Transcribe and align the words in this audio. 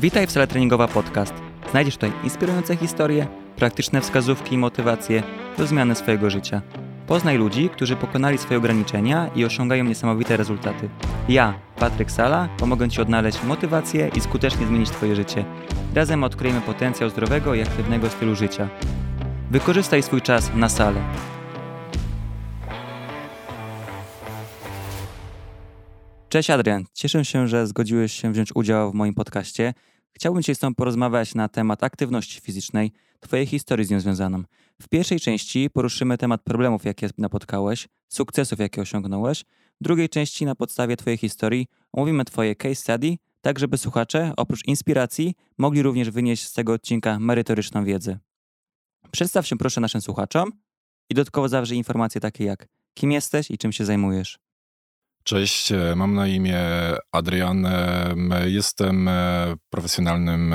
Witaj 0.00 0.26
w 0.26 0.30
Sala 0.30 0.46
Treningowa 0.46 0.88
Podcast. 0.88 1.34
Znajdziesz 1.70 1.94
tutaj 1.94 2.12
inspirujące 2.24 2.76
historie, 2.76 3.26
praktyczne 3.56 4.00
wskazówki 4.00 4.54
i 4.54 4.58
motywacje 4.58 5.22
do 5.58 5.66
zmiany 5.66 5.94
swojego 5.94 6.30
życia. 6.30 6.62
Poznaj 7.06 7.38
ludzi, 7.38 7.68
którzy 7.68 7.96
pokonali 7.96 8.38
swoje 8.38 8.58
ograniczenia 8.58 9.30
i 9.34 9.44
osiągają 9.44 9.84
niesamowite 9.84 10.36
rezultaty. 10.36 10.88
Ja, 11.28 11.54
Patryk 11.78 12.10
Sala, 12.10 12.48
pomogę 12.58 12.88
Ci 12.88 13.00
odnaleźć 13.00 13.42
motywację 13.42 14.10
i 14.16 14.20
skutecznie 14.20 14.66
zmienić 14.66 14.90
Twoje 14.90 15.16
życie. 15.16 15.44
Razem 15.94 16.24
odkryjemy 16.24 16.60
potencjał 16.60 17.10
zdrowego 17.10 17.54
i 17.54 17.62
aktywnego 17.62 18.10
stylu 18.10 18.36
życia. 18.36 18.68
Wykorzystaj 19.50 20.02
swój 20.02 20.22
czas 20.22 20.50
na 20.54 20.68
salę. 20.68 21.00
Cześć 26.30 26.50
Adrian, 26.50 26.84
cieszę 26.94 27.24
się, 27.24 27.48
że 27.48 27.66
zgodziłeś 27.66 28.12
się 28.12 28.32
wziąć 28.32 28.48
udział 28.54 28.90
w 28.90 28.94
moim 28.94 29.14
podcaście. 29.14 29.74
Chciałbym 30.12 30.42
dzisiaj 30.42 30.54
z 30.54 30.58
Tobą 30.58 30.74
porozmawiać 30.74 31.34
na 31.34 31.48
temat 31.48 31.84
aktywności 31.84 32.40
fizycznej, 32.40 32.92
Twojej 33.20 33.46
historii 33.46 33.86
z 33.86 33.90
nią 33.90 34.00
związaną. 34.00 34.42
W 34.82 34.88
pierwszej 34.88 35.20
części 35.20 35.70
poruszymy 35.70 36.18
temat 36.18 36.42
problemów, 36.42 36.84
jakie 36.84 37.08
napotkałeś, 37.18 37.88
sukcesów, 38.08 38.58
jakie 38.58 38.82
osiągnąłeś. 38.82 39.44
W 39.80 39.84
drugiej 39.84 40.08
części 40.08 40.44
na 40.44 40.54
podstawie 40.54 40.96
Twojej 40.96 41.16
historii 41.16 41.66
omówimy 41.92 42.24
Twoje 42.24 42.56
case 42.56 42.74
study, 42.74 43.16
tak 43.40 43.58
żeby 43.58 43.78
słuchacze, 43.78 44.32
oprócz 44.36 44.64
inspiracji, 44.66 45.34
mogli 45.58 45.82
również 45.82 46.10
wynieść 46.10 46.44
z 46.44 46.52
tego 46.52 46.72
odcinka 46.72 47.18
merytoryczną 47.18 47.84
wiedzę. 47.84 48.18
Przedstaw 49.10 49.46
się 49.46 49.56
proszę 49.58 49.80
naszym 49.80 50.00
słuchaczom 50.00 50.52
i 51.08 51.14
dodatkowo 51.14 51.48
zawrzyj 51.48 51.78
informacje 51.78 52.20
takie 52.20 52.44
jak 52.44 52.68
kim 52.94 53.12
jesteś 53.12 53.50
i 53.50 53.58
czym 53.58 53.72
się 53.72 53.84
zajmujesz. 53.84 54.49
Cześć, 55.24 55.72
e, 55.72 55.94
mam 55.96 56.14
na 56.14 56.26
imię 56.26 56.58
Adrian. 57.12 57.66
E, 57.66 58.14
jestem 58.46 59.08
e, 59.08 59.54
profesjonalnym 59.70 60.54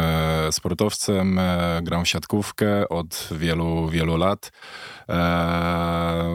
sportowcem. 0.51 1.39
Gram 1.83 2.05
w 2.05 2.07
siatkówkę 2.07 2.89
od 2.89 3.29
wielu, 3.31 3.89
wielu 3.89 4.17
lat. 4.17 4.51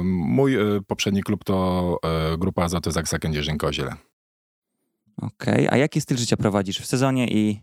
Mój 0.05 0.57
poprzedni 0.87 1.23
klub 1.23 1.45
to 1.45 1.99
grupa 2.39 2.65
Azoty 2.65 2.93
Zaksa 2.93 3.19
Kędzierzyn-Koziel. 3.19 3.95
Okej, 5.17 5.67
okay. 5.67 5.71
a 5.71 5.77
jaki 5.77 6.01
styl 6.01 6.17
życia 6.17 6.37
prowadzisz 6.37 6.81
w 6.81 6.87
sezonie 6.87 7.29
i 7.29 7.61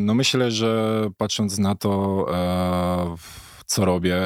no 0.00 0.14
myślę, 0.14 0.50
że 0.50 1.04
patrząc 1.16 1.58
na 1.58 1.74
to, 1.74 2.26
co 3.68 3.84
robię, 3.84 4.16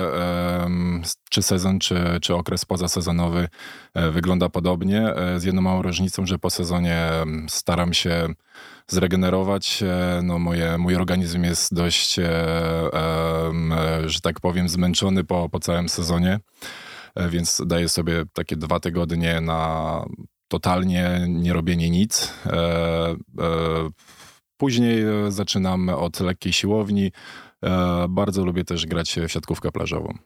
czy 1.30 1.42
sezon, 1.42 1.78
czy, 1.78 2.18
czy 2.22 2.34
okres 2.34 2.64
pozasezonowy 2.64 3.48
e, 3.94 4.10
wygląda 4.10 4.48
podobnie, 4.48 5.14
e, 5.14 5.40
z 5.40 5.44
jedną 5.44 5.62
małą 5.62 5.82
różnicą, 5.82 6.26
że 6.26 6.38
po 6.38 6.50
sezonie 6.50 7.10
staram 7.48 7.94
się 7.94 8.28
zregenerować. 8.86 9.82
E, 9.82 10.20
no 10.22 10.38
moje, 10.38 10.78
mój 10.78 10.96
organizm 10.96 11.44
jest 11.44 11.74
dość, 11.74 12.14
że 14.04 14.20
tak 14.22 14.40
powiem, 14.40 14.68
zmęczony 14.68 15.24
po, 15.24 15.48
po 15.48 15.60
całym 15.60 15.88
sezonie, 15.88 16.40
więc 17.16 17.62
daję 17.66 17.88
sobie 17.88 18.24
takie 18.32 18.56
dwa 18.56 18.80
tygodnie 18.80 19.40
na 19.40 20.04
totalnie 20.48 21.26
nie 21.28 21.52
robienie 21.52 21.90
nic. 21.90 22.34
Później 24.56 25.04
zaczynam 25.28 25.88
od 25.88 26.20
lekkiej 26.20 26.52
siłowni, 26.52 27.12
bardzo 28.08 28.44
lubię 28.44 28.64
też 28.64 28.86
grać 28.86 29.18
w 29.28 29.32
siatkówkę 29.32 29.72
plażową. 29.72 30.18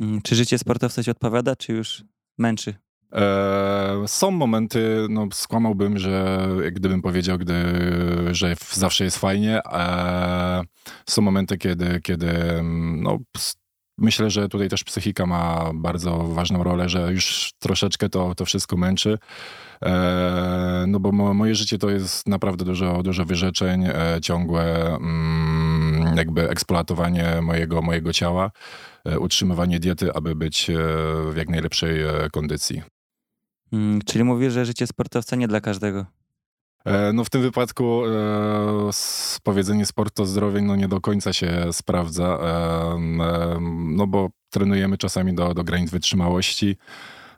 Mm, 0.00 0.22
czy 0.22 0.34
życie 0.34 0.58
sportowca 0.58 1.02
ci 1.02 1.10
odpowiada, 1.10 1.56
czy 1.56 1.72
już 1.72 2.04
męczy? 2.38 2.74
E, 3.12 4.04
są 4.06 4.30
momenty, 4.30 5.06
no 5.10 5.28
skłamałbym, 5.32 5.98
że 5.98 6.46
gdybym 6.72 7.02
powiedział, 7.02 7.38
gdy, 7.38 7.54
że 8.30 8.56
zawsze 8.72 9.04
jest 9.04 9.18
fajnie. 9.18 9.60
E, 9.72 10.62
są 11.08 11.22
momenty, 11.22 11.58
kiedy, 11.58 12.00
kiedy 12.00 12.30
mm, 12.30 13.02
no, 13.02 13.18
myślę, 13.98 14.30
że 14.30 14.48
tutaj 14.48 14.68
też 14.68 14.84
psychika 14.84 15.26
ma 15.26 15.70
bardzo 15.74 16.18
ważną 16.18 16.62
rolę, 16.62 16.88
że 16.88 17.12
już 17.12 17.52
troszeczkę 17.58 18.08
to, 18.08 18.34
to 18.34 18.44
wszystko 18.44 18.76
męczy. 18.76 19.18
E, 19.82 20.84
no 20.88 21.00
bo 21.00 21.12
mo, 21.12 21.34
moje 21.34 21.54
życie 21.54 21.78
to 21.78 21.90
jest 21.90 22.28
naprawdę 22.28 22.64
dużo, 22.64 23.02
dużo 23.02 23.24
wyrzeczeń, 23.24 23.84
e, 23.84 24.18
ciągłe 24.22 24.86
mm, 24.86 25.67
jakby 26.16 26.50
eksploatowanie 26.50 27.42
mojego, 27.42 27.82
mojego 27.82 28.12
ciała, 28.12 28.50
e, 29.04 29.18
utrzymywanie 29.18 29.80
diety, 29.80 30.14
aby 30.14 30.34
być 30.34 30.70
w 31.30 31.36
jak 31.36 31.48
najlepszej 31.48 32.00
kondycji. 32.32 32.82
Hmm, 33.70 34.00
czyli 34.02 34.24
mówisz, 34.24 34.52
że 34.52 34.66
życie 34.66 34.86
sportowca 34.86 35.36
nie 35.36 35.48
dla 35.48 35.60
każdego. 35.60 36.06
No 37.12 37.24
w 37.24 37.30
tym 37.30 37.42
wypadku 37.42 38.02
e, 38.06 38.90
powiedzenie 39.42 39.86
sport 39.86 40.14
to 40.14 40.26
zdrowie 40.26 40.62
no 40.62 40.76
nie 40.76 40.88
do 40.88 41.00
końca 41.00 41.32
się 41.32 41.72
sprawdza, 41.72 42.24
e, 42.24 42.98
no 43.70 44.06
bo 44.06 44.30
trenujemy 44.50 44.98
czasami 44.98 45.34
do, 45.34 45.54
do 45.54 45.64
granic 45.64 45.90
wytrzymałości 45.90 46.76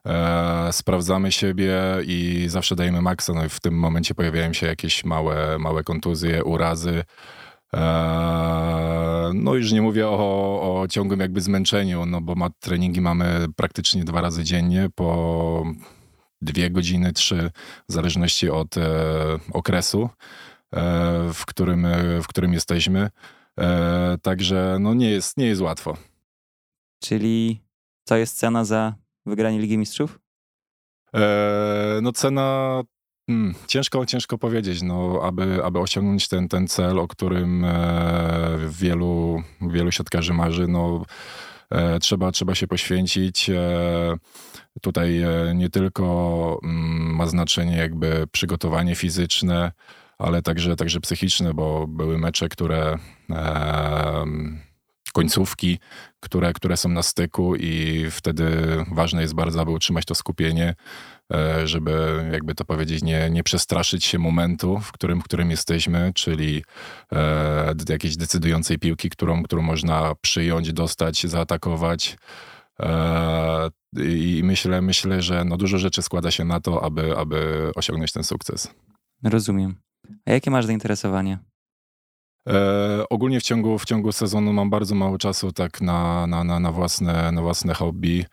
e, 0.07 0.73
sprawdzamy 0.73 1.33
siebie 1.33 1.75
i 2.07 2.45
zawsze 2.49 2.77
dajemy 2.77 3.03
maksa. 3.03 3.35
No 3.35 3.45
i 3.45 3.49
w 3.49 3.61
tym 3.61 3.75
momencie 3.75 4.15
pojawiają 4.15 4.53
się 4.53 4.67
jakieś 4.67 5.05
małe, 5.05 5.59
małe 5.59 5.85
kontuzje, 5.85 6.45
urazy. 6.45 7.05
E, 7.77 9.31
no 9.35 9.55
już 9.55 9.73
nie 9.73 9.83
mówię 9.83 10.09
o, 10.09 10.81
o 10.81 10.89
ciągłym 10.89 11.21
jakby 11.21 11.41
zmęczeniu, 11.41 12.07
no 12.07 12.21
bo 12.21 12.35
ma, 12.35 12.51
treningi 12.51 13.01
mamy 13.01 13.47
praktycznie 13.57 14.05
dwa 14.05 14.21
razy 14.21 14.45
dziennie 14.45 14.89
po 14.95 15.63
dwie 16.43 16.71
godziny, 16.71 17.13
trzy, 17.13 17.51
w 17.89 17.93
zależności 17.93 18.51
od 18.51 18.77
e, 18.77 18.89
okresu, 19.53 20.09
e, 20.75 21.33
w, 21.35 21.47
którym, 21.47 21.87
w 22.23 22.27
którym 22.27 22.53
jesteśmy. 22.53 23.11
E, 23.61 24.19
także 24.23 24.77
no 24.81 24.95
nie 24.95 25.11
jest, 25.11 25.37
nie 25.37 25.47
jest 25.47 25.61
łatwo. 25.61 25.97
Czyli 27.03 27.61
co 28.05 28.17
jest 28.17 28.39
cena 28.39 28.65
za 28.65 28.95
wygranie 29.27 29.59
Ligi 29.59 29.79
Mistrzów? 29.79 30.21
E, 31.15 31.99
no 32.03 32.13
cena 32.13 32.83
Hmm, 33.29 33.55
ciężko, 33.67 34.07
ciężko 34.07 34.39
powiedzieć, 34.39 34.83
no, 34.83 35.21
aby, 35.23 35.65
aby 35.65 35.79
osiągnąć 35.79 36.29
ten, 36.29 36.49
ten 36.49 36.69
cel, 36.69 36.99
o 36.99 37.09
którym 37.09 37.65
e, 37.65 38.59
wielu, 38.69 39.43
wielu 39.61 39.93
siatkarzy 39.93 40.33
marzy, 40.33 40.69
no, 40.69 41.05
e, 41.71 41.99
trzeba, 41.99 42.33
trzeba 42.33 42.55
się 42.55 42.67
poświęcić. 42.67 43.51
E, 43.51 44.17
tutaj 44.81 45.23
e, 45.23 45.55
nie 45.55 45.71
tylko 45.71 46.59
mm, 46.63 47.15
ma 47.15 47.27
znaczenie 47.27 47.77
jakby 47.77 48.27
przygotowanie 48.33 48.95
fizyczne, 48.95 49.73
ale 50.19 50.43
także, 50.43 50.77
także 50.77 51.01
psychiczne, 51.01 51.55
bo 51.55 51.87
były 51.87 52.19
mecze, 52.19 52.49
które 52.49 52.99
końcówki, 55.13 55.79
które, 56.21 56.53
które 56.53 56.77
są 56.77 56.89
na 56.89 57.03
styku 57.03 57.57
i 57.57 58.07
wtedy 58.11 58.47
ważne 58.93 59.23
jest 59.23 59.35
bardzo, 59.35 59.61
aby 59.61 59.71
utrzymać 59.71 60.05
to 60.05 60.15
skupienie, 60.15 60.69
e, 60.69 60.75
żeby 61.65 62.25
jakby 62.33 62.55
to 62.55 62.65
powiedzieć, 62.65 63.03
nie, 63.03 63.31
nie 63.31 63.43
przestraszyć 63.43 64.05
się 64.05 64.19
momentu, 64.19 64.79
w 64.79 64.93
którym, 64.93 65.21
w 65.21 65.25
którym 65.25 65.51
jesteśmy, 65.51 66.13
czyli 66.15 66.65
e, 67.13 67.75
jakiejś 67.89 68.17
decydującej 68.17 68.79
piłki, 68.79 69.11
którą, 69.11 69.43
którą 69.43 69.63
można 69.63 70.15
przyjąć, 70.21 70.73
dostać, 70.73 71.27
zaatakować. 71.27 72.17
E, 72.81 73.71
I 73.97 74.41
myślę, 74.45 74.83
myślę, 74.83 75.23
że 75.23 75.45
no 75.45 75.57
dużo 75.57 75.79
rzeczy 75.79 76.03
składa 76.03 76.31
się 76.31 76.45
na 76.45 76.61
to, 76.61 76.85
aby, 76.85 77.17
aby 77.17 77.71
osiągnąć 77.75 78.13
ten 78.13 78.25
sukces. 78.25 78.75
Rozumiem. 79.25 79.75
A 80.27 80.33
jakie 80.33 80.51
masz 80.51 80.67
zainteresowanie? 80.67 81.39
E, 82.49 83.05
ogólnie 83.11 83.41
w 83.41 83.43
ciągu, 83.43 83.79
w 83.79 83.85
ciągu 83.85 84.13
sezonu 84.13 84.53
mam 84.53 84.71
bardzo 84.71 84.95
mało 84.95 85.19
czasu 85.19 85.53
tak 85.53 85.81
na, 85.81 86.27
na, 86.27 86.45
na, 86.45 86.61
na, 86.61 86.73
własne, 86.73 87.33
na 87.33 87.43
własne 87.43 87.75
hobby. 87.75 88.25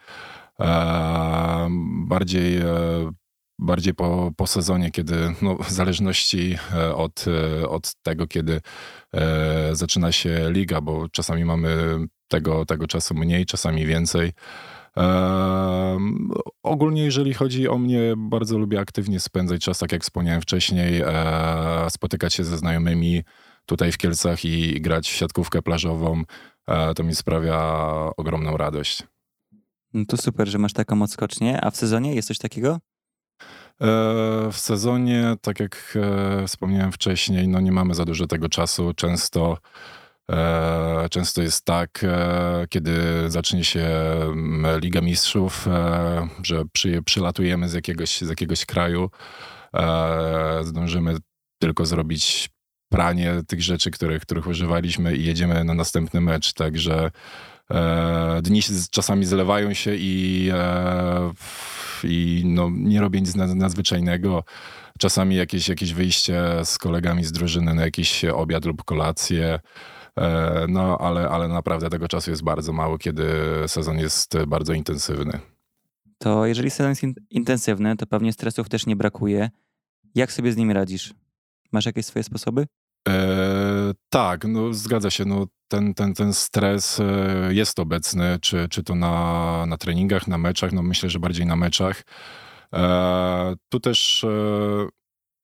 E, 0.61 1.67
bardziej, 2.07 2.57
e, 2.57 2.65
bardziej 3.59 3.93
po, 3.93 4.31
po 4.37 4.47
sezonie, 4.47 4.91
kiedy 4.91 5.15
no, 5.41 5.55
w 5.55 5.71
zależności 5.71 6.57
e, 6.73 6.95
od, 6.95 7.25
e, 7.27 7.69
od 7.69 7.95
tego, 8.03 8.27
kiedy 8.27 8.61
e, 9.13 9.75
zaczyna 9.75 10.11
się 10.11 10.51
liga, 10.51 10.81
bo 10.81 11.09
czasami 11.09 11.45
mamy 11.45 11.97
tego, 12.27 12.65
tego 12.65 12.87
czasu 12.87 13.15
mniej, 13.15 13.45
czasami 13.45 13.85
więcej. 13.85 14.31
ogólnie, 16.63 17.03
jeżeli 17.03 17.33
chodzi 17.33 17.67
o 17.67 17.77
mnie, 17.77 18.13
bardzo 18.17 18.57
lubię 18.57 18.79
aktywnie 18.79 19.19
spędzać 19.19 19.61
czas, 19.61 19.79
tak 19.79 19.91
jak 19.91 20.01
wspomniałem 20.01 20.41
wcześniej, 20.41 21.03
spotykać 21.89 22.33
się 22.33 22.43
ze 22.43 22.57
znajomymi, 22.57 23.23
tutaj 23.67 23.91
w 23.91 23.97
Kielcach 23.97 24.45
i 24.45 24.81
grać 24.81 25.09
w 25.09 25.15
siatkówkę 25.15 25.61
plażową, 25.61 26.23
e, 26.67 26.93
to 26.93 27.03
mi 27.03 27.15
sprawia 27.15 27.59
ogromną 28.17 28.57
radość. 28.57 29.03
No 29.93 30.05
to 30.07 30.17
super, 30.17 30.47
że 30.47 30.57
masz 30.57 30.73
taką 30.73 31.01
odskocznię. 31.01 31.61
A 31.61 31.71
w 31.71 31.77
sezonie 31.77 32.15
jest 32.15 32.27
coś 32.27 32.37
takiego? 32.37 32.79
E, 33.81 33.87
w 34.51 34.57
sezonie, 34.57 35.35
tak 35.41 35.59
jak 35.59 35.97
e, 36.41 36.47
wspomniałem 36.47 36.91
wcześniej, 36.91 37.47
no 37.47 37.59
nie 37.59 37.71
mamy 37.71 37.95
za 37.95 38.05
dużo 38.05 38.27
tego 38.27 38.49
czasu. 38.49 38.93
Często, 38.93 39.57
często 41.09 41.41
jest 41.41 41.65
tak, 41.65 42.05
kiedy 42.69 42.91
zacznie 43.27 43.63
się 43.63 43.85
mm, 43.85 44.79
Liga 44.79 45.01
Mistrzów, 45.01 45.67
że 46.43 46.63
przy, 46.73 47.01
przylatujemy 47.03 47.69
z 47.69 47.73
jakiegoś, 47.73 48.21
z 48.21 48.29
jakiegoś 48.29 48.65
kraju, 48.65 49.09
zdążymy 50.61 51.17
tylko 51.61 51.85
zrobić 51.85 52.49
pranie 52.89 53.41
tych 53.47 53.61
rzeczy, 53.61 53.91
których, 53.91 54.21
których 54.21 54.47
używaliśmy 54.47 55.15
i 55.15 55.25
jedziemy 55.25 55.63
na 55.63 55.73
następny 55.73 56.21
mecz. 56.21 56.53
Także 56.53 57.11
e, 57.71 58.41
dni 58.41 58.61
czasami 58.91 59.25
zlewają 59.25 59.73
się 59.73 59.95
i, 59.95 60.49
e, 60.53 61.31
i 62.03 62.43
no, 62.45 62.69
nie 62.73 63.01
robię 63.01 63.21
nic 63.21 63.35
nadzwyczajnego. 63.35 64.43
Czasami 64.99 65.35
jakieś, 65.35 65.69
jakieś 65.69 65.93
wyjście 65.93 66.43
z 66.63 66.77
kolegami 66.77 67.23
z 67.23 67.31
drużyny 67.31 67.73
na 67.73 67.85
jakiś 67.85 68.25
obiad 68.25 68.65
lub 68.65 68.83
kolację. 68.83 69.59
E, 70.17 70.65
no, 70.69 70.97
ale, 70.97 71.29
ale 71.29 71.47
naprawdę 71.47 71.89
tego 71.89 72.07
czasu 72.07 72.31
jest 72.31 72.43
bardzo 72.43 72.73
mało, 72.73 72.97
kiedy 72.97 73.27
sezon 73.67 73.99
jest 73.99 74.37
bardzo 74.47 74.73
intensywny. 74.73 75.39
To 76.17 76.45
jeżeli 76.45 76.69
sezon 76.69 76.89
jest 76.89 77.03
in 77.03 77.13
intensywny, 77.29 77.97
to 77.97 78.05
pewnie 78.07 78.33
stresów 78.33 78.69
też 78.69 78.85
nie 78.85 78.95
brakuje. 78.95 79.49
Jak 80.15 80.31
sobie 80.31 80.51
z 80.51 80.57
nimi 80.57 80.73
radzisz? 80.73 81.13
Masz 81.71 81.85
jakieś 81.85 82.05
swoje 82.05 82.23
sposoby? 82.23 82.67
E, 83.07 83.46
tak, 84.09 84.45
no 84.45 84.73
zgadza 84.73 85.09
się. 85.09 85.25
No, 85.25 85.47
ten, 85.67 85.93
ten, 85.93 86.13
ten 86.13 86.33
stres 86.33 86.99
e, 86.99 87.53
jest 87.53 87.79
obecny, 87.79 88.37
czy, 88.41 88.67
czy 88.69 88.83
to 88.83 88.95
na, 88.95 89.65
na 89.67 89.77
treningach, 89.77 90.27
na 90.27 90.37
meczach. 90.37 90.71
No 90.71 90.83
myślę, 90.83 91.09
że 91.09 91.19
bardziej 91.19 91.45
na 91.45 91.55
meczach. 91.55 92.03
E, 92.73 93.55
tu 93.69 93.79
też 93.79 94.23
e, 94.23 94.87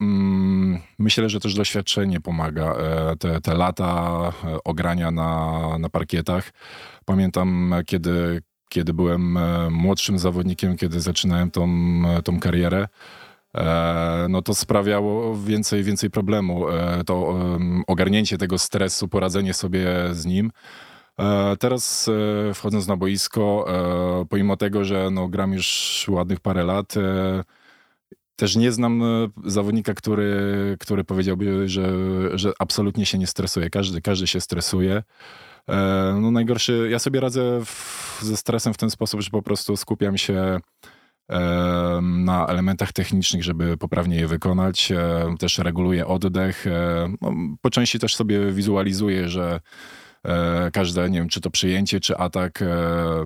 mm, 0.02 0.80
myślę, 1.00 1.30
że 1.30 1.40
też 1.40 1.54
doświadczenie 1.54 2.22
pomaga. 2.22 2.74
E, 2.74 3.16
te, 3.16 3.42
te 3.42 3.54
lata 3.54 4.32
e, 4.44 4.58
ogrania 4.64 5.12
na, 5.12 5.78
na 5.80 5.90
parkietach. 5.90 6.52
Pamiętam, 7.06 7.76
kiedy, 7.86 8.42
kiedy 8.70 8.94
byłem 8.94 9.38
młodszym 9.72 10.20
zawodnikiem, 10.20 10.78
kiedy 10.78 11.02
zaczynałem 11.02 11.52
tą, 11.52 11.70
tą 12.24 12.40
karierę. 12.40 12.88
E, 13.58 14.28
no 14.30 14.42
to 14.42 14.56
sprawiało 14.56 15.38
więcej, 15.38 15.84
więcej 15.84 16.10
problemu. 16.10 16.70
E, 16.70 17.04
to 17.04 17.40
ogarnięcie 17.88 18.38
tego 18.38 18.58
stresu, 18.58 19.08
poradzenie 19.08 19.54
sobie 19.54 19.88
z 20.12 20.26
nim. 20.26 20.52
E, 21.20 21.58
teraz 21.58 22.10
wchodząc 22.54 22.88
na 22.88 22.98
boisko, 22.98 23.66
pomimo 24.30 24.58
tego, 24.58 24.86
że 24.86 25.10
no, 25.12 25.28
gram 25.28 25.54
już 25.54 26.06
ładnych 26.10 26.40
parę 26.40 26.64
lat, 26.64 26.94
też 28.36 28.56
nie 28.56 28.72
znam 28.72 29.04
zawodnika, 29.46 29.94
który, 29.94 30.78
który 30.80 31.04
powiedziałby, 31.04 31.70
że, 31.70 31.94
że 32.34 32.54
absolutnie 32.60 33.06
się 33.06 33.18
nie 33.18 33.28
stresuje. 33.28 33.70
Każdy, 33.70 34.02
każdy 34.02 34.28
się 34.28 34.42
stresuje. 34.42 35.04
No 36.22 36.32
najgorszy, 36.32 36.88
ja 36.92 37.00
sobie 37.00 37.20
radzę 37.20 37.66
w, 37.66 38.20
ze 38.22 38.38
stresem 38.38 38.74
w 38.74 38.78
ten 38.78 38.90
sposób, 38.90 39.22
że 39.22 39.30
po 39.30 39.42
prostu 39.42 39.78
skupiam 39.78 40.18
się 40.18 40.60
na 42.02 42.48
elementach 42.48 42.94
technicznych, 42.94 43.44
żeby 43.44 43.78
poprawnie 43.78 44.16
je 44.16 44.28
wykonać. 44.28 44.92
Też 45.40 45.58
reguluję 45.58 46.08
oddech. 46.08 46.66
No, 47.22 47.34
po 47.62 47.70
części 47.70 48.00
też 48.00 48.16
sobie 48.16 48.52
wizualizuję, 48.52 49.30
że 49.30 49.60
e, 50.24 50.72
każde, 50.72 51.10
nie 51.10 51.20
wiem, 51.20 51.30
czy 51.30 51.42
to 51.42 51.50
przyjęcie, 51.50 52.00
czy 52.00 52.18
atak, 52.18 52.62
e, 52.62 53.24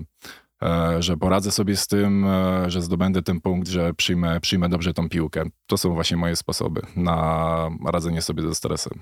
e, 0.62 1.02
że 1.02 1.16
poradzę 1.16 1.50
sobie 1.50 1.76
z 1.76 1.86
tym, 1.86 2.26
że 2.66 2.82
zdobędę 2.82 3.22
ten 3.22 3.40
punkt, 3.40 3.68
że 3.68 3.94
przyjmę, 3.94 4.40
przyjmę 4.40 4.68
dobrze 4.68 4.94
tą 4.94 5.08
piłkę. 5.08 5.44
To 5.66 5.78
są 5.78 5.94
właśnie 5.94 6.16
moje 6.16 6.36
sposoby 6.36 6.80
na 6.96 7.70
radzenie 7.86 8.22
sobie 8.22 8.42
ze 8.42 8.54
stresem. 8.54 9.00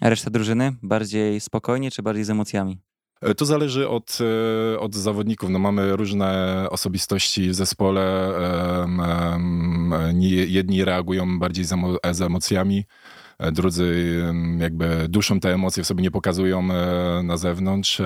A 0.00 0.08
reszta 0.08 0.30
drużyny 0.30 0.72
bardziej 0.82 1.40
spokojnie, 1.40 1.90
czy 1.90 2.02
bardziej 2.02 2.24
z 2.24 2.30
emocjami? 2.30 2.78
E, 3.24 3.34
to 3.34 3.44
zależy 3.44 3.88
od, 3.88 4.18
e, 4.74 4.80
od 4.80 4.94
zawodników. 4.94 5.50
No 5.50 5.58
mamy 5.58 5.96
różne 5.96 6.66
osobistości 6.70 7.48
w 7.48 7.54
zespole. 7.54 8.32
Jedni 10.46 10.84
reagują 10.84 11.38
bardziej 11.38 11.64
z 12.10 12.20
emocjami, 12.20 12.84
e, 13.38 13.52
drudzy 13.52 14.22
jakby 14.58 15.06
duszą 15.08 15.40
te 15.40 15.54
emocje, 15.54 15.82
w 15.82 15.86
sobie 15.86 16.02
nie 16.02 16.10
pokazują 16.10 16.62
na 17.22 17.36
zewnątrz. 17.36 18.02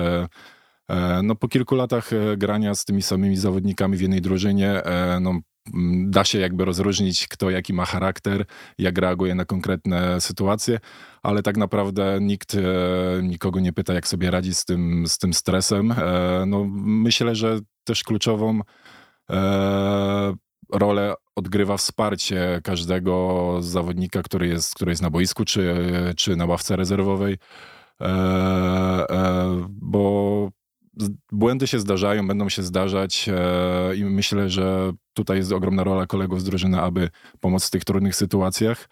No, 1.23 1.35
po 1.35 1.47
kilku 1.47 1.75
latach 1.75 2.09
grania 2.37 2.75
z 2.75 2.85
tymi 2.85 3.01
samymi 3.01 3.37
zawodnikami 3.37 3.97
w 3.97 4.01
jednej 4.01 4.21
drużynie, 4.21 4.81
no, 5.21 5.39
da 6.05 6.23
się 6.23 6.39
jakby 6.39 6.65
rozróżnić, 6.65 7.27
kto 7.27 7.49
jaki 7.49 7.73
ma 7.73 7.85
charakter, 7.85 8.45
jak 8.77 8.97
reaguje 8.97 9.35
na 9.35 9.45
konkretne 9.45 10.21
sytuacje, 10.21 10.79
ale 11.23 11.43
tak 11.43 11.57
naprawdę 11.57 12.17
nikt 12.21 12.55
e, 12.55 12.59
nikogo 13.23 13.59
nie 13.59 13.73
pyta, 13.73 13.93
jak 13.93 14.07
sobie 14.07 14.31
radzi 14.31 14.53
z 14.55 14.65
tym, 14.65 15.07
z 15.07 15.17
tym 15.17 15.33
stresem. 15.33 15.91
E, 15.91 16.43
no, 16.47 16.65
myślę, 16.73 17.35
że 17.35 17.59
też 17.83 18.03
kluczową 18.03 18.59
e, 19.29 20.33
rolę 20.73 21.13
odgrywa 21.35 21.77
wsparcie 21.77 22.61
każdego 22.63 23.57
zawodnika, 23.61 24.23
który 24.23 24.47
jest, 24.47 24.75
który 24.75 24.91
jest 24.91 25.01
na 25.01 25.09
boisku 25.09 25.45
czy, 25.45 25.75
czy 26.17 26.35
na 26.35 26.45
ławce 26.45 26.75
rezerwowej, 26.75 27.37
bo 29.67 30.49
błędy 31.31 31.67
się 31.67 31.79
zdarzają, 31.79 32.27
będą 32.27 32.49
się 32.49 32.63
zdarzać 32.63 33.29
e, 33.29 33.95
i 33.95 34.05
myślę, 34.05 34.49
że 34.49 34.91
tutaj 35.13 35.37
jest 35.37 35.51
ogromna 35.51 35.83
rola 35.83 36.07
kolegów 36.07 36.41
z 36.41 36.43
drużyny, 36.43 36.81
aby 36.81 37.09
pomóc 37.39 37.67
w 37.67 37.69
tych 37.71 37.85
trudnych 37.85 38.15
sytuacjach. 38.15 38.89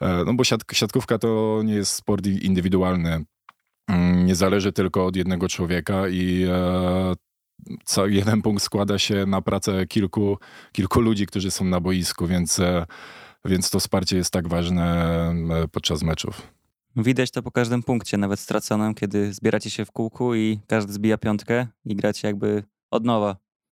E, 0.00 0.24
no 0.24 0.34
bo 0.34 0.44
siat, 0.44 0.60
siatkówka 0.72 1.18
to 1.18 1.60
nie 1.64 1.74
jest 1.74 1.92
sport 1.92 2.26
indywidualny. 2.26 3.24
Mm, 3.88 4.26
nie 4.26 4.34
zależy 4.34 4.72
tylko 4.72 5.06
od 5.06 5.16
jednego 5.16 5.48
człowieka 5.48 6.08
i 6.08 6.46
e, 6.48 7.14
jeden 8.06 8.42
punkt 8.42 8.62
składa 8.62 8.98
się 8.98 9.26
na 9.26 9.42
pracę 9.42 9.86
kilku, 9.86 10.38
kilku 10.72 11.00
ludzi, 11.00 11.26
którzy 11.26 11.50
są 11.50 11.64
na 11.64 11.80
boisku, 11.80 12.26
więc, 12.26 12.60
więc 13.44 13.70
to 13.70 13.80
wsparcie 13.80 14.16
jest 14.16 14.32
tak 14.32 14.48
ważne 14.48 15.08
podczas 15.72 16.02
meczów. 16.02 16.57
Widać 16.98 17.30
to 17.30 17.42
po 17.42 17.50
każdym 17.50 17.82
punkcie, 17.82 18.16
nawet 18.16 18.40
straconym, 18.40 18.94
kiedy 18.94 19.32
zbieracie 19.32 19.70
się 19.70 19.84
w 19.84 19.92
kółku 19.92 20.34
i 20.34 20.60
każdy 20.66 20.92
zbija 20.92 21.18
piątkę 21.18 21.66
i 21.84 21.96
gracie 21.96 22.28
jakby 22.28 22.62
od 22.90 23.04
nowa. 23.04 23.36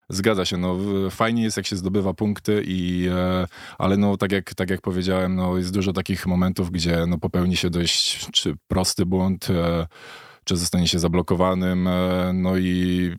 Zgadza 0.09 0.45
się, 0.45 0.57
no 0.57 0.79
fajnie 1.11 1.43
jest 1.43 1.57
jak 1.57 1.67
się 1.67 1.77
zdobywa 1.77 2.15
punkty 2.15 2.63
i 2.67 3.09
e, 3.13 3.47
ale 3.79 3.97
no 3.97 4.17
tak 4.17 4.33
jak, 4.33 4.55
tak 4.55 4.71
jak 4.71 4.81
powiedziałem, 4.81 5.35
no 5.35 5.57
jest 5.57 5.75
dużo 5.75 5.93
takich 5.93 6.27
momentów, 6.27 6.71
gdzie 6.71 7.07
no 7.07 7.19
popełni 7.19 7.57
się 7.57 7.71
dość 7.71 8.27
czy 8.33 8.55
prosty 8.69 9.07
błąd, 9.07 9.51
e, 9.51 9.87
czy 10.45 10.57
zostanie 10.57 10.89
się 10.89 10.99
zablokowanym, 10.99 11.87
e, 11.87 12.33
no 12.35 12.57
i 12.57 13.17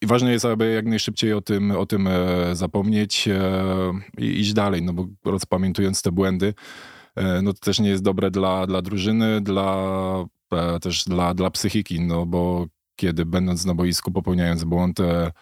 i 0.00 0.06
ważne 0.06 0.32
jest, 0.32 0.44
aby 0.44 0.72
jak 0.72 0.86
najszybciej 0.86 1.32
o 1.32 1.40
tym, 1.40 1.70
o 1.70 1.86
tym 1.86 2.08
zapomnieć 2.52 3.28
i 4.18 4.40
iść 4.40 4.52
dalej, 4.52 4.82
no 4.82 4.92
bo 4.92 5.06
rozpamiętując 5.24 6.02
te 6.02 6.12
błędy, 6.12 6.54
E, 6.54 6.97
no 7.42 7.52
to 7.52 7.58
też 7.58 7.80
nie 7.80 7.88
jest 7.88 8.02
dobre 8.02 8.30
dla, 8.30 8.66
dla 8.66 8.82
drużyny, 8.82 9.40
dla, 9.40 9.76
e, 10.52 10.80
też 10.80 11.04
dla, 11.04 11.34
dla 11.34 11.50
psychiki, 11.50 12.00
no 12.00 12.26
bo 12.26 12.66
kiedy 12.96 13.26
będąc 13.26 13.64
na 13.64 13.74
boisku, 13.74 14.12
popełniając 14.12 14.64
błąd, 14.64 15.00
e, 15.00 15.32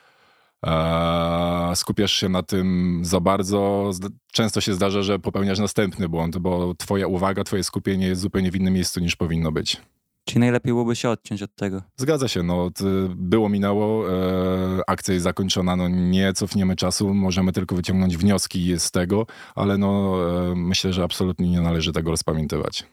skupiasz 1.74 2.12
się 2.12 2.28
na 2.28 2.42
tym 2.42 3.00
za 3.04 3.20
bardzo, 3.20 3.90
często 4.32 4.60
się 4.60 4.74
zdarza, 4.74 5.02
że 5.02 5.18
popełniasz 5.18 5.58
następny 5.58 6.08
błąd, 6.08 6.38
bo 6.38 6.74
twoja 6.74 7.06
uwaga, 7.06 7.44
twoje 7.44 7.64
skupienie 7.64 8.06
jest 8.06 8.20
zupełnie 8.20 8.50
w 8.50 8.56
innym 8.56 8.74
miejscu 8.74 9.00
niż 9.00 9.16
powinno 9.16 9.52
być. 9.52 9.80
Czyli 10.26 10.40
najlepiej 10.40 10.72
byłoby 10.72 10.96
się 10.96 11.10
odciąć 11.10 11.42
od 11.42 11.54
tego. 11.54 11.82
Zgadza 11.96 12.28
się, 12.28 12.42
no 12.42 12.70
było, 13.16 13.48
minęło, 13.48 14.12
e, 14.12 14.80
akcja 14.86 15.14
jest 15.14 15.24
zakończona, 15.24 15.76
no 15.76 15.88
nie 15.88 16.32
cofniemy 16.32 16.76
czasu, 16.76 17.14
możemy 17.14 17.52
tylko 17.52 17.76
wyciągnąć 17.76 18.16
wnioski 18.16 18.78
z 18.78 18.90
tego, 18.90 19.26
ale 19.54 19.78
no 19.78 20.16
e, 20.50 20.54
myślę, 20.56 20.92
że 20.92 21.04
absolutnie 21.04 21.50
nie 21.50 21.60
należy 21.60 21.92
tego 21.92 22.10
rozpamiętywać. 22.10 22.84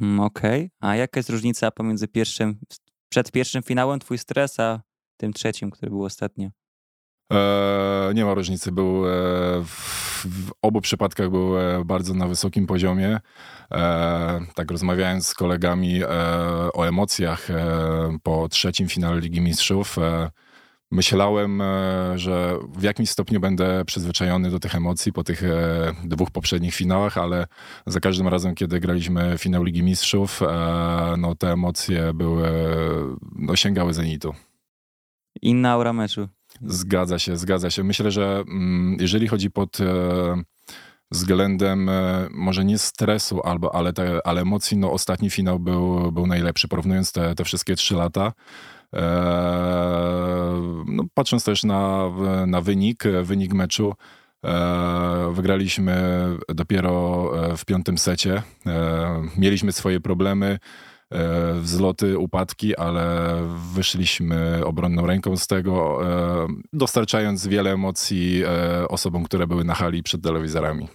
Mm, 0.00 0.20
okej, 0.20 0.60
okay. 0.60 0.90
a 0.90 0.96
jaka 0.96 1.18
jest 1.18 1.30
różnica 1.30 1.70
pomiędzy 1.70 2.08
pierwszym, 2.08 2.58
przed 3.08 3.32
pierwszym 3.32 3.62
finałem 3.62 3.98
twój 3.98 4.18
stres, 4.18 4.60
a 4.60 4.82
tym 5.16 5.32
trzecim, 5.32 5.70
który 5.70 5.90
był 5.90 6.04
ostatnio? 6.04 6.50
E, 7.32 8.12
nie 8.14 8.24
ma 8.24 8.34
różnicy. 8.34 8.72
Był, 8.72 9.08
e, 9.08 9.10
w, 9.64 10.26
w, 10.26 10.52
obu 10.62 10.80
przypadkach 10.80 11.30
był 11.30 11.58
e, 11.58 11.84
bardzo 11.84 12.14
na 12.14 12.26
wysokim 12.26 12.66
poziomie. 12.66 13.20
E, 13.72 14.40
tak 14.54 14.70
rozmawiając 14.70 15.26
z 15.26 15.34
kolegami 15.34 16.02
e, 16.02 16.08
o 16.72 16.88
emocjach 16.88 17.48
po 18.22 18.48
trzecim 18.48 18.88
finale 18.88 19.20
Ligi 19.20 19.40
Mistrzów, 19.40 19.96
myślałem, 20.90 21.62
że 22.14 22.58
w 22.76 22.82
jakimś 22.82 23.10
stopniu 23.10 23.40
będę 23.40 23.84
przyzwyczajony 23.84 24.50
do 24.50 24.60
tych 24.60 24.74
emocji 24.74 25.12
po 25.12 25.24
tych 25.24 25.42
dwóch 26.04 26.30
poprzednich 26.30 26.74
finałach, 26.74 27.18
ale 27.18 27.46
za 27.86 28.00
każdym 28.00 28.28
razem, 28.28 28.54
kiedy 28.54 28.80
graliśmy 28.80 29.38
finał 29.38 29.64
Ligi 29.64 29.82
Mistrzów, 29.82 30.40
no 31.18 31.34
te 31.34 31.52
emocje 31.52 32.14
były, 32.14 32.48
no 33.36 33.56
sięgały 33.56 33.94
zenitu. 33.94 34.34
Inna 35.42 35.70
aura 35.70 35.92
meczu. 35.92 36.28
Zgadza 36.62 37.18
się, 37.18 37.36
zgadza 37.36 37.70
się. 37.70 37.84
Myślę, 37.84 38.10
że 38.10 38.44
mm, 38.48 38.96
jeżeli 39.00 39.28
chodzi 39.28 39.50
pod 39.50 39.80
e, 39.80 39.84
względem 41.10 41.88
e, 41.88 42.28
może 42.30 42.64
nie 42.64 42.78
stresu, 42.78 43.40
albo, 43.44 43.74
ale, 43.74 43.92
te, 43.92 44.20
ale 44.24 44.40
emocji, 44.40 44.76
no 44.76 44.92
ostatni 44.92 45.30
finał 45.30 45.58
był, 45.58 46.12
był 46.12 46.26
najlepszy, 46.26 46.68
porównując 46.68 47.12
te, 47.12 47.34
te 47.34 47.44
wszystkie 47.44 47.76
trzy 47.76 47.94
lata. 47.94 48.32
E, 48.94 49.02
no, 50.86 51.04
patrząc 51.14 51.44
też 51.44 51.64
na, 51.64 52.10
na 52.46 52.60
wynik, 52.60 53.04
wynik 53.22 53.54
meczu, 53.54 53.94
Wygraliśmy 55.32 56.24
dopiero 56.48 57.30
w 57.56 57.64
piątym 57.64 57.98
secie. 57.98 58.42
Mieliśmy 59.38 59.72
swoje 59.72 60.00
problemy, 60.00 60.58
wzloty, 61.60 62.18
upadki, 62.18 62.76
ale 62.76 63.36
wyszliśmy 63.74 64.60
obronną 64.64 65.06
ręką 65.06 65.36
z 65.36 65.46
tego, 65.46 65.98
dostarczając 66.72 67.46
wiele 67.46 67.72
emocji 67.72 68.42
osobom, 68.88 69.24
które 69.24 69.46
były 69.46 69.64
na 69.64 69.74
hali 69.74 70.02
przed 70.02 70.22
telewizorami. 70.22 70.88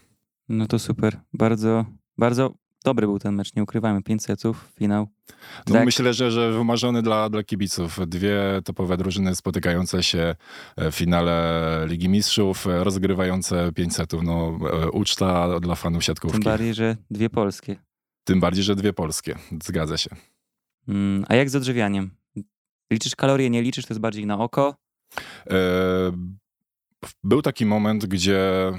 No 0.50 0.68
to 0.68 0.80
super. 0.80 1.20
Bardzo, 1.34 1.86
bardzo 2.18 2.54
dobry 2.86 3.08
był 3.08 3.20
ten 3.20 3.36
mecz, 3.36 3.56
nie 3.56 3.64
ukrywamy. 3.64 4.04
Pięć 4.04 4.24
setów, 4.24 4.72
finał. 4.80 5.08
No 5.68 5.76
tak. 5.76 5.86
Myślę, 5.86 6.14
że, 6.14 6.32
że 6.32 6.52
wymarzony 6.52 7.02
dla, 7.02 7.30
dla 7.30 7.44
kibiców. 7.44 8.00
Dwie 8.08 8.42
topowe 8.66 8.98
drużyny 8.98 9.36
spotykające 9.36 10.04
się 10.04 10.36
w 10.78 10.92
finale 10.92 11.86
Ligi 11.88 12.10
Mistrzów, 12.10 12.66
rozgrywające 12.66 13.72
pięć 13.72 13.96
setów. 13.96 14.24
No, 14.24 14.60
uczta 14.94 15.60
dla 15.60 15.76
fanów 15.76 16.04
siatkówki. 16.04 16.40
Tym 16.40 16.44
bardziej, 16.44 16.74
że 16.74 16.98
dwie 17.12 17.30
polskie. 17.30 17.76
Tym 18.24 18.40
bardziej, 18.40 18.64
że 18.64 18.76
dwie 18.76 18.94
polskie. 18.94 19.36
Zgadza 19.64 19.98
się. 19.98 20.10
Mm, 20.88 21.26
a 21.28 21.36
jak 21.36 21.50
z 21.50 21.56
odżywianiem? 21.56 22.12
Liczysz 22.92 23.16
kalorie, 23.16 23.50
nie 23.50 23.62
liczysz? 23.62 23.86
To 23.86 23.94
jest 23.94 24.02
bardziej 24.02 24.26
na 24.26 24.40
oko? 24.40 24.76
E, 25.50 25.58
był 27.24 27.42
taki 27.42 27.66
moment, 27.66 28.06
gdzie 28.06 28.72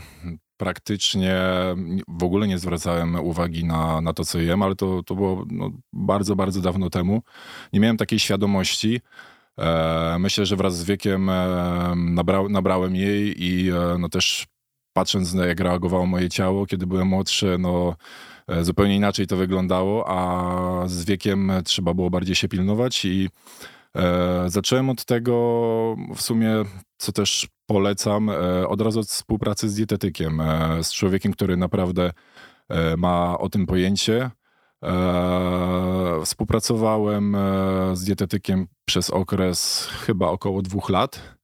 praktycznie 0.56 1.40
w 2.08 2.24
ogóle 2.24 2.48
nie 2.48 2.58
zwracałem 2.58 3.14
uwagi 3.14 3.64
na, 3.64 4.00
na 4.00 4.12
to, 4.12 4.24
co 4.24 4.38
jem, 4.38 4.62
ale 4.62 4.74
to, 4.74 5.02
to 5.02 5.14
było 5.14 5.44
no, 5.50 5.70
bardzo, 5.92 6.36
bardzo 6.36 6.60
dawno 6.60 6.90
temu. 6.90 7.22
Nie 7.72 7.80
miałem 7.80 7.96
takiej 7.96 8.18
świadomości. 8.18 9.00
E, 9.58 10.16
myślę, 10.18 10.46
że 10.46 10.56
wraz 10.56 10.76
z 10.76 10.84
wiekiem 10.84 11.30
e, 11.30 11.94
nabra, 11.96 12.48
nabrałem 12.48 12.96
jej 12.96 13.42
i 13.42 13.70
e, 13.70 13.98
no 13.98 14.08
też 14.08 14.46
patrząc 14.92 15.34
jak 15.34 15.60
reagowało 15.60 16.06
moje 16.06 16.28
ciało, 16.28 16.66
kiedy 16.66 16.86
byłem 16.86 17.08
młodszy, 17.08 17.56
no 17.58 17.96
zupełnie 18.60 18.96
inaczej 18.96 19.26
to 19.26 19.36
wyglądało, 19.36 20.04
a 20.08 20.88
z 20.88 21.04
wiekiem 21.04 21.52
trzeba 21.64 21.94
było 21.94 22.10
bardziej 22.10 22.34
się 22.34 22.48
pilnować 22.48 23.04
i 23.04 23.28
e, 23.96 24.44
zacząłem 24.46 24.90
od 24.90 25.04
tego 25.04 25.96
w 26.14 26.22
sumie, 26.22 26.64
co 27.02 27.12
też 27.12 27.48
polecam 27.66 28.30
e, 28.30 28.68
od 28.68 28.80
razu 28.80 29.00
od 29.00 29.06
współpracy 29.06 29.68
z 29.68 29.74
dietetykiem, 29.74 30.40
e, 30.40 30.84
z 30.84 30.92
człowiekiem, 30.92 31.32
który 31.32 31.56
naprawdę 31.56 32.12
e, 32.68 32.96
ma 32.96 33.38
o 33.38 33.48
tym 33.48 33.66
pojęcie. 33.66 34.30
Współpracowałem 36.24 37.36
z 37.92 38.04
dietetykiem 38.04 38.66
przez 38.84 39.10
okres 39.10 39.88
chyba 40.06 40.26
około 40.28 40.62
dwóch 40.62 40.90
lat. 40.90 41.36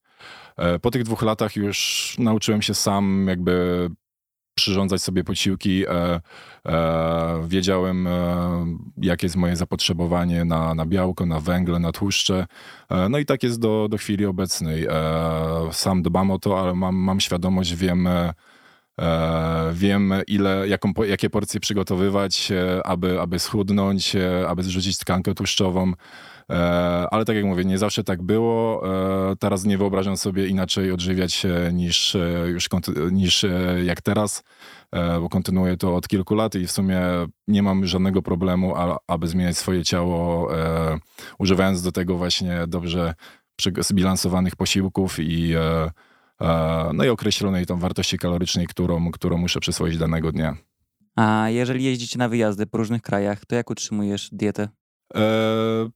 Po 0.82 0.90
tych 0.90 1.02
dwóch 1.02 1.22
latach 1.22 1.56
już 1.56 2.16
nauczyłem 2.18 2.62
się 2.62 2.74
sam 2.74 3.26
jakby 3.28 3.90
przyrządzać 4.58 5.02
sobie 5.02 5.24
posiłki. 5.24 5.84
E, 5.86 6.20
e, 6.66 7.44
wiedziałem, 7.48 8.06
e, 8.06 8.10
jakie 9.02 9.26
jest 9.26 9.36
moje 9.36 9.56
zapotrzebowanie 9.56 10.44
na, 10.44 10.74
na 10.74 10.86
białko, 10.86 11.26
na 11.26 11.40
węgle, 11.40 11.78
na 11.78 11.92
tłuszcze. 11.92 12.46
E, 12.88 13.08
no 13.08 13.18
i 13.18 13.26
tak 13.26 13.42
jest 13.42 13.60
do, 13.60 13.88
do 13.90 13.96
chwili 13.96 14.26
obecnej. 14.26 14.86
E, 14.86 14.92
sam 15.72 16.02
dbam 16.02 16.30
o 16.30 16.38
to, 16.38 16.60
ale 16.60 16.74
mam, 16.74 16.96
mam 16.96 17.20
świadomość, 17.20 17.74
wiem, 17.74 18.06
e, 18.06 18.32
wiem 19.72 20.14
ile, 20.26 20.68
jaką, 20.68 20.92
jakie 21.06 21.30
porcje 21.30 21.60
przygotowywać, 21.60 22.52
aby, 22.84 23.20
aby 23.20 23.38
schudnąć, 23.38 24.16
aby 24.48 24.62
zrzucić 24.62 24.98
tkankę 24.98 25.34
tłuszczową. 25.34 25.92
Ale 27.10 27.24
tak 27.24 27.36
jak 27.36 27.44
mówię, 27.44 27.64
nie 27.64 27.78
zawsze 27.78 28.04
tak 28.04 28.22
było. 28.22 28.82
Teraz 29.38 29.64
nie 29.64 29.78
wyobrażam 29.78 30.16
sobie 30.16 30.46
inaczej 30.46 30.92
odżywiać 30.92 31.32
się 31.32 31.70
niż, 31.72 32.16
już, 32.46 32.68
niż 33.12 33.44
jak 33.84 34.02
teraz, 34.02 34.42
bo 35.20 35.28
kontynuuję 35.28 35.76
to 35.76 35.96
od 35.96 36.08
kilku 36.08 36.34
lat 36.34 36.54
i 36.54 36.66
w 36.66 36.72
sumie 36.72 37.00
nie 37.48 37.62
mam 37.62 37.86
żadnego 37.86 38.22
problemu, 38.22 38.74
aby 39.06 39.26
zmieniać 39.26 39.56
swoje 39.56 39.84
ciało, 39.84 40.50
używając 41.38 41.82
do 41.82 41.92
tego 41.92 42.16
właśnie 42.16 42.64
dobrze 42.66 43.14
zbilansowanych 43.80 44.56
posiłków 44.56 45.16
i 45.18 45.54
no 46.94 47.04
i 47.04 47.08
określonej 47.08 47.66
tą 47.66 47.78
wartości 47.78 48.18
kalorycznej, 48.18 48.66
którą, 48.66 49.10
którą 49.10 49.38
muszę 49.38 49.60
przyswoić 49.60 49.98
danego 49.98 50.32
dnia. 50.32 50.56
A 51.16 51.48
jeżeli 51.48 51.84
jeździcie 51.84 52.18
na 52.18 52.28
wyjazdy 52.28 52.66
po 52.66 52.78
różnych 52.78 53.02
krajach, 53.02 53.46
to 53.46 53.56
jak 53.56 53.70
utrzymujesz 53.70 54.28
dietę? 54.32 54.68
E, 55.14 55.88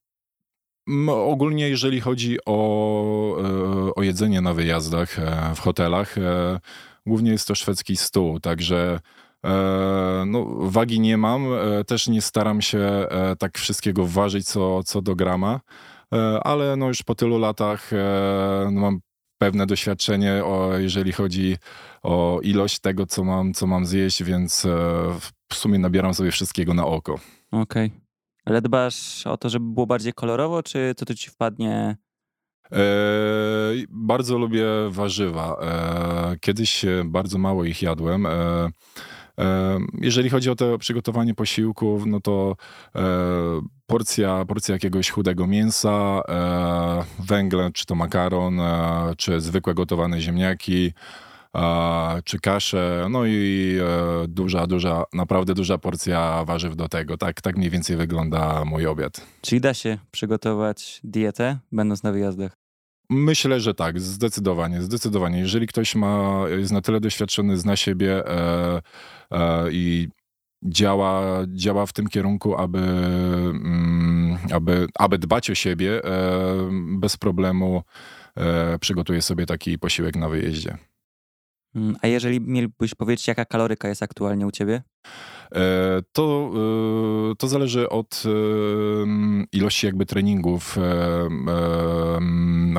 ogólnie 1.08 1.68
jeżeli 1.68 2.00
chodzi 2.00 2.38
o, 2.46 3.36
e, 3.88 3.94
o 3.94 4.02
jedzenie 4.02 4.40
na 4.40 4.54
wyjazdach 4.54 5.18
e, 5.18 5.54
w 5.54 5.60
hotelach, 5.60 6.18
e, 6.18 6.60
głównie 7.06 7.30
jest 7.30 7.48
to 7.48 7.54
szwedzki 7.54 7.96
stół, 7.96 8.40
także 8.40 9.00
no, 10.26 10.46
wagi 10.58 11.00
nie 11.00 11.16
mam, 11.16 11.46
też 11.86 12.08
nie 12.08 12.22
staram 12.22 12.62
się 12.62 13.06
tak 13.38 13.58
wszystkiego 13.58 14.06
ważyć 14.06 14.46
co, 14.46 14.82
co 14.82 15.02
do 15.02 15.16
grama, 15.16 15.60
ale 16.42 16.76
no 16.76 16.88
już 16.88 17.02
po 17.02 17.14
tylu 17.14 17.38
latach 17.38 17.90
no 18.70 18.80
mam 18.80 19.00
pewne 19.42 19.66
doświadczenie, 19.66 20.44
o, 20.44 20.78
jeżeli 20.78 21.12
chodzi 21.12 21.56
o 22.02 22.40
ilość 22.42 22.78
tego, 22.78 23.06
co 23.06 23.24
mam, 23.24 23.54
co 23.54 23.66
mam 23.66 23.86
zjeść, 23.86 24.22
więc 24.22 24.66
w 25.48 25.54
sumie 25.54 25.78
nabieram 25.78 26.14
sobie 26.14 26.30
wszystkiego 26.30 26.74
na 26.74 26.86
oko. 26.86 27.14
Okej. 27.50 27.86
Okay. 27.86 28.00
Ale 28.44 28.62
dbasz 28.62 29.26
o 29.26 29.36
to, 29.36 29.48
żeby 29.48 29.66
było 29.66 29.86
bardziej 29.86 30.12
kolorowo, 30.12 30.62
czy 30.62 30.94
co 30.96 31.06
tu 31.06 31.14
ci 31.14 31.30
wpadnie? 31.30 31.96
E, 32.72 32.78
bardzo 33.88 34.38
lubię 34.38 34.66
warzywa. 34.90 35.56
E, 35.62 36.36
kiedyś 36.40 36.84
bardzo 37.04 37.38
mało 37.38 37.64
ich 37.64 37.82
jadłem. 37.82 38.26
E, 38.26 38.30
e 39.38 39.78
jeżeli 40.00 40.30
chodzi 40.30 40.50
o 40.50 40.54
to 40.54 40.78
przygotowanie 40.78 41.34
posiłków, 41.34 42.06
no 42.06 42.20
to 42.20 42.56
e, 42.94 43.02
porcja, 43.92 44.44
porcja 44.44 44.72
jakiegoś 44.72 45.10
chudego 45.10 45.46
mięsa, 45.46 46.22
e, 46.28 47.04
węgle, 47.18 47.70
czy 47.74 47.86
to 47.86 47.94
makaron, 47.94 48.60
czy 49.16 49.40
zwykłe 49.40 49.74
gotowane 49.74 50.20
ziemniaki, 50.20 50.92
czy 52.24 52.38
kaszę, 52.38 53.06
no 53.10 53.26
i 53.26 53.76
e, 53.80 54.28
duża, 54.28 54.66
duża, 54.66 55.04
naprawdę 55.12 55.54
duża 55.54 55.78
porcja 55.78 56.44
warzyw 56.44 56.76
do 56.76 56.88
tego. 56.88 57.16
Tak, 57.16 57.40
tak 57.40 57.56
mniej 57.56 57.70
więcej 57.70 57.96
wygląda 57.96 58.64
mój 58.64 58.86
obiad. 58.86 59.26
Czyli 59.40 59.60
da 59.60 59.74
się 59.74 59.98
przygotować 60.10 61.00
dietę, 61.04 61.58
będąc 61.72 62.02
na 62.02 62.12
wyjazdach? 62.12 62.52
Myślę, 63.10 63.60
że 63.60 63.74
tak, 63.74 64.00
zdecydowanie, 64.00 64.82
zdecydowanie. 64.82 65.38
Jeżeli 65.38 65.66
ktoś 65.66 65.94
ma, 65.94 66.44
jest 66.48 66.72
na 66.72 66.80
tyle 66.80 67.00
doświadczony, 67.00 67.56
zna 67.56 67.76
siebie 67.76 68.26
e, 68.26 68.82
e, 69.30 69.72
i 69.72 70.08
działa, 70.62 71.40
działa 71.48 71.86
w 71.86 71.92
tym 71.92 72.08
kierunku, 72.08 72.56
aby, 72.56 72.78
mm, 72.78 74.38
aby, 74.52 74.86
aby 74.98 75.18
dbać 75.18 75.50
o 75.50 75.54
siebie, 75.54 76.04
e, 76.04 76.10
bez 76.98 77.16
problemu 77.16 77.82
e, 78.36 78.78
przygotuje 78.78 79.22
sobie 79.22 79.46
taki 79.46 79.78
posiłek 79.78 80.16
na 80.16 80.28
wyjeździe. 80.28 80.78
Mm, 81.74 81.96
a 82.02 82.06
jeżeli 82.06 82.40
mielibyś 82.40 82.94
powiedzieć, 82.94 83.28
jaka 83.28 83.44
kaloryka 83.44 83.88
jest 83.88 84.02
aktualnie 84.02 84.46
u 84.46 84.50
ciebie? 84.50 84.82
E, 85.52 86.02
to, 86.12 86.52
to 87.38 87.48
zależy 87.48 87.88
od 87.88 88.22
ilości 89.52 89.86
jakby 89.86 90.06
treningów 90.06 90.78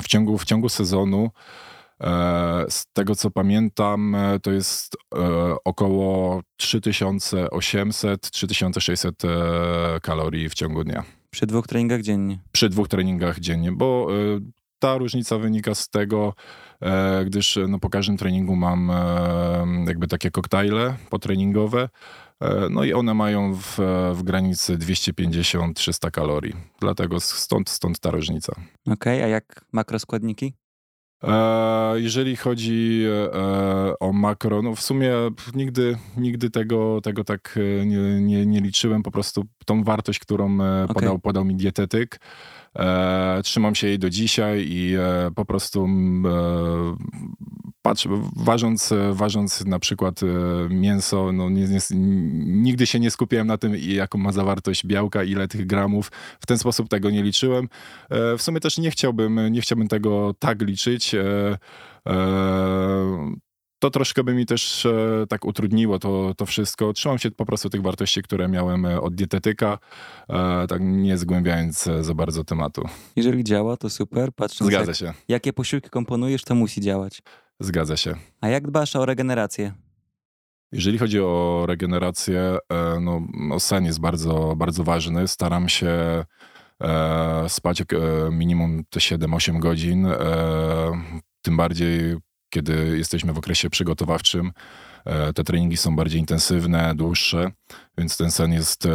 w 0.03 0.07
ciągu, 0.07 0.37
w 0.37 0.45
ciągu 0.45 0.69
sezonu. 0.69 1.29
E, 2.03 2.65
z 2.69 2.85
tego 2.93 3.15
co 3.15 3.31
pamiętam, 3.31 4.17
to 4.43 4.51
jest 4.51 4.97
około 5.65 6.41
3800-3600 6.61 9.11
kalorii 10.01 10.49
w 10.49 10.53
ciągu 10.53 10.83
dnia. 10.83 11.03
Przy 11.31 11.45
dwóch 11.45 11.67
treningach 11.67 12.01
dziennie? 12.01 12.39
Przy 12.51 12.69
dwóch 12.69 12.87
treningach 12.87 13.39
dziennie, 13.39 13.71
bo 13.71 14.07
ta 14.83 14.97
różnica 14.97 15.37
wynika 15.37 15.75
z 15.75 15.89
tego, 15.89 16.33
e, 16.81 17.25
gdyż 17.25 17.59
no, 17.67 17.79
po 17.79 17.89
każdym 17.89 18.17
treningu 18.17 18.55
mam 18.55 18.91
e, 18.91 19.85
jakby 19.87 20.07
takie 20.07 20.31
koktajle 20.31 20.95
potreningowe, 21.09 21.89
e, 22.39 22.67
no 22.69 22.83
i 22.83 22.93
one 22.93 23.13
mają 23.13 23.53
w, 23.53 23.77
w 24.13 24.23
granicy 24.23 24.77
250-300 24.77 26.11
kalorii. 26.11 26.53
Dlatego 26.79 27.19
stąd, 27.19 27.69
stąd 27.69 27.99
ta 27.99 28.11
różnica. 28.11 28.53
Okej, 28.87 29.17
okay, 29.17 29.23
a 29.23 29.27
jak 29.27 29.65
makroskładniki? 29.71 30.53
Jeżeli 31.95 32.35
chodzi 32.35 33.05
o 33.99 34.13
makro, 34.13 34.61
no 34.61 34.75
w 34.75 34.81
sumie 34.81 35.13
nigdy, 35.55 35.97
nigdy 36.17 36.49
tego, 36.49 37.01
tego 37.01 37.23
tak 37.23 37.59
nie, 37.85 38.21
nie, 38.21 38.45
nie 38.45 38.61
liczyłem. 38.61 39.03
Po 39.03 39.11
prostu 39.11 39.43
tą 39.65 39.83
wartość, 39.83 40.19
którą 40.19 40.53
okay. 40.55 40.87
podał, 40.93 41.19
podał 41.19 41.45
mi 41.45 41.55
dietetyk, 41.55 42.19
E, 42.79 43.41
trzymam 43.43 43.75
się 43.75 43.87
jej 43.87 43.99
do 43.99 44.09
dzisiaj 44.09 44.65
i 44.67 44.95
e, 44.95 45.31
po 45.35 45.45
prostu 45.45 45.85
e, 45.85 46.95
patrzę, 47.83 48.09
ważąc, 48.35 48.93
ważąc 49.11 49.65
na 49.65 49.79
przykład 49.79 50.19
mięso, 50.69 51.31
no 51.31 51.49
nie, 51.49 51.67
nie, 51.67 51.79
nigdy 52.45 52.87
się 52.87 52.99
nie 52.99 53.11
skupiałem 53.11 53.47
na 53.47 53.57
tym, 53.57 53.75
jaką 53.75 54.17
ma 54.17 54.31
zawartość 54.31 54.85
białka, 54.85 55.23
ile 55.23 55.47
tych 55.47 55.65
gramów. 55.65 56.11
W 56.39 56.45
ten 56.45 56.57
sposób 56.57 56.89
tego 56.89 57.09
nie 57.09 57.23
liczyłem. 57.23 57.69
W 58.09 58.41
sumie 58.41 58.59
też 58.59 58.77
nie 58.77 58.91
chciałbym, 58.91 59.51
nie 59.51 59.61
chciałbym 59.61 59.87
tego 59.87 60.33
tak 60.39 60.61
liczyć 60.61 61.15
to 63.83 63.89
troszkę 63.89 64.23
by 64.23 64.33
mi 64.33 64.45
też 64.45 64.85
e, 64.85 65.25
tak 65.29 65.45
utrudniło 65.45 65.99
to, 65.99 66.33
to 66.37 66.45
wszystko. 66.45 66.93
Trzymam 66.93 67.17
się 67.17 67.31
po 67.31 67.45
prostu 67.45 67.69
tych 67.69 67.81
wartości, 67.81 68.21
które 68.21 68.47
miałem 68.47 68.85
e, 68.85 69.01
od 69.01 69.15
dietetyka, 69.15 69.79
e, 70.29 70.67
tak 70.67 70.81
nie 70.81 71.17
zgłębiając 71.17 71.87
e, 71.87 72.03
za 72.03 72.13
bardzo 72.13 72.43
tematu. 72.43 72.89
Jeżeli 73.15 73.43
działa, 73.43 73.77
to 73.77 73.89
super. 73.89 74.33
Patrząc 74.33 74.71
Zgadza 74.71 74.91
jak, 74.91 74.95
się, 74.95 75.13
jakie 75.27 75.53
posiłki 75.53 75.89
komponujesz, 75.89 76.43
to 76.43 76.55
musi 76.55 76.81
działać. 76.81 77.21
Zgadza 77.59 77.97
się. 77.97 78.15
A 78.41 78.47
jak 78.47 78.67
dbasz 78.67 78.95
o 78.95 79.05
regenerację? 79.05 79.73
Jeżeli 80.71 80.97
chodzi 80.97 81.19
o 81.19 81.63
regenerację, 81.67 82.57
e, 82.69 82.99
no, 82.99 83.21
no 83.33 83.59
sen 83.59 83.85
jest 83.85 83.99
bardzo, 83.99 84.55
bardzo 84.57 84.83
ważny. 84.83 85.27
Staram 85.27 85.69
się 85.69 86.23
e, 86.81 87.49
spać 87.49 87.81
e, 87.81 87.85
minimum 88.31 88.83
te 88.89 88.99
7-8 88.99 89.59
godzin. 89.59 90.05
E, 90.05 90.15
tym 91.41 91.57
bardziej, 91.57 92.15
kiedy 92.49 92.97
jesteśmy 92.97 93.33
w 93.33 93.37
okresie 93.37 93.69
przygotowawczym. 93.69 94.51
E, 95.05 95.33
te 95.33 95.43
treningi 95.43 95.77
są 95.77 95.95
bardziej 95.95 96.19
intensywne, 96.19 96.95
dłuższe, 96.95 97.51
więc 97.97 98.17
ten 98.17 98.31
sen 98.31 98.53
jest 98.53 98.85
e, 98.85 98.89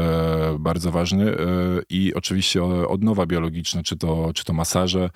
bardzo 0.60 0.90
ważny. 0.90 1.32
E, 1.32 1.36
I 1.90 2.14
oczywiście 2.14 2.64
odnowa 2.64 3.26
biologiczna, 3.26 3.82
czy 3.82 3.96
to, 3.96 4.30
czy 4.34 4.44
to 4.44 4.52
masaże, 4.52 5.10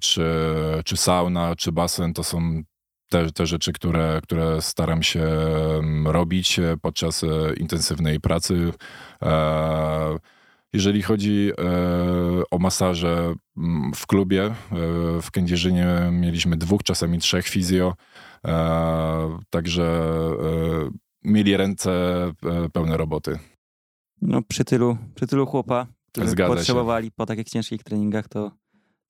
czy, 0.00 0.24
czy 0.84 0.96
sauna, 0.96 1.56
czy 1.56 1.72
basen, 1.72 2.14
to 2.14 2.24
są 2.24 2.62
te, 3.08 3.32
te 3.32 3.46
rzeczy, 3.46 3.72
które, 3.72 4.20
które 4.22 4.62
staram 4.62 5.02
się 5.02 5.22
mm, 5.22 6.08
robić 6.08 6.60
podczas 6.82 7.24
intensywnej 7.56 8.20
pracy. 8.20 8.72
Jeżeli 10.72 11.02
chodzi 11.02 11.50
e, 11.50 12.42
o 12.50 12.58
masaże 12.58 13.34
mm, 13.56 13.92
w 13.94 14.06
klubie, 14.06 14.44
e, 14.44 14.54
w 15.22 15.30
Kędzierzynie 15.30 15.86
mieliśmy 16.12 16.56
dwóch, 16.56 16.82
czasami 16.82 17.18
trzech 17.18 17.48
fizjo, 17.48 17.94
e, 18.46 19.38
także 19.50 19.84
e, 19.84 20.90
mieli 21.24 21.56
ręce 21.56 21.92
e, 22.44 22.68
pełne 22.72 22.96
roboty. 22.96 23.38
No, 24.22 24.42
przy 24.42 24.64
tylu, 24.64 24.96
przy 25.14 25.26
tylu 25.26 25.46
chłopa, 25.46 25.86
którzy 26.12 26.28
Zgadza 26.28 26.52
się. 26.52 26.56
potrzebowali 26.56 27.10
po 27.10 27.26
takich 27.26 27.48
ciężkich 27.48 27.82
treningach, 27.82 28.28
to, 28.28 28.50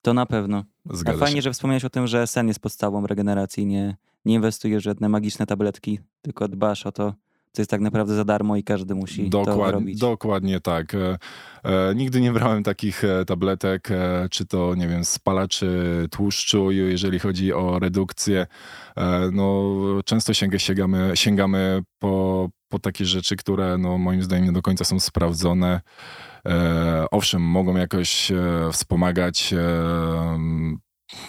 to 0.01 0.13
na 0.13 0.25
pewno. 0.25 0.63
A 0.89 0.95
Zgadza 0.95 1.19
fajnie, 1.19 1.35
się. 1.35 1.41
że 1.41 1.53
wspomniałeś 1.53 1.85
o 1.85 1.89
tym, 1.89 2.07
że 2.07 2.27
sen 2.27 2.47
jest 2.47 2.59
podstawą 2.59 3.07
regeneracji. 3.07 3.65
Nie, 3.65 3.97
nie 4.25 4.33
inwestujesz 4.35 4.83
w 4.83 4.85
żadne 4.85 5.09
magiczne 5.09 5.45
tabletki, 5.45 5.99
tylko 6.21 6.47
dbasz 6.47 6.85
o 6.85 6.91
to, 6.91 7.13
co 7.53 7.61
jest 7.61 7.71
tak 7.71 7.81
naprawdę 7.81 8.15
za 8.15 8.25
darmo 8.25 8.55
i 8.55 8.63
każdy 8.63 8.95
musi 8.95 9.29
to 9.29 9.71
robić. 9.71 9.99
dokładnie 9.99 10.59
tak. 10.59 10.93
E, 10.93 11.17
e, 11.63 11.95
nigdy 11.95 12.21
nie 12.21 12.31
brałem 12.31 12.63
takich 12.63 13.03
e, 13.03 13.25
tabletek, 13.25 13.91
e, 13.91 14.27
czy 14.31 14.45
to, 14.45 14.75
nie 14.75 14.87
wiem, 14.87 15.05
spalaczy 15.05 16.07
tłuszczu, 16.11 16.71
jeżeli 16.71 17.19
chodzi 17.19 17.53
o 17.53 17.79
redukcję. 17.79 18.47
E, 18.97 19.29
no, 19.31 19.73
często 20.05 20.33
sięga, 20.33 20.59
sięgamy, 20.59 21.11
sięgamy 21.15 21.81
po, 21.99 22.49
po 22.69 22.79
takie 22.79 23.05
rzeczy, 23.05 23.35
które 23.35 23.77
no, 23.77 23.97
moim 23.97 24.23
zdaniem 24.23 24.45
nie 24.45 24.51
do 24.51 24.61
końca 24.61 24.85
są 24.85 24.99
sprawdzone. 24.99 25.81
Owszem, 27.11 27.41
mogą 27.41 27.75
jakoś 27.75 28.31
wspomagać 28.71 29.53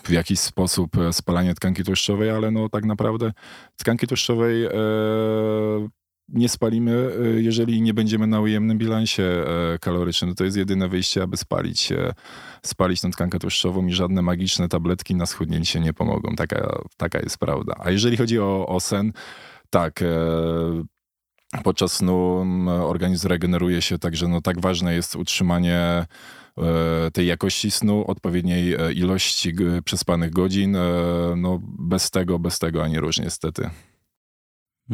w 0.04 0.10
jakiś 0.10 0.40
sposób 0.40 0.90
spalanie 1.12 1.54
tkanki 1.54 1.84
tłuszczowej, 1.84 2.30
ale 2.30 2.50
no 2.50 2.68
tak 2.68 2.84
naprawdę 2.84 3.32
tkanki 3.76 4.06
tłuszczowej 4.06 4.64
e, 4.64 4.70
nie 6.28 6.48
spalimy, 6.48 7.10
e, 7.20 7.40
jeżeli 7.40 7.82
nie 7.82 7.94
będziemy 7.94 8.26
na 8.26 8.40
ujemnym 8.40 8.78
bilansie 8.78 9.22
e, 9.22 9.78
kalorycznym. 9.78 10.34
To 10.34 10.44
jest 10.44 10.56
jedyne 10.56 10.88
wyjście, 10.88 11.22
aby 11.22 11.36
spalić, 11.36 11.92
spalić 12.62 13.00
tą 13.00 13.10
tkankę 13.10 13.38
tłuszczową 13.38 13.86
i 13.86 13.92
żadne 13.92 14.22
magiczne 14.22 14.68
tabletki 14.68 15.14
na 15.14 15.26
schudnięcie 15.26 15.80
nie 15.80 15.92
pomogą. 15.92 16.34
Taka, 16.36 16.78
taka 16.96 17.18
jest 17.18 17.38
prawda. 17.38 17.74
A 17.78 17.90
jeżeli 17.90 18.16
chodzi 18.16 18.38
o, 18.38 18.66
o 18.66 18.80
sen, 18.80 19.12
tak, 19.70 20.02
e, 20.02 20.06
podczas 21.64 21.92
snu 21.92 22.44
organizm 22.82 23.28
regeneruje 23.28 23.82
się, 23.82 23.98
także 23.98 24.28
no, 24.28 24.40
tak 24.40 24.60
ważne 24.60 24.94
jest 24.94 25.16
utrzymanie 25.16 25.78
e, 25.78 26.06
tej 27.12 27.26
jakości 27.26 27.70
snu, 27.70 28.04
odpowiedniej 28.06 28.76
ilości 28.94 29.52
przespanych 29.84 30.30
godzin. 30.30 30.76
No, 31.36 31.60
bez 31.62 32.10
tego, 32.10 32.38
bez 32.38 32.58
tego 32.58 32.84
ani 32.84 33.00
róż 33.00 33.18
niestety. 33.18 33.70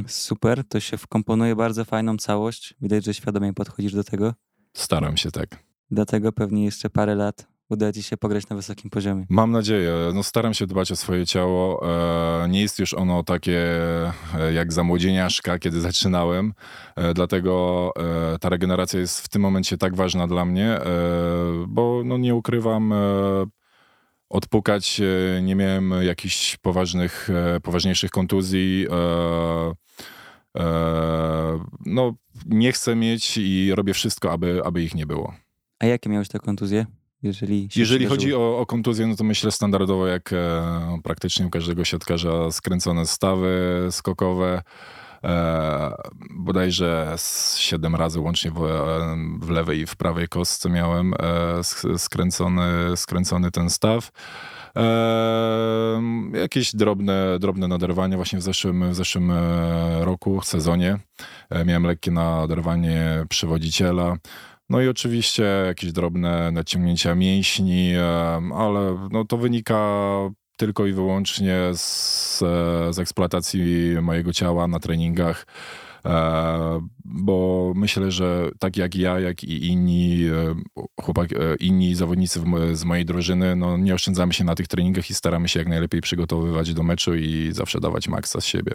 Super, 0.07 0.65
to 0.69 0.81
się 0.81 0.97
wkomponuje 0.97 1.57
bardzo 1.57 1.85
fajną 1.85 2.17
całość. 2.17 2.75
Widać, 2.81 3.05
że 3.05 3.15
świadomie 3.15 3.53
podchodzisz 3.55 3.93
do 3.93 4.05
tego. 4.05 4.35
Staram 4.73 5.17
się 5.17 5.31
tak. 5.31 5.65
Dlatego 5.91 6.33
pewnie 6.33 6.65
jeszcze 6.65 6.91
parę 6.91 7.15
lat 7.15 7.47
uda 7.71 7.93
ci 7.93 8.03
się 8.03 8.17
pograć 8.17 8.49
na 8.49 8.57
wysokim 8.57 8.91
poziomie. 8.91 9.27
Mam 9.29 9.51
nadzieję. 9.51 9.93
No, 10.15 10.23
staram 10.23 10.55
się 10.55 10.67
dbać 10.67 10.93
o 10.93 10.97
swoje 10.97 11.27
ciało. 11.27 11.81
E, 12.45 12.49
Nie 12.49 12.61
jest 12.61 12.79
już 12.79 12.95
ono 12.95 13.23
takie 13.23 13.59
e, 14.35 14.53
jak 14.53 14.73
za 14.73 14.85
młodzieniaszka, 14.85 15.59
kiedy 15.59 15.81
zaczynałem. 15.81 16.53
E, 16.97 17.15
Dlatego 17.15 17.61
ta 18.41 18.49
regeneracja 18.49 19.01
jest 19.01 19.21
w 19.21 19.29
tym 19.29 19.43
momencie 19.43 19.79
tak 19.79 19.97
ważna 19.97 20.27
dla 20.27 20.45
mnie, 20.45 20.79
bo 21.69 22.03
no, 22.05 22.19
nie 22.19 22.35
ukrywam, 22.35 22.95
odpukać 24.31 25.01
e, 25.01 25.43
nie 25.43 25.55
miałem 25.57 25.95
jakichś 26.03 26.57
poważnych, 26.57 27.31
e, 27.57 27.61
poważniejszych 27.61 28.11
kontuzji. 28.11 28.87
e, 28.91 29.75
No, 31.87 32.15
nie 32.47 32.73
chcę 32.73 32.97
mieć 32.97 33.37
i 33.39 33.75
robię 33.75 33.95
wszystko, 33.95 34.33
aby, 34.33 34.61
aby 34.65 34.83
ich 34.83 34.95
nie 34.95 35.07
było. 35.07 35.35
A 35.79 35.87
jakie 35.87 36.11
miałeś 36.11 36.29
te 36.29 36.39
kontuzje? 36.39 36.87
Jeżeli, 37.23 37.69
Jeżeli 37.77 38.07
chodzi 38.07 38.35
o, 38.35 38.59
o 38.59 38.67
kontuzję, 38.67 39.07
no 39.07 39.17
to 39.17 39.25
myślę 39.25 39.51
standardowo 39.51 40.07
jak 40.07 40.31
praktycznie 41.03 41.47
u 41.47 41.51
każdego 41.51 41.85
siatkarza 41.85 42.51
skręcone 42.51 43.07
stawy 43.07 43.89
skokowe. 43.91 44.63
E, 45.25 45.95
bodajże 46.31 47.15
7 47.57 47.97
razy 47.97 48.21
łącznie 48.21 48.51
w, 48.51 48.65
e, 48.65 49.17
w 49.41 49.51
lewej 49.51 49.79
i 49.79 49.87
w 49.87 49.97
prawej 49.97 50.29
kostce 50.29 50.71
miałem 50.71 51.15
e, 51.15 51.17
sk- 51.61 51.99
skręcony, 51.99 52.97
skręcony 52.97 53.51
ten 53.51 53.71
staw. 53.71 54.11
E, 54.77 56.03
jakieś 56.35 56.77
drobne, 56.77 57.39
drobne 57.39 57.69
naderwania 57.69 58.17
właśnie 58.17 58.39
w 58.39 58.43
zeszłym, 58.43 58.91
w 58.91 58.95
zeszłym 58.95 59.33
roku, 60.01 60.41
sezonie. 60.43 60.99
E, 61.51 61.65
miałem 61.65 61.85
lekkie 61.85 62.11
naderwanie 62.11 63.25
przewodziciela. 63.29 64.17
No 64.69 64.81
i 64.81 64.89
oczywiście 64.89 65.43
jakieś 65.67 65.93
drobne 65.93 66.53
naciągnięcia 66.53 67.15
mięśni, 67.15 67.93
ale 68.55 69.09
no 69.13 69.25
to 69.25 69.37
wynika 69.39 69.77
tylko 70.61 70.87
i 70.87 70.93
wyłącznie 70.93 71.57
z, 71.73 72.39
z 72.91 72.99
eksploatacji 72.99 73.97
mojego 74.03 74.33
ciała 74.33 74.69
na 74.69 74.81
treningach. 74.81 75.47
E, 76.05 76.81
Bo 77.05 77.73
myślę, 77.77 78.11
że 78.11 78.51
tak 78.59 78.77
jak 78.77 78.95
ja, 78.95 79.21
jak 79.21 79.45
i 79.45 79.67
inni 79.67 80.25
e, 80.25 80.55
chłopak, 81.01 81.33
e, 81.33 81.37
inni 81.61 81.95
zawodnicy 81.95 82.41
z 82.73 82.85
mojej 82.85 83.05
drużyny, 83.05 83.57
no 83.57 83.77
nie 83.77 83.95
oszczędzamy 83.95 84.33
się 84.33 84.45
na 84.45 84.55
tych 84.55 84.69
treningach 84.69 85.11
i 85.11 85.15
staramy 85.15 85.49
się 85.49 85.59
jak 85.59 85.69
najlepiej 85.69 86.01
przygotowywać 86.01 86.75
do 86.75 86.83
meczu 86.83 87.15
i 87.15 87.49
zawsze 87.53 87.81
dawać 87.81 88.09
maksa 88.09 88.41
z 88.41 88.45
siebie. 88.45 88.73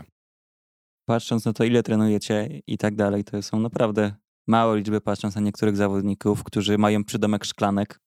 Patrząc 1.07 1.45
na 1.45 1.53
to, 1.53 1.63
ile 1.63 1.83
trenujecie 1.83 2.61
i 2.67 2.77
tak 2.77 2.95
dalej, 2.95 3.23
to 3.23 3.41
są 3.41 3.59
naprawdę 3.59 4.15
małe 4.47 4.77
liczby, 4.77 5.01
patrząc 5.01 5.35
na 5.35 5.41
niektórych 5.41 5.77
zawodników, 5.77 6.43
którzy 6.43 6.77
mają 6.77 7.03
przydomek 7.03 7.45
szklanek, 7.45 7.99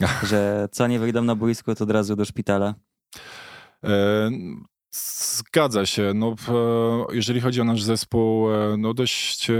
że 0.30 0.68
co 0.72 0.86
nie 0.86 0.98
wyjdą 0.98 1.22
na 1.22 1.34
boisko, 1.34 1.74
to 1.74 1.84
od 1.84 1.90
razu 1.90 2.16
do 2.16 2.24
szpitala. 2.24 2.74
E, 3.84 4.30
Zgadza 4.90 5.86
się. 5.86 6.12
No, 6.14 6.34
jeżeli 7.12 7.40
chodzi 7.40 7.60
o 7.60 7.64
nasz 7.64 7.82
zespół, 7.82 8.52
e, 8.54 8.76
no 8.76 8.94
dość, 8.94 9.50
e, 9.50 9.54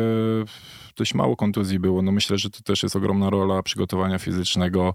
dość 0.97 1.15
mało 1.15 1.37
kontuzji 1.37 1.79
było. 1.79 2.03
No 2.03 2.13
myślę, 2.13 2.39
że 2.39 2.51
to 2.51 2.63
też 2.63 2.83
jest 2.83 2.97
ogromna 2.97 3.31
rola 3.31 3.63
przygotowania 3.63 4.19
fizycznego, 4.19 4.95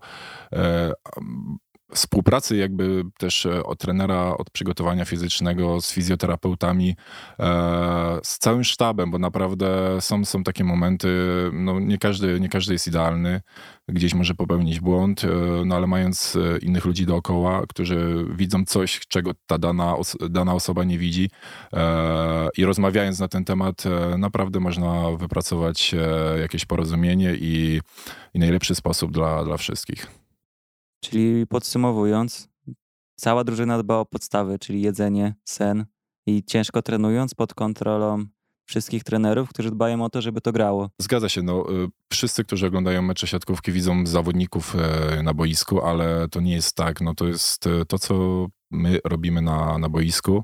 współpracy 1.93 2.57
jakby 2.57 3.03
też 3.17 3.45
e, 3.45 3.63
od 3.63 3.79
trenera, 3.79 4.33
od 4.37 4.49
przygotowania 4.49 5.05
fizycznego 5.05 5.81
z 5.81 5.91
fizjoterapeutami, 5.91 6.95
e, 7.39 8.19
z 8.23 8.37
całym 8.37 8.63
sztabem, 8.63 9.11
bo 9.11 9.19
naprawdę 9.19 9.97
są, 10.01 10.25
są 10.25 10.43
takie 10.43 10.63
momenty, 10.63 11.09
no 11.53 11.79
nie 11.79 11.97
każdy, 11.97 12.39
nie 12.39 12.49
każdy 12.49 12.73
jest 12.73 12.87
idealny, 12.87 13.41
gdzieś 13.87 14.13
może 14.13 14.33
popełnić 14.33 14.79
błąd, 14.79 15.23
e, 15.23 15.27
no 15.65 15.75
ale 15.75 15.87
mając 15.87 16.37
innych 16.61 16.85
ludzi 16.85 17.05
dookoła, 17.05 17.61
którzy 17.69 18.25
widzą 18.35 18.65
coś, 18.65 18.99
czego 19.07 19.31
ta 19.47 19.57
dana, 19.57 19.95
dana 20.29 20.53
osoba 20.53 20.83
nie 20.83 20.97
widzi 20.97 21.29
i 22.57 22.65
rozmawiając 22.65 23.19
na 23.19 23.27
ten 23.27 23.45
temat, 23.45 23.83
naprawdę 24.17 24.59
można 24.59 25.11
wypracować 25.11 25.95
jakieś 26.41 26.65
porozumienie 26.65 27.35
i, 27.35 27.81
i 28.33 28.39
najlepszy 28.39 28.75
sposób 28.75 29.11
dla, 29.11 29.43
dla 29.43 29.57
wszystkich. 29.57 30.21
Czyli 31.01 31.47
podsumowując, 31.47 32.49
cała 33.15 33.43
drużyna 33.43 33.83
dba 33.83 33.95
o 33.95 34.05
podstawy, 34.05 34.59
czyli 34.59 34.81
jedzenie, 34.81 35.35
sen 35.45 35.85
i 36.25 36.43
ciężko 36.43 36.81
trenując 36.81 37.33
pod 37.33 37.53
kontrolą 37.53 38.25
wszystkich 38.65 39.03
trenerów, 39.03 39.49
którzy 39.49 39.71
dbają 39.71 40.03
o 40.03 40.09
to, 40.09 40.21
żeby 40.21 40.41
to 40.41 40.51
grało. 40.51 40.89
Zgadza 40.97 41.29
się, 41.29 41.41
no, 41.41 41.71
y, 41.71 41.87
wszyscy, 42.09 42.43
którzy 42.43 42.67
oglądają 42.67 43.01
mecze 43.01 43.27
siatkówki 43.27 43.71
widzą 43.71 44.05
zawodników 44.05 44.75
e, 44.75 45.23
na 45.23 45.33
boisku, 45.33 45.81
ale 45.81 46.27
to 46.27 46.41
nie 46.41 46.53
jest 46.53 46.75
tak, 46.75 47.01
no 47.01 47.15
to 47.15 47.27
jest 47.27 47.67
e, 47.67 47.85
to, 47.85 47.99
co 47.99 48.45
my 48.71 48.99
robimy 49.05 49.41
na, 49.41 49.77
na 49.77 49.89
boisku. 49.89 50.43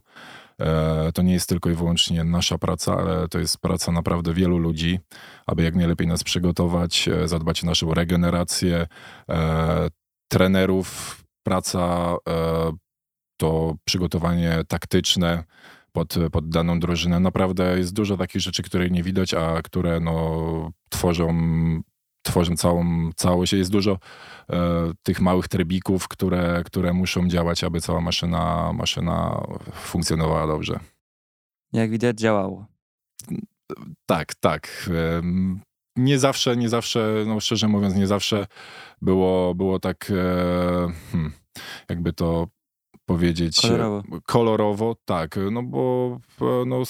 To 1.14 1.22
nie 1.22 1.34
jest 1.34 1.50
tylko 1.50 1.70
i 1.70 1.74
wyłącznie 1.74 2.24
nasza 2.24 2.58
praca, 2.58 2.98
ale 2.98 3.28
to 3.28 3.40
jest 3.40 3.58
praca 3.58 3.92
naprawdę 3.92 4.34
wielu 4.34 4.58
ludzi, 4.58 5.00
aby 5.48 5.64
jak 5.64 5.76
najlepiej 5.76 6.08
nas 6.08 6.24
przygotować, 6.24 7.10
zadbać 7.26 7.64
o 7.64 7.68
naszą 7.68 7.94
regenerację, 7.94 8.88
trenerów, 10.28 11.18
praca 11.44 12.16
to 13.38 13.76
przygotowanie 13.86 14.62
taktyczne 14.68 15.44
pod, 15.92 16.16
pod 16.32 16.50
daną 16.50 16.80
drużynę. 16.80 17.20
Naprawdę 17.20 17.80
jest 17.80 17.94
dużo 17.94 18.18
takich 18.18 18.42
rzeczy, 18.42 18.64
które 18.64 18.90
nie 18.90 19.04
widać, 19.04 19.34
a 19.34 19.62
które 19.62 20.00
no, 20.00 20.72
tworzą 20.90 21.34
tworzą 22.28 22.56
całą 22.56 23.12
całość. 23.16 23.54
Jest 23.54 23.72
dużo 23.72 24.00
e, 24.50 24.92
tych 25.04 25.22
małych 25.22 25.48
trybików, 25.48 26.08
które, 26.08 26.62
które 26.66 26.94
muszą 26.94 27.28
działać, 27.28 27.64
aby 27.64 27.82
cała 27.82 28.02
maszyna, 28.02 28.74
maszyna 28.74 29.48
funkcjonowała 29.74 30.48
dobrze. 30.48 30.80
Jak 31.74 31.92
widać, 31.92 32.20
działało. 32.20 32.66
Tak, 34.06 34.36
tak. 34.36 34.90
Nie 35.98 36.20
zawsze, 36.20 36.58
nie 36.58 36.70
zawsze, 36.70 37.24
no 37.28 37.40
szczerze 37.40 37.68
mówiąc, 37.68 37.96
nie 37.96 38.08
zawsze 38.08 38.48
było, 39.02 39.56
było 39.56 39.80
tak, 39.80 40.12
e, 40.12 40.92
hmm, 41.12 41.34
jakby 41.90 42.14
to 42.14 42.48
powiedzieć. 43.06 43.62
Kolorowo. 43.62 44.04
Kolorowo, 44.26 44.96
tak. 45.06 45.40
No 45.52 45.64
bo 45.64 46.18
no, 46.66 46.84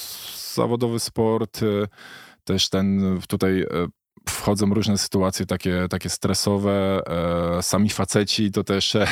zawodowy 0.53 0.99
sport, 0.99 1.63
e, 1.63 1.87
też 2.43 2.69
ten 2.69 3.19
tutaj 3.27 3.65
wchodzą 4.29 4.73
różne 4.73 4.97
sytuacje 4.97 5.45
takie, 5.45 5.87
takie 5.89 6.09
stresowe. 6.09 7.01
E, 7.57 7.63
sami 7.63 7.89
faceci 7.89 8.51
to 8.51 8.63
też, 8.63 8.95
e, 8.95 9.07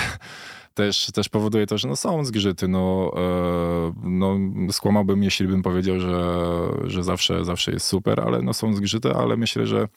też, 0.76 1.12
też 1.14 1.30
powoduje 1.30 1.68
to, 1.68 1.78
że 1.78 1.88
no 1.88 1.96
są 1.96 2.26
zgrzyty. 2.26 2.68
No, 2.68 3.12
e, 3.18 3.94
no, 4.04 4.38
skłamałbym, 4.72 5.24
jeśli 5.24 5.48
bym 5.48 5.64
powiedział, 5.64 6.00
że, 6.00 6.38
że 6.84 7.04
zawsze, 7.04 7.46
zawsze 7.46 7.72
jest 7.72 7.86
super, 7.86 8.22
ale 8.22 8.42
no 8.42 8.54
są 8.54 8.74
zgrzyty, 8.74 9.14
ale 9.14 9.38
myślę, 9.38 9.68
że 9.68 9.88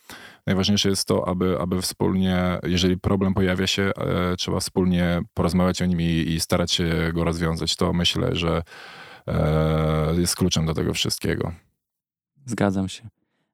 najważniejsze 0.47 0.89
jest 0.89 1.09
to, 1.09 1.29
aby, 1.29 1.59
aby 1.61 1.83
wspólnie, 1.83 2.59
jeżeli 2.63 2.99
problem 2.99 3.35
pojawia 3.35 3.67
się, 3.67 3.93
trzeba 4.39 4.61
wspólnie 4.61 5.23
porozmawiać 5.35 5.83
o 5.83 5.87
nim 5.87 6.01
i, 6.01 6.05
i 6.05 6.41
starać 6.41 6.73
się 6.73 7.11
go 7.15 7.25
rozwiązać. 7.25 7.77
To 7.77 7.93
myślę, 7.93 8.37
że 8.37 8.63
jest 10.19 10.37
kluczem 10.37 10.67
do 10.67 10.75
tego 10.75 10.95
wszystkiego. 10.95 11.53
Zgadzam 12.47 12.89
się. 12.89 13.09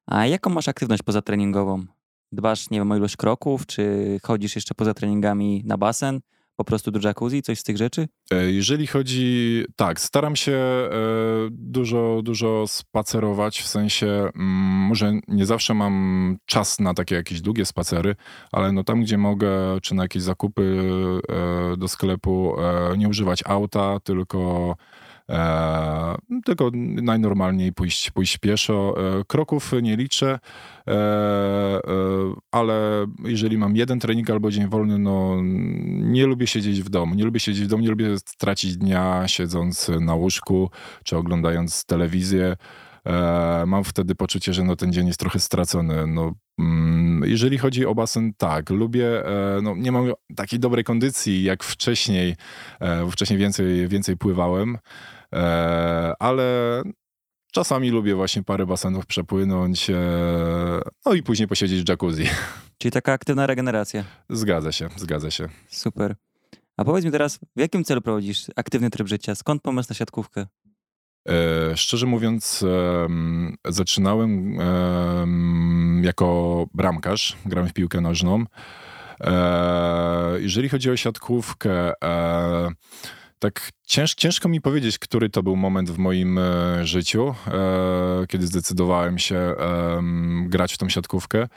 A 0.05 0.25
jaką 0.25 0.49
masz 0.49 0.67
aktywność 0.67 1.03
pozatreningową? 1.03 1.85
Dbasz, 2.31 2.69
nie 2.69 2.79
wiem, 2.79 2.91
o 2.91 2.97
ilość 2.97 3.17
kroków, 3.17 3.65
czy 3.65 4.17
chodzisz 4.23 4.55
jeszcze 4.55 4.75
poza 4.75 4.93
treningami 4.93 5.63
na 5.65 5.77
basen? 5.77 6.19
Po 6.55 6.63
prostu 6.63 6.91
do 6.91 7.07
jacuzzi, 7.07 7.41
coś 7.41 7.59
z 7.59 7.63
tych 7.63 7.77
rzeczy? 7.77 8.07
E, 8.31 8.51
jeżeli 8.51 8.87
chodzi, 8.87 9.63
tak, 9.75 9.99
staram 9.99 10.35
się 10.35 10.51
e, 10.51 10.89
dużo, 11.51 12.21
dużo 12.23 12.67
spacerować, 12.67 13.61
w 13.61 13.67
sensie 13.67 14.07
mm, 14.07 14.35
może 14.87 15.13
nie 15.27 15.45
zawsze 15.45 15.73
mam 15.73 16.37
czas 16.45 16.79
na 16.79 16.93
takie 16.93 17.15
jakieś 17.15 17.41
długie 17.41 17.65
spacery, 17.65 18.15
ale 18.51 18.71
no 18.71 18.83
tam, 18.83 19.01
gdzie 19.01 19.17
mogę, 19.17 19.81
czy 19.81 19.95
na 19.95 20.03
jakieś 20.03 20.23
zakupy 20.23 20.81
e, 21.73 21.77
do 21.77 21.87
sklepu, 21.87 22.55
nie 22.97 23.09
używać 23.09 23.43
auta, 23.45 23.99
tylko 23.99 24.75
E, 25.29 26.15
tylko 26.45 26.71
najnormalniej 27.01 27.73
pójść, 27.73 28.11
pójść 28.11 28.37
pieszo. 28.37 28.95
E, 29.19 29.23
kroków 29.23 29.71
nie 29.81 29.97
liczę, 29.97 30.39
e, 30.87 30.91
e, 30.91 31.81
ale 32.51 33.05
jeżeli 33.23 33.57
mam 33.57 33.75
jeden 33.75 33.99
trening 33.99 34.29
albo 34.29 34.51
dzień 34.51 34.67
wolny, 34.67 34.99
no 34.99 35.37
nie 36.01 36.25
lubię 36.25 36.47
siedzieć 36.47 36.81
w 36.83 36.89
domu. 36.89 37.15
Nie 37.15 37.23
lubię 37.25 37.39
siedzieć 37.39 37.65
w 37.65 37.67
domu, 37.67 37.83
nie 37.83 37.89
lubię 37.89 38.17
stracić 38.17 38.77
dnia 38.77 39.27
siedząc 39.27 39.91
na 40.01 40.15
łóżku 40.15 40.69
czy 41.03 41.17
oglądając 41.17 41.85
telewizję. 41.85 42.55
E, 43.05 43.63
mam 43.67 43.83
wtedy 43.83 44.15
poczucie, 44.15 44.53
że 44.53 44.63
no 44.63 44.75
ten 44.75 44.93
dzień 44.93 45.07
jest 45.07 45.19
trochę 45.19 45.39
stracony. 45.39 46.07
No, 46.07 46.33
mm, 46.59 47.21
jeżeli 47.25 47.57
chodzi 47.57 47.85
o 47.85 47.95
basen, 47.95 48.33
tak, 48.37 48.69
lubię, 48.69 49.25
e, 49.25 49.61
no, 49.61 49.75
nie 49.75 49.91
mam 49.91 50.11
takiej 50.35 50.59
dobrej 50.59 50.83
kondycji 50.83 51.43
jak 51.43 51.63
wcześniej, 51.63 52.35
wcześniej 53.11 53.39
więcej, 53.39 53.87
więcej 53.87 54.17
pływałem, 54.17 54.77
ale 56.19 56.81
czasami 57.55 57.89
lubię 57.89 58.15
właśnie 58.15 58.43
parę 58.43 58.65
basenów 58.65 59.05
przepłynąć, 59.05 59.89
e, 59.89 59.95
no 61.05 61.13
i 61.13 61.23
później 61.23 61.47
posiedzieć 61.47 61.83
w 61.83 61.89
jacuzzi. 61.89 62.23
Czyli 62.77 62.91
taka 62.91 63.13
aktywna 63.13 63.47
regeneracja. 63.47 64.03
Zgadza 64.29 64.71
się, 64.71 64.89
zgadza 64.95 65.31
się. 65.31 65.49
Super. 65.67 66.15
A 66.77 66.85
powiedz 66.85 67.05
mi 67.05 67.11
teraz, 67.11 67.39
w 67.55 67.59
jakim 67.59 67.83
celu 67.83 68.01
prowadzisz 68.01 68.45
aktywny 68.55 68.89
tryb 68.89 69.07
życia? 69.07 69.35
Skąd 69.35 69.61
pomysł 69.61 69.89
na 69.89 69.95
siatkówkę? 69.95 70.45
E, 71.29 71.77
szczerze 71.77 72.05
mówiąc, 72.05 72.63
e, 72.63 73.07
zaczynałem 73.71 74.59
e, 74.59 75.25
jako 76.01 76.67
bramkarz, 76.73 77.37
grałem 77.45 77.69
w 77.69 77.73
piłkę 77.73 78.01
nożną. 78.01 78.43
E, 79.21 80.35
jeżeli 80.39 80.69
chodzi 80.69 80.91
o 80.91 80.97
siatkówkę, 80.97 81.93
tak 83.45 83.71
cięż, 83.87 84.15
ciężko 84.15 84.49
mi 84.49 84.61
powiedzieć, 84.61 84.99
który 84.99 85.29
to 85.29 85.43
był 85.43 85.55
moment 85.55 85.89
w 85.89 85.97
moim 85.97 86.37
e, 86.37 86.85
życiu, 86.85 87.35
e, 87.47 88.27
kiedy 88.27 88.47
zdecydowałem 88.47 89.19
się 89.19 89.35
e, 89.35 89.55
grać 90.45 90.73
w 90.73 90.77
tą 90.77 90.89
siatkówkę. 90.89 91.47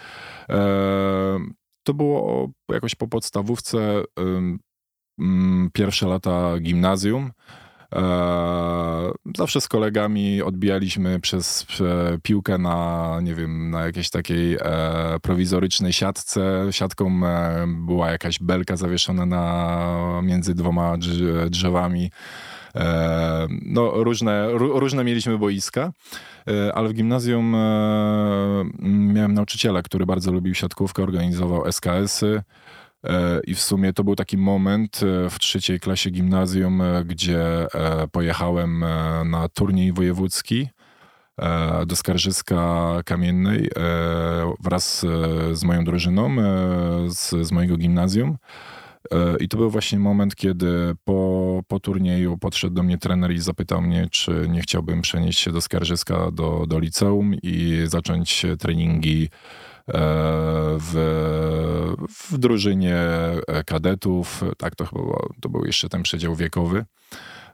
E, 0.48 1.38
to 1.82 1.94
było 1.94 2.50
jakoś 2.70 2.94
po 2.94 3.08
podstawówce, 3.08 4.02
pierwsze 5.72 6.06
lata 6.06 6.58
gimnazjum. 6.60 7.30
E, 7.94 9.10
zawsze 9.36 9.60
z 9.60 9.68
kolegami 9.68 10.42
odbijaliśmy 10.42 11.20
przez 11.20 11.66
piłkę 12.22 12.58
na, 12.58 13.18
nie 13.22 13.34
wiem, 13.34 13.70
na 13.70 13.86
jakiejś 13.86 14.10
takiej 14.10 14.54
e, 14.54 14.60
prowizorycznej 15.22 15.92
siatce. 15.92 16.66
Siatką 16.70 17.26
e, 17.26 17.66
była 17.66 18.10
jakaś 18.10 18.38
belka 18.38 18.76
zawieszona 18.76 19.26
na, 19.26 20.20
między 20.22 20.54
dwoma 20.54 20.94
drzewami. 21.50 22.10
No, 23.62 23.90
różne, 23.94 24.48
różne 24.52 25.04
mieliśmy 25.04 25.38
boiska, 25.38 25.92
ale 26.74 26.88
w 26.88 26.94
gimnazjum 26.94 27.56
miałem 29.14 29.34
nauczyciela, 29.34 29.82
który 29.82 30.06
bardzo 30.06 30.32
lubił 30.32 30.54
siatkówkę, 30.54 31.02
organizował 31.02 31.72
SKS-y. 31.72 32.42
E, 33.04 33.40
I 33.46 33.54
w 33.54 33.60
sumie 33.60 33.92
to 33.92 34.04
był 34.04 34.16
taki 34.16 34.38
moment 34.38 35.00
e, 35.02 35.30
w 35.30 35.38
trzeciej 35.38 35.80
klasie 35.80 36.10
gimnazjum, 36.10 36.80
e, 36.82 37.04
gdzie 37.04 37.66
pojechałem 38.12 38.84
na 39.24 39.48
turniej 39.48 39.92
wojewódzki 39.92 40.68
do 41.86 41.96
Skarżyska 41.96 43.00
Kamiennej 43.04 43.70
wraz 44.64 45.06
z 45.52 45.64
moją 45.64 45.84
drużyną 45.84 46.36
z, 47.08 47.46
z 47.46 47.52
mojego 47.52 47.76
gimnazjum. 47.76 48.38
I 49.40 49.48
to 49.48 49.56
był 49.56 49.70
właśnie 49.70 49.98
moment, 49.98 50.36
kiedy 50.36 50.94
po, 51.04 51.62
po 51.68 51.80
turnieju 51.80 52.38
podszedł 52.38 52.74
do 52.74 52.82
mnie 52.82 52.98
trener 52.98 53.32
i 53.32 53.38
zapytał 53.38 53.82
mnie, 53.82 54.08
czy 54.10 54.46
nie 54.48 54.60
chciałbym 54.60 55.02
przenieść 55.02 55.38
się 55.38 55.52
do 55.52 55.60
Skarżyska, 55.60 56.30
do, 56.30 56.64
do 56.66 56.78
liceum 56.78 57.34
i 57.42 57.82
zacząć 57.86 58.46
treningi 58.58 59.28
w, 60.80 60.94
w 62.08 62.38
drużynie 62.38 62.96
e, 62.96 63.64
kadetów. 63.66 64.44
Tak, 64.58 64.76
to 64.76 64.86
chyba 64.86 65.02
było, 65.02 65.28
to 65.40 65.48
był 65.48 65.64
jeszcze 65.64 65.88
ten 65.88 66.02
przedział 66.02 66.34
wiekowy. 66.34 66.84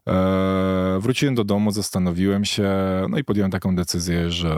E, 0.09 0.99
wróciłem 1.01 1.35
do 1.35 1.44
domu, 1.44 1.70
zastanowiłem 1.70 2.44
się, 2.44 2.73
no 3.09 3.18
i 3.18 3.25
podjąłem 3.25 3.51
taką 3.51 3.77
decyzję, 3.77 4.31
że 4.31 4.57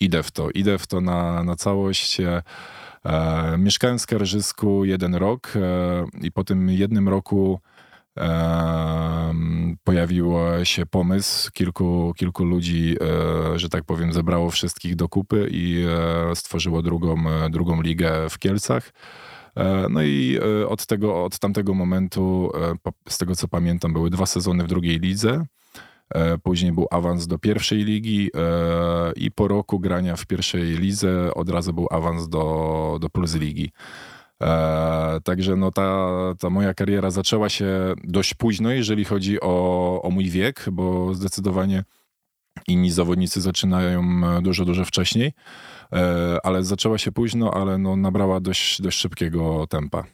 idę 0.00 0.22
w 0.22 0.30
to, 0.30 0.50
idę 0.50 0.78
w 0.78 0.86
to 0.86 1.00
na, 1.00 1.44
na 1.44 1.56
całość. 1.56 2.18
Mieszkałem 3.58 3.98
w 3.98 4.02
Skarżysku 4.02 4.84
jeden 4.84 5.14
rok 5.14 5.52
i 6.22 6.32
po 6.32 6.44
tym 6.44 6.70
jednym 6.70 7.08
roku 7.08 7.60
pojawił 9.84 10.34
się 10.64 10.86
pomysł, 10.86 11.50
kilku, 11.52 12.12
kilku 12.16 12.44
ludzi, 12.44 12.96
e, 13.00 13.58
że 13.58 13.68
tak 13.68 13.84
powiem, 13.84 14.12
zebrało 14.12 14.50
wszystkich 14.50 14.96
do 14.96 15.08
kupy 15.08 15.48
i 15.50 15.84
e, 16.30 16.36
stworzyło 16.36 16.82
drugą, 16.82 17.24
drugą 17.50 17.82
ligę 17.82 18.30
w 18.30 18.38
Kielcach. 18.38 18.92
E, 19.56 19.86
no 19.90 20.02
i 20.02 20.38
od, 20.68 20.86
tego, 20.86 21.24
od 21.24 21.38
tamtego 21.38 21.74
momentu, 21.74 22.52
z 23.08 23.18
tego 23.18 23.36
co 23.36 23.48
pamiętam, 23.48 23.92
były 23.92 24.10
dwa 24.10 24.26
sezony 24.26 24.64
w 24.64 24.68
drugiej 24.68 24.98
lidze. 24.98 25.46
Później 26.42 26.72
był 26.72 26.86
awans 26.90 27.26
do 27.26 27.38
pierwszej 27.38 27.84
ligi 27.84 28.30
i 29.16 29.30
po 29.30 29.48
roku 29.48 29.80
grania 29.80 30.16
w 30.16 30.26
pierwszej 30.26 30.62
lidze 30.62 31.34
od 31.34 31.48
razu 31.48 31.72
był 31.72 31.86
awans 31.90 32.28
do, 32.28 32.98
do 33.00 33.10
Plus 33.10 33.34
Ligi. 33.34 33.72
E, 34.42 35.20
także 35.24 35.56
no 35.56 35.70
ta, 35.70 36.08
ta 36.38 36.50
moja 36.50 36.74
kariera 36.74 37.10
zaczęła 37.10 37.48
się 37.48 37.94
dość 38.04 38.34
późno, 38.34 38.70
jeżeli 38.70 39.04
chodzi 39.04 39.40
o, 39.40 40.02
o 40.02 40.10
mój 40.10 40.30
wiek, 40.30 40.64
bo 40.72 41.14
zdecydowanie 41.14 41.84
inni 42.68 42.90
zawodnicy 42.90 43.40
zaczynają 43.40 44.02
dużo, 44.42 44.64
dużo 44.64 44.84
wcześniej, 44.84 45.32
e, 45.92 46.36
ale 46.42 46.64
zaczęła 46.64 46.98
się 46.98 47.12
późno, 47.12 47.54
ale 47.54 47.78
no 47.78 47.96
nabrała 47.96 48.40
dość, 48.40 48.82
dość 48.82 48.98
szybkiego 48.98 49.66
tempa. 49.66 50.04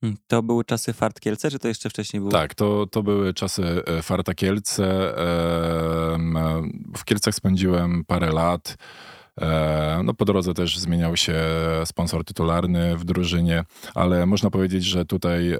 Hmm, 0.00 0.18
to 0.26 0.42
były 0.42 0.64
czasy 0.64 0.92
Fart 0.92 1.20
Kielce, 1.20 1.50
czy 1.50 1.58
to 1.58 1.68
jeszcze 1.68 1.90
wcześniej 1.90 2.20
było? 2.20 2.32
Tak, 2.32 2.54
to, 2.54 2.86
to 2.86 3.02
były 3.02 3.34
czasy 3.34 3.82
e, 3.86 4.02
Farta 4.02 4.34
Kielce. 4.34 5.14
W 6.96 7.04
Kielcach 7.04 7.34
spędziłem 7.34 8.04
parę 8.04 8.32
lat. 8.32 8.76
E, 9.40 10.00
no 10.04 10.14
po 10.14 10.24
drodze 10.24 10.54
też 10.54 10.78
zmieniał 10.78 11.16
się 11.16 11.34
sponsor 11.84 12.24
tytularny 12.24 12.96
w 12.96 13.04
drużynie, 13.04 13.64
ale 13.94 14.26
można 14.26 14.50
powiedzieć, 14.50 14.84
że 14.84 15.04
tutaj 15.04 15.52
e, 15.52 15.58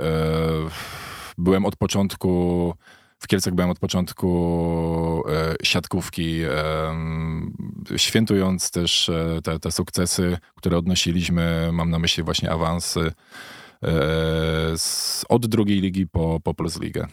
byłem 1.39 1.67
od 1.67 1.77
początku 1.77 2.75
w 3.19 3.27
Kielcach 3.27 3.55
byłem 3.55 3.71
od 3.71 3.79
początku 3.79 5.23
siatkówki, 5.63 6.41
świętując 7.97 8.71
też 8.71 9.11
te, 9.45 9.59
te 9.59 9.73
sukcesy, 9.73 10.39
które 10.55 10.79
odnosiliśmy. 10.79 11.71
Mam 11.73 11.91
na 11.91 11.99
myśli 11.99 12.23
właśnie 12.23 12.51
awansy 12.51 13.13
od 15.29 15.47
drugiej 15.47 15.81
ligi 15.81 16.07
po, 16.07 16.41
po 16.41 16.55
Plus 16.55 16.81
Ligę. 16.81 17.07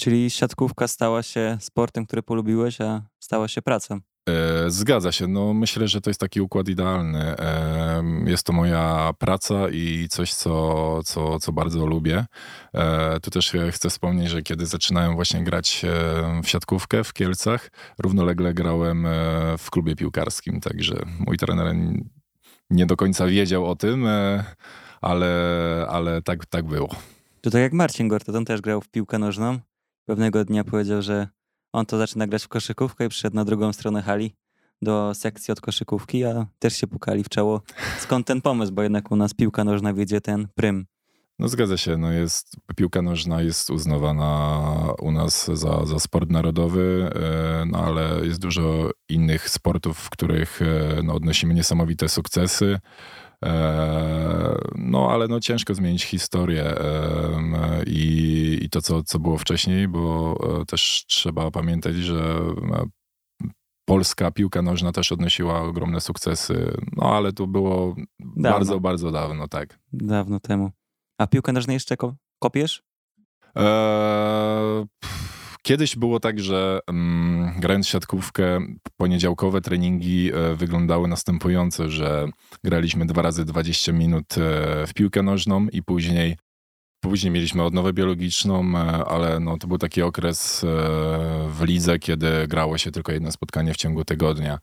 Czyli 0.00 0.30
siatkówka 0.30 0.88
stała 0.88 1.22
się 1.22 1.58
sportem, 1.60 2.06
który 2.06 2.22
polubiłeś, 2.22 2.80
a 2.80 3.02
stała 3.18 3.48
się 3.48 3.62
pracą. 3.62 4.00
E, 4.28 4.70
zgadza 4.70 5.12
się. 5.12 5.26
No, 5.26 5.54
myślę, 5.54 5.88
że 5.88 6.00
to 6.00 6.10
jest 6.10 6.20
taki 6.20 6.40
układ 6.40 6.68
idealny. 6.68 7.38
E, 7.38 8.02
jest 8.26 8.46
to 8.46 8.52
moja 8.52 9.12
praca 9.18 9.68
i 9.68 10.06
coś, 10.10 10.34
co, 10.34 11.02
co, 11.02 11.38
co 11.38 11.52
bardzo 11.52 11.86
lubię. 11.86 12.24
E, 12.74 13.20
tu 13.20 13.30
też 13.30 13.52
chcę 13.70 13.90
wspomnieć, 13.90 14.30
że 14.30 14.42
kiedy 14.42 14.66
zaczynałem 14.66 15.14
właśnie 15.14 15.44
grać 15.44 15.82
w 16.42 16.48
siatkówkę 16.48 17.04
w 17.04 17.12
Kielcach, 17.12 17.70
równolegle 17.98 18.54
grałem 18.54 19.06
w 19.58 19.70
klubie 19.70 19.96
piłkarskim, 19.96 20.60
także 20.60 21.02
mój 21.18 21.36
trener 21.36 21.76
nie 22.70 22.86
do 22.86 22.96
końca 22.96 23.26
wiedział 23.26 23.66
o 23.66 23.76
tym, 23.76 24.06
ale, 25.00 25.86
ale 25.88 26.22
tak, 26.22 26.46
tak 26.46 26.66
było. 26.66 26.88
To 27.40 27.50
tak 27.50 27.60
jak 27.60 27.72
Marcin 27.72 28.08
Gortat, 28.08 28.34
on 28.34 28.44
też 28.44 28.60
grał 28.60 28.80
w 28.80 28.88
piłkę 28.88 29.18
nożną. 29.18 29.58
Pewnego 30.06 30.44
dnia 30.44 30.64
powiedział, 30.64 31.02
że 31.02 31.28
on 31.72 31.86
to 31.86 31.98
zaczyna 31.98 32.26
grać 32.26 32.44
w 32.44 32.48
koszykówkę 32.48 33.06
i 33.06 33.08
przyszedł 33.08 33.36
na 33.36 33.44
drugą 33.44 33.72
stronę 33.72 34.02
hali 34.02 34.34
do 34.82 35.14
sekcji 35.14 35.52
od 35.52 35.60
koszykówki, 35.60 36.24
a 36.24 36.46
też 36.58 36.76
się 36.76 36.86
pukali 36.86 37.24
w 37.24 37.28
czoło. 37.28 37.62
Skąd 37.98 38.26
ten 38.26 38.40
pomysł? 38.40 38.72
Bo 38.72 38.82
jednak 38.82 39.10
u 39.10 39.16
nas 39.16 39.34
piłka 39.34 39.64
nożna 39.64 39.94
wiedzie 39.94 40.20
ten 40.20 40.48
prym. 40.54 40.86
No 41.38 41.48
zgadza 41.48 41.76
się, 41.76 41.96
no 41.96 42.12
jest, 42.12 42.56
piłka 42.76 43.02
nożna 43.02 43.42
jest 43.42 43.70
uznawana 43.70 44.60
u 44.98 45.12
nas 45.12 45.50
za, 45.52 45.86
za 45.86 45.98
sport 45.98 46.30
narodowy, 46.30 47.10
e, 47.14 47.64
no 47.66 47.78
ale 47.78 48.26
jest 48.26 48.40
dużo 48.40 48.90
innych 49.08 49.48
sportów, 49.48 49.98
w 49.98 50.10
których 50.10 50.62
e, 50.62 51.02
no, 51.02 51.14
odnosimy 51.14 51.54
niesamowite 51.54 52.08
sukcesy. 52.08 52.78
E, 53.44 54.58
no, 54.74 55.10
ale 55.10 55.28
no 55.28 55.40
ciężko 55.40 55.74
zmienić 55.74 56.04
historię 56.04 56.74
i, 57.86 58.58
i 58.62 58.70
to, 58.70 58.82
co, 58.82 59.02
co 59.02 59.18
było 59.18 59.38
wcześniej, 59.38 59.88
bo 59.88 60.36
e, 60.60 60.64
też 60.64 61.04
trzeba 61.08 61.50
pamiętać, 61.50 61.94
że 61.94 62.20
e, 62.72 62.86
polska 63.84 64.30
piłka 64.30 64.62
nożna 64.62 64.92
też 64.92 65.12
odnosiła 65.12 65.60
ogromne 65.62 66.00
sukcesy, 66.00 66.76
no 66.96 67.16
ale 67.16 67.32
to 67.32 67.46
było 67.46 67.96
dawno. 68.20 68.58
bardzo, 68.58 68.80
bardzo 68.80 69.10
dawno, 69.10 69.48
tak. 69.48 69.78
Dawno 69.92 70.40
temu. 70.40 70.70
A 71.18 71.26
piłkę 71.26 71.52
nożną 71.52 71.72
jeszcze 71.72 71.96
kopiesz? 72.38 72.82
Eee, 73.54 74.86
Kiedyś 75.62 75.96
było 75.96 76.20
tak, 76.20 76.40
że 76.40 76.80
um, 76.88 77.52
grając 77.58 77.88
siatkówkę, 77.88 78.60
poniedziałkowe 78.96 79.60
treningi 79.60 80.30
e, 80.32 80.54
wyglądały 80.54 81.08
następująco, 81.08 81.90
że 81.90 82.28
graliśmy 82.64 83.06
dwa 83.06 83.22
razy 83.22 83.44
20 83.44 83.92
minut 83.92 84.38
e, 84.38 84.86
w 84.86 84.94
piłkę 84.94 85.22
nożną 85.22 85.66
i 85.68 85.82
później 85.82 86.36
Później 87.04 87.30
mieliśmy 87.30 87.62
odnowę 87.62 87.92
biologiczną, 87.92 88.78
e, 88.78 89.04
ale 89.04 89.40
no, 89.40 89.58
to 89.58 89.66
był 89.66 89.78
taki 89.78 90.02
okres 90.02 90.64
e, 90.64 90.66
w 91.48 91.62
lidze, 91.62 91.98
kiedy 91.98 92.48
grało 92.48 92.78
się 92.78 92.90
tylko 92.90 93.12
jedno 93.12 93.32
spotkanie 93.32 93.74
w 93.74 93.76
ciągu 93.76 94.04
tygodnia. 94.04 94.58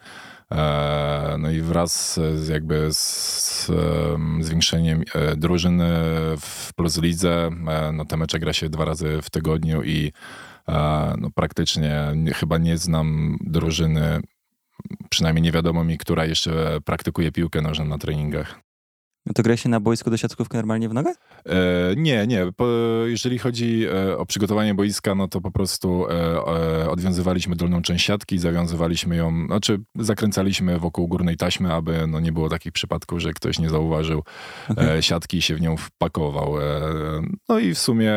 E, 0.51 1.35
no 1.39 1.51
i 1.51 1.61
wraz 1.61 2.19
z 2.35 2.47
jakby 2.47 2.93
z 2.93 3.71
zwiększeniem 4.39 5.03
drużyny 5.37 5.89
w 6.37 6.69
Plus 6.75 7.01
Lidze, 7.01 7.49
no 7.93 8.05
te 8.05 8.17
mecze 8.17 8.39
gra 8.39 8.53
się 8.53 8.69
dwa 8.69 8.85
razy 8.85 9.19
w 9.21 9.29
tygodniu 9.29 9.83
i 9.83 10.11
no 11.17 11.29
praktycznie 11.35 12.11
nie, 12.15 12.33
chyba 12.33 12.57
nie 12.57 12.77
znam 12.77 13.37
drużyny, 13.41 14.19
przynajmniej 15.09 15.43
nie 15.43 15.51
wiadomo 15.51 15.83
mi, 15.83 15.97
która 15.97 16.25
jeszcze 16.25 16.81
praktykuje 16.85 17.31
piłkę 17.31 17.61
nożną 17.61 17.85
na 17.85 17.97
treningach. 17.97 18.59
No 19.25 19.33
to 19.33 19.43
gra 19.43 19.57
się 19.57 19.69
na 19.69 19.79
boisku 19.79 20.09
do 20.09 20.17
siatkówki 20.17 20.57
normalnie 20.57 20.89
w 20.89 20.93
nogę? 20.93 21.13
E, 21.45 21.55
nie, 21.97 22.27
nie. 22.27 22.51
Po, 22.55 22.67
jeżeli 23.05 23.37
chodzi 23.37 23.85
e, 23.85 24.17
o 24.17 24.25
przygotowanie 24.25 24.73
boiska, 24.73 25.15
no 25.15 25.27
to 25.27 25.41
po 25.41 25.51
prostu 25.51 26.05
e, 26.09 26.11
e, 26.83 26.89
odwiązywaliśmy 26.89 27.55
dolną 27.55 27.81
część 27.81 28.05
siatki, 28.05 28.39
zawiązywaliśmy 28.39 29.15
ją, 29.15 29.45
znaczy 29.47 29.79
zakręcaliśmy 29.95 30.79
wokół 30.79 31.07
górnej 31.07 31.37
taśmy, 31.37 31.73
aby 31.73 32.07
no, 32.07 32.19
nie 32.19 32.31
było 32.31 32.49
takich 32.49 32.71
przypadków, 32.71 33.19
że 33.19 33.33
ktoś 33.33 33.59
nie 33.59 33.69
zauważył 33.69 34.23
okay. 34.69 34.91
E, 34.91 35.01
siatki 35.03 35.37
i 35.37 35.41
się 35.41 35.55
w 35.55 35.61
nią 35.61 35.77
wpakował. 35.77 36.61
E, 36.61 36.81
no 37.49 37.59
i 37.59 37.73
w 37.73 37.79
sumie 37.79 38.13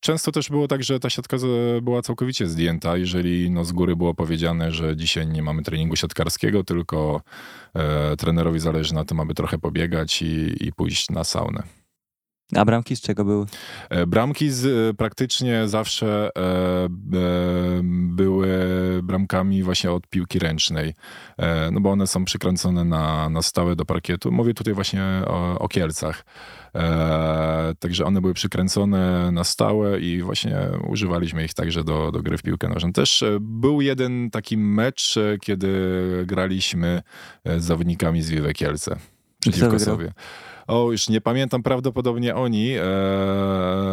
często 0.00 0.32
też 0.32 0.48
było 0.48 0.68
tak, 0.68 0.82
że 0.82 1.00
ta 1.00 1.10
siatka 1.10 1.36
była 1.82 2.02
całkowicie 2.02 2.46
zdjęta, 2.46 2.96
jeżeli 2.96 3.50
no, 3.50 3.64
z 3.64 3.72
góry 3.72 3.96
było 3.96 4.14
powiedziane, 4.14 4.72
że 4.72 4.96
dzisiaj 4.96 5.26
nie 5.26 5.42
mamy 5.42 5.62
treningu 5.62 5.96
siatkarskiego, 5.96 6.64
tylko 6.64 7.20
trenerowi 8.18 8.60
zależy 8.60 8.94
na 8.94 9.04
tym, 9.04 9.20
aby 9.20 9.34
trochę 9.34 9.58
pobiegać 9.58 10.22
i, 10.22 10.66
i 10.66 10.72
pójść 10.72 11.10
na 11.10 11.24
saunę. 11.24 11.62
A 12.56 12.64
bramki 12.64 12.96
z 12.96 13.00
czego 13.00 13.24
były? 13.24 13.46
E, 13.90 14.06
bramki 14.06 14.50
z, 14.50 14.66
e, 14.66 14.94
praktycznie 14.94 15.68
zawsze 15.68 16.30
e, 16.36 16.40
e, 16.40 16.88
były 17.92 18.48
bramkami 19.02 19.62
właśnie 19.62 19.92
od 19.92 20.06
piłki 20.06 20.38
ręcznej, 20.38 20.94
e, 21.38 21.70
no 21.70 21.80
bo 21.80 21.90
one 21.90 22.06
są 22.06 22.24
przykręcone 22.24 22.84
na, 22.84 23.28
na 23.28 23.42
stałe 23.42 23.76
do 23.76 23.84
parkietu. 23.84 24.32
Mówię 24.32 24.54
tutaj 24.54 24.74
właśnie 24.74 25.02
o, 25.26 25.58
o 25.58 25.68
Kielcach. 25.68 26.24
E, 26.74 27.74
także 27.78 28.04
one 28.04 28.20
były 28.20 28.34
przykręcone 28.34 29.32
na 29.32 29.44
stałe 29.44 30.00
i 30.00 30.22
właśnie 30.22 30.58
używaliśmy 30.88 31.44
ich 31.44 31.54
także 31.54 31.84
do, 31.84 32.12
do 32.12 32.22
gry 32.22 32.38
w 32.38 32.42
piłkę 32.42 32.68
nożną. 32.68 32.92
Też 32.92 33.24
był 33.40 33.80
jeden 33.80 34.30
taki 34.30 34.56
mecz, 34.56 35.14
kiedy 35.40 35.68
graliśmy 36.26 37.02
z 37.44 37.64
zawodnikami 37.64 38.22
z 38.22 38.30
Wiwe 38.30 38.52
Kielce 38.52 38.96
przeciwko 39.40 39.78
sobie. 39.78 40.12
O, 40.66 40.92
już 40.92 41.08
nie 41.08 41.20
pamiętam 41.20 41.62
prawdopodobnie 41.62 42.34
oni, 42.34 42.70
e, 42.72 42.82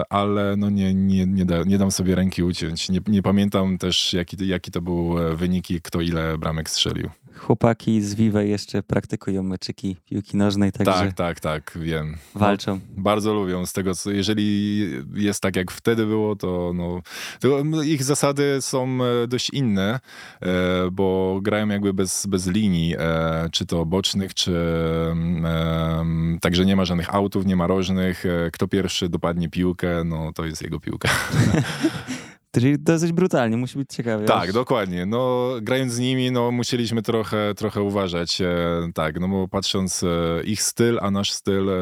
ale 0.10 0.56
no 0.58 0.70
nie, 0.70 0.94
nie, 0.94 1.26
nie, 1.26 1.46
da, 1.46 1.64
nie 1.64 1.78
dam 1.78 1.92
sobie 1.92 2.16
ręki 2.16 2.44
uciąć. 2.44 2.90
Nie, 2.90 3.00
nie 3.08 3.22
pamiętam 3.22 3.78
też, 3.78 4.14
jaki, 4.14 4.48
jaki 4.48 4.72
to 4.72 4.82
był 4.82 5.20
e, 5.20 5.36
wynik 5.36 5.72
i 5.72 5.82
kto 5.82 6.02
ile 6.02 6.38
bramek 6.38 6.70
strzelił 6.70 7.10
chłopaki 7.42 8.02
z 8.02 8.16
Vive 8.16 8.48
jeszcze 8.48 8.84
praktykują 8.84 9.44
meczyki 9.44 9.98
piłki 10.06 10.38
nożnej, 10.38 10.72
także... 10.72 10.94
Tak, 10.94 11.14
tak, 11.14 11.40
tak, 11.40 11.78
wiem. 11.82 12.18
Walczą. 12.36 12.76
No, 12.76 13.02
bardzo 13.04 13.34
lubią 13.34 13.66
z 13.66 13.74
tego, 13.74 13.96
co, 13.96 14.12
jeżeli 14.12 14.90
jest 15.14 15.42
tak 15.42 15.56
jak 15.56 15.72
wtedy 15.72 16.06
było, 16.06 16.36
to, 16.36 16.72
no, 16.76 17.02
to 17.40 17.64
ich 17.84 18.04
zasady 18.04 18.58
są 18.62 19.00
e, 19.04 19.28
dość 19.28 19.50
inne, 19.50 20.00
e, 20.42 20.48
bo 20.92 21.40
grają 21.42 21.68
jakby 21.68 21.94
bez, 21.94 22.26
bez 22.26 22.48
linii, 22.48 22.96
czy 23.52 23.66
to 23.66 23.86
bocznych, 23.86 24.34
czy 24.34 24.52
także 26.42 26.61
nie 26.64 26.76
ma 26.76 26.86
żadnych 26.86 27.16
autów, 27.16 27.46
nie 27.46 27.56
ma 27.56 27.68
rożnych, 27.68 28.24
kto 28.54 28.68
pierwszy 28.68 29.10
dopadnie 29.10 29.50
piłkę, 29.50 30.04
no 30.04 30.34
to 30.34 30.46
jest 30.46 30.62
jego 30.62 30.80
piłka. 30.80 31.10
Czyli 32.56 32.80
dosyć 32.80 33.12
brutalnie, 33.12 33.58
musi 33.58 33.78
być 33.78 33.90
ciekawe. 33.90 34.26
Tak, 34.26 34.54
dokładnie. 34.54 35.06
No, 35.06 35.50
grając 35.62 35.94
z 35.94 36.00
nimi, 36.00 36.32
no, 36.32 36.52
musieliśmy 36.52 37.02
trochę, 37.02 37.54
trochę 37.56 37.82
uważać. 37.82 38.42
E, 38.42 38.48
tak, 38.94 39.20
no 39.20 39.28
bo 39.28 39.48
patrząc 39.48 40.04
e, 40.04 40.08
ich 40.44 40.62
styl, 40.64 40.98
a 41.02 41.12
nasz 41.12 41.32
styl, 41.32 41.70
e, 41.70 41.74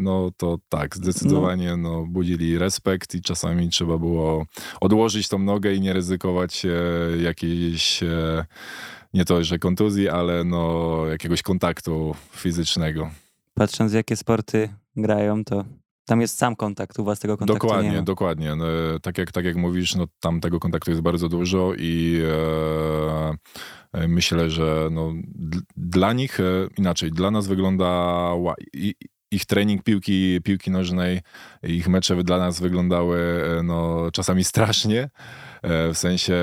no 0.00 0.30
to 0.36 0.58
tak, 0.68 0.96
zdecydowanie 0.96 1.76
no. 1.76 1.90
no. 1.90 2.06
budzili 2.06 2.58
respekt 2.58 3.14
i 3.14 3.22
czasami 3.22 3.68
trzeba 3.68 3.98
było 3.98 4.46
odłożyć 4.80 5.28
tą 5.28 5.38
nogę 5.38 5.74
i 5.74 5.80
nie 5.80 5.92
ryzykować 5.92 6.64
e, 6.64 6.70
jakiejś, 7.22 8.02
e, 8.02 8.44
nie 9.14 9.24
to, 9.24 9.44
że 9.44 9.58
kontuzji, 9.58 10.08
ale 10.08 10.44
no 10.44 10.96
jakiegoś 11.06 11.42
kontaktu 11.42 12.14
fizycznego. 12.32 13.10
Patrząc 13.60 13.92
jakie 13.92 14.16
sporty 14.16 14.68
grają, 14.96 15.44
to 15.44 15.64
tam 16.06 16.20
jest 16.20 16.38
sam 16.38 16.56
kontakt, 16.56 16.98
u 16.98 17.04
was 17.04 17.20
tego 17.20 17.36
kontaktu 17.36 17.66
Dokładnie, 17.66 17.90
nie 17.90 17.96
ma. 17.96 18.02
dokładnie. 18.02 18.56
No, 18.56 18.64
tak, 19.02 19.18
jak, 19.18 19.32
tak 19.32 19.44
jak 19.44 19.56
mówisz, 19.56 19.94
no, 19.94 20.06
tam 20.20 20.40
tego 20.40 20.60
kontaktu 20.60 20.90
jest 20.90 21.02
bardzo 21.02 21.28
dużo 21.28 21.72
i 21.78 22.22
e, 23.94 24.08
myślę, 24.08 24.50
że 24.50 24.88
no, 24.90 25.12
dla 25.76 26.12
nich, 26.12 26.40
e, 26.40 26.44
inaczej, 26.78 27.10
dla 27.10 27.30
nas 27.30 27.46
wygląda 27.46 28.30
i, 28.74 28.94
ich 29.30 29.46
trening 29.46 29.82
piłki, 29.82 30.40
piłki 30.44 30.70
nożnej, 30.70 31.20
ich 31.62 31.88
mecze 31.88 32.24
dla 32.24 32.38
nas 32.38 32.60
wyglądały 32.60 33.18
e, 33.18 33.62
no, 33.62 34.08
czasami 34.12 34.44
strasznie, 34.44 35.10
e, 35.62 35.92
w 35.92 35.98
sensie 35.98 36.36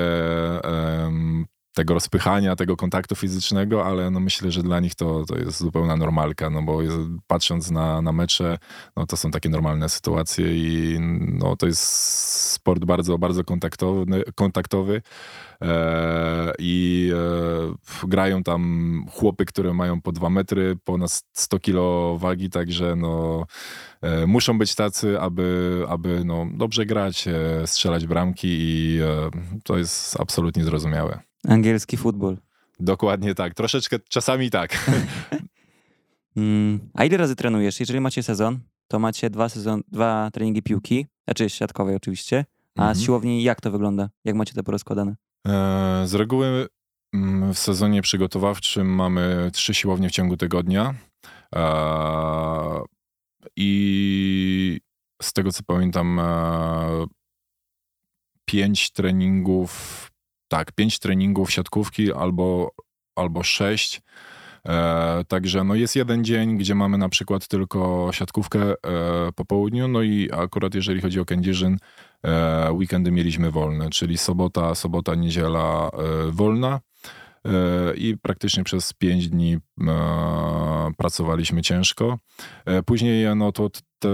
tego 1.78 1.94
rozpychania, 1.94 2.56
tego 2.56 2.76
kontaktu 2.76 3.14
fizycznego, 3.14 3.86
ale 3.86 4.10
no 4.10 4.20
myślę, 4.20 4.50
że 4.50 4.62
dla 4.62 4.80
nich 4.80 4.94
to, 4.94 5.24
to 5.26 5.38
jest 5.38 5.58
zupełna 5.58 5.96
normalka, 5.96 6.50
no 6.50 6.62
bo 6.62 6.82
jest, 6.82 6.96
patrząc 7.26 7.70
na, 7.70 8.02
na 8.02 8.12
mecze, 8.12 8.58
no 8.96 9.06
to 9.06 9.16
są 9.16 9.30
takie 9.30 9.48
normalne 9.48 9.88
sytuacje 9.88 10.46
i 10.56 10.98
no 11.20 11.56
to 11.56 11.66
jest 11.66 11.82
sport 12.52 12.84
bardzo, 12.84 13.18
bardzo 13.18 13.44
kontaktowy, 13.44 14.24
kontaktowy 14.34 15.02
e, 15.62 16.52
i 16.58 17.10
e, 18.02 18.08
grają 18.08 18.42
tam 18.42 19.04
chłopy, 19.12 19.44
które 19.44 19.74
mają 19.74 20.00
po 20.00 20.12
dwa 20.12 20.30
metry, 20.30 20.76
ponad 20.84 21.22
100 21.32 21.58
kilo 21.58 22.18
wagi, 22.18 22.50
także 22.50 22.96
no 22.96 23.46
e, 24.00 24.26
muszą 24.26 24.58
być 24.58 24.74
tacy, 24.74 25.20
aby, 25.20 25.84
aby 25.88 26.24
no, 26.24 26.46
dobrze 26.54 26.86
grać, 26.86 27.28
e, 27.28 27.66
strzelać 27.66 28.06
bramki 28.06 28.48
i 28.50 28.98
e, 29.02 29.30
to 29.64 29.78
jest 29.78 30.20
absolutnie 30.20 30.64
zrozumiałe. 30.64 31.27
Angielski 31.48 31.96
futbol. 31.96 32.36
Dokładnie 32.80 33.34
tak. 33.34 33.54
Troszeczkę 33.54 33.98
czasami 33.98 34.50
tak. 34.50 34.90
mm, 36.36 36.90
a 36.94 37.04
ile 37.04 37.16
razy 37.16 37.36
trenujesz? 37.36 37.80
Jeżeli 37.80 38.00
macie 38.00 38.22
sezon, 38.22 38.58
to 38.88 38.98
macie 38.98 39.30
dwa, 39.30 39.48
sezon, 39.48 39.82
dwa 39.88 40.30
treningi 40.32 40.62
piłki, 40.62 41.06
znaczy 41.24 41.50
siatkowej 41.50 41.96
oczywiście. 41.96 42.44
A 42.76 42.80
mhm. 42.80 42.96
z 42.96 43.02
siłowni 43.02 43.42
jak 43.42 43.60
to 43.60 43.70
wygląda? 43.70 44.10
Jak 44.24 44.36
macie 44.36 44.54
to 44.54 44.62
porozkładane? 44.62 45.16
E, 45.48 46.02
z 46.06 46.14
reguły 46.14 46.68
mm, 47.14 47.54
w 47.54 47.58
sezonie 47.58 48.02
przygotowawczym 48.02 48.94
mamy 48.94 49.50
trzy 49.52 49.74
siłownie 49.74 50.08
w 50.08 50.12
ciągu 50.12 50.36
tygodnia. 50.36 50.94
E, 51.54 52.80
I 53.56 54.80
z 55.22 55.32
tego 55.32 55.52
co 55.52 55.62
pamiętam, 55.62 56.20
e, 56.20 57.06
pięć 58.44 58.90
treningów 58.90 60.10
tak, 60.48 60.72
pięć 60.72 60.98
treningów 60.98 61.52
siatkówki 61.52 62.12
albo, 62.12 62.70
albo 63.16 63.42
sześć. 63.42 64.00
E, 64.68 65.24
także 65.28 65.64
no 65.64 65.74
jest 65.74 65.96
jeden 65.96 66.24
dzień, 66.24 66.58
gdzie 66.58 66.74
mamy 66.74 66.98
na 66.98 67.08
przykład 67.08 67.48
tylko 67.48 68.10
siatkówkę 68.12 68.60
e, 68.62 68.74
po 69.34 69.44
południu, 69.44 69.88
no 69.88 70.02
i 70.02 70.28
akurat 70.32 70.74
jeżeli 70.74 71.00
chodzi 71.00 71.20
o 71.20 71.24
Kędzierzyn, 71.24 71.76
e, 72.22 72.72
weekendy 72.72 73.10
mieliśmy 73.10 73.50
wolne, 73.50 73.90
czyli 73.90 74.18
sobota, 74.18 74.74
sobota, 74.74 75.14
niedziela 75.14 75.88
e, 75.88 76.30
wolna 76.30 76.80
e, 77.44 77.50
i 77.96 78.16
praktycznie 78.22 78.64
przez 78.64 78.92
pięć 78.92 79.28
dni 79.28 79.56
e, 79.56 79.60
pracowaliśmy 80.96 81.62
ciężko. 81.62 82.18
Później 82.86 83.36
no 83.36 83.52
to 83.52 83.70
te, 83.98 84.08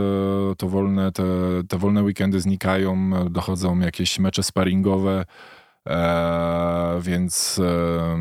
to 0.59 0.69
wolne, 0.69 1.13
te, 1.13 1.25
te 1.69 1.79
wolne 1.79 2.03
weekendy 2.03 2.41
znikają, 2.41 3.11
dochodzą 3.31 3.79
jakieś 3.79 4.19
mecze 4.19 4.43
sparingowe, 4.43 5.25
E, 5.89 6.99
więc 7.03 7.61
e, 7.65 8.17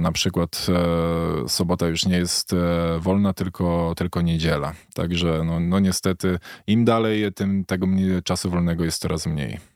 na 0.00 0.12
przykład 0.12 0.66
e, 0.68 1.48
sobota 1.48 1.86
już 1.86 2.06
nie 2.06 2.16
jest 2.16 2.52
e, 2.52 2.56
wolna, 3.00 3.32
tylko, 3.32 3.94
tylko 3.96 4.22
niedziela. 4.22 4.72
Także 4.94 5.42
no, 5.44 5.60
no 5.60 5.80
niestety 5.80 6.38
im 6.66 6.84
dalej, 6.84 7.32
tym 7.32 7.64
tego 7.64 7.86
czasu 8.24 8.50
wolnego 8.50 8.84
jest 8.84 9.00
coraz 9.02 9.26
mniej. 9.26 9.75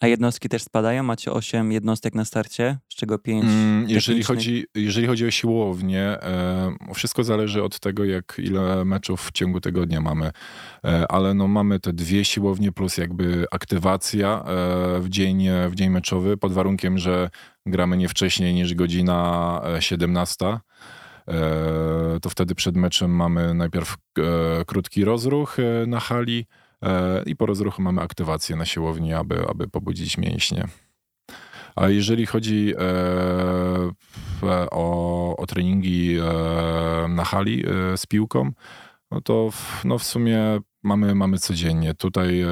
A 0.00 0.06
jednostki 0.06 0.48
też 0.48 0.62
spadają? 0.62 1.02
Macie 1.02 1.32
8 1.32 1.72
jednostek 1.72 2.14
na 2.14 2.24
starcie, 2.24 2.78
z 2.88 2.94
czego 2.94 3.18
5 3.18 3.44
mm, 3.44 3.90
jeżeli 3.90 4.22
chodzi, 4.22 4.64
jeżeli 4.74 5.06
chodzi 5.06 5.26
o 5.26 5.30
siłownię, 5.30 6.02
e, 6.02 6.76
wszystko 6.94 7.24
zależy 7.24 7.62
od 7.62 7.80
tego, 7.80 8.04
jak 8.04 8.34
ile 8.38 8.84
meczów 8.84 9.28
w 9.28 9.32
ciągu 9.32 9.60
tygodnia 9.60 10.00
mamy. 10.00 10.30
E, 10.84 11.12
ale 11.12 11.34
no, 11.34 11.48
mamy 11.48 11.80
te 11.80 11.92
dwie 11.92 12.24
siłownie 12.24 12.72
plus 12.72 12.96
jakby 12.96 13.46
aktywacja 13.50 14.44
e, 14.44 15.00
w, 15.00 15.08
dzień, 15.08 15.48
w 15.68 15.74
dzień 15.74 15.90
meczowy, 15.90 16.36
pod 16.36 16.52
warunkiem, 16.52 16.98
że 16.98 17.30
gramy 17.66 17.96
nie 17.96 18.08
wcześniej 18.08 18.54
niż 18.54 18.74
godzina 18.74 19.62
17 19.80 20.46
e, 20.46 20.60
e, 21.28 22.20
to 22.22 22.30
wtedy 22.30 22.54
przed 22.54 22.76
meczem 22.76 23.10
mamy 23.10 23.54
najpierw 23.54 23.96
e, 24.18 24.64
krótki 24.64 25.04
rozruch 25.04 25.56
na 25.86 26.00
hali, 26.00 26.46
i 27.26 27.36
po 27.36 27.46
rozruchu 27.46 27.82
mamy 27.82 28.00
aktywację 28.00 28.56
na 28.56 28.64
siłowni, 28.64 29.12
aby, 29.12 29.48
aby 29.48 29.68
pobudzić 29.68 30.18
mięśnie. 30.18 30.68
A 31.76 31.88
jeżeli 31.88 32.26
chodzi 32.26 32.74
e, 32.78 34.68
o, 34.70 35.36
o 35.36 35.46
treningi 35.46 36.16
e, 36.18 36.22
na 37.08 37.24
hali 37.24 37.64
z 37.96 38.06
piłką, 38.06 38.52
no 39.10 39.20
to 39.20 39.50
w, 39.50 39.84
no 39.84 39.98
w 39.98 40.04
sumie 40.04 40.60
mamy, 40.82 41.14
mamy 41.14 41.38
codziennie. 41.38 41.94
Tutaj 41.94 42.44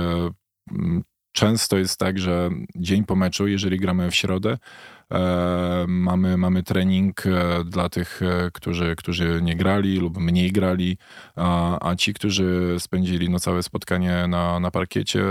często 1.33 1.79
jest 1.79 1.99
tak, 1.99 2.19
że 2.19 2.51
dzień 2.77 3.05
po 3.05 3.17
meczu, 3.17 3.49
jeżeli 3.49 3.79
gramy 3.79 4.11
w 4.11 4.15
środę, 4.15 4.57
E, 4.57 5.00
mamy, 5.89 6.37
mamy 6.37 6.63
trening 6.63 7.27
e, 7.27 7.65
dla 7.65 7.89
tych, 7.89 8.23
e, 8.23 8.51
którzy, 8.55 8.97
którzy 8.97 9.41
nie 9.43 9.57
grali 9.57 9.97
lub 9.97 10.19
mniej 10.19 10.53
grali, 10.53 10.97
a, 11.37 11.89
a 11.89 11.97
ci, 11.97 12.15
którzy 12.15 12.77
spędzili 12.79 13.31
no, 13.31 13.41
całe 13.41 13.63
spotkanie 13.63 14.27
na, 14.29 14.61
na 14.61 14.71
parkiecie, 14.71 15.25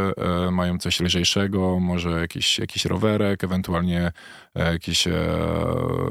mają 0.52 0.78
coś 0.78 1.00
lżejszego, 1.00 1.80
może 1.80 2.10
jakiś, 2.10 2.60
jakiś 2.60 2.86
rowerek, 2.86 3.44
ewentualnie 3.44 4.12
jakieś, 4.56 5.08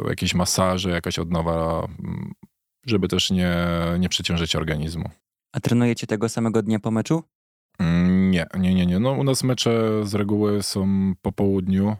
jakieś 0.08 0.34
masaże, 0.34 0.90
jakaś 0.90 1.18
odnowa, 1.18 1.88
żeby 2.86 3.08
też 3.08 3.30
nie, 3.30 3.56
nie 3.98 4.08
przeciążyć 4.08 4.56
organizmu. 4.56 5.10
A 5.52 5.60
trenujecie 5.60 6.06
tego 6.06 6.28
samego 6.28 6.62
dnia 6.62 6.78
po 6.78 6.90
meczu? 6.90 7.22
Mm, 7.78 8.30
nie, 8.30 8.46
nie, 8.58 8.74
nie, 8.74 8.86
nie. 8.86 8.98
No, 8.98 9.12
u 9.12 9.24
nas 9.24 9.44
mecze 9.44 10.00
z 10.06 10.14
reguły 10.14 10.62
są 10.62 11.12
po 11.22 11.32
południu. 11.32 11.96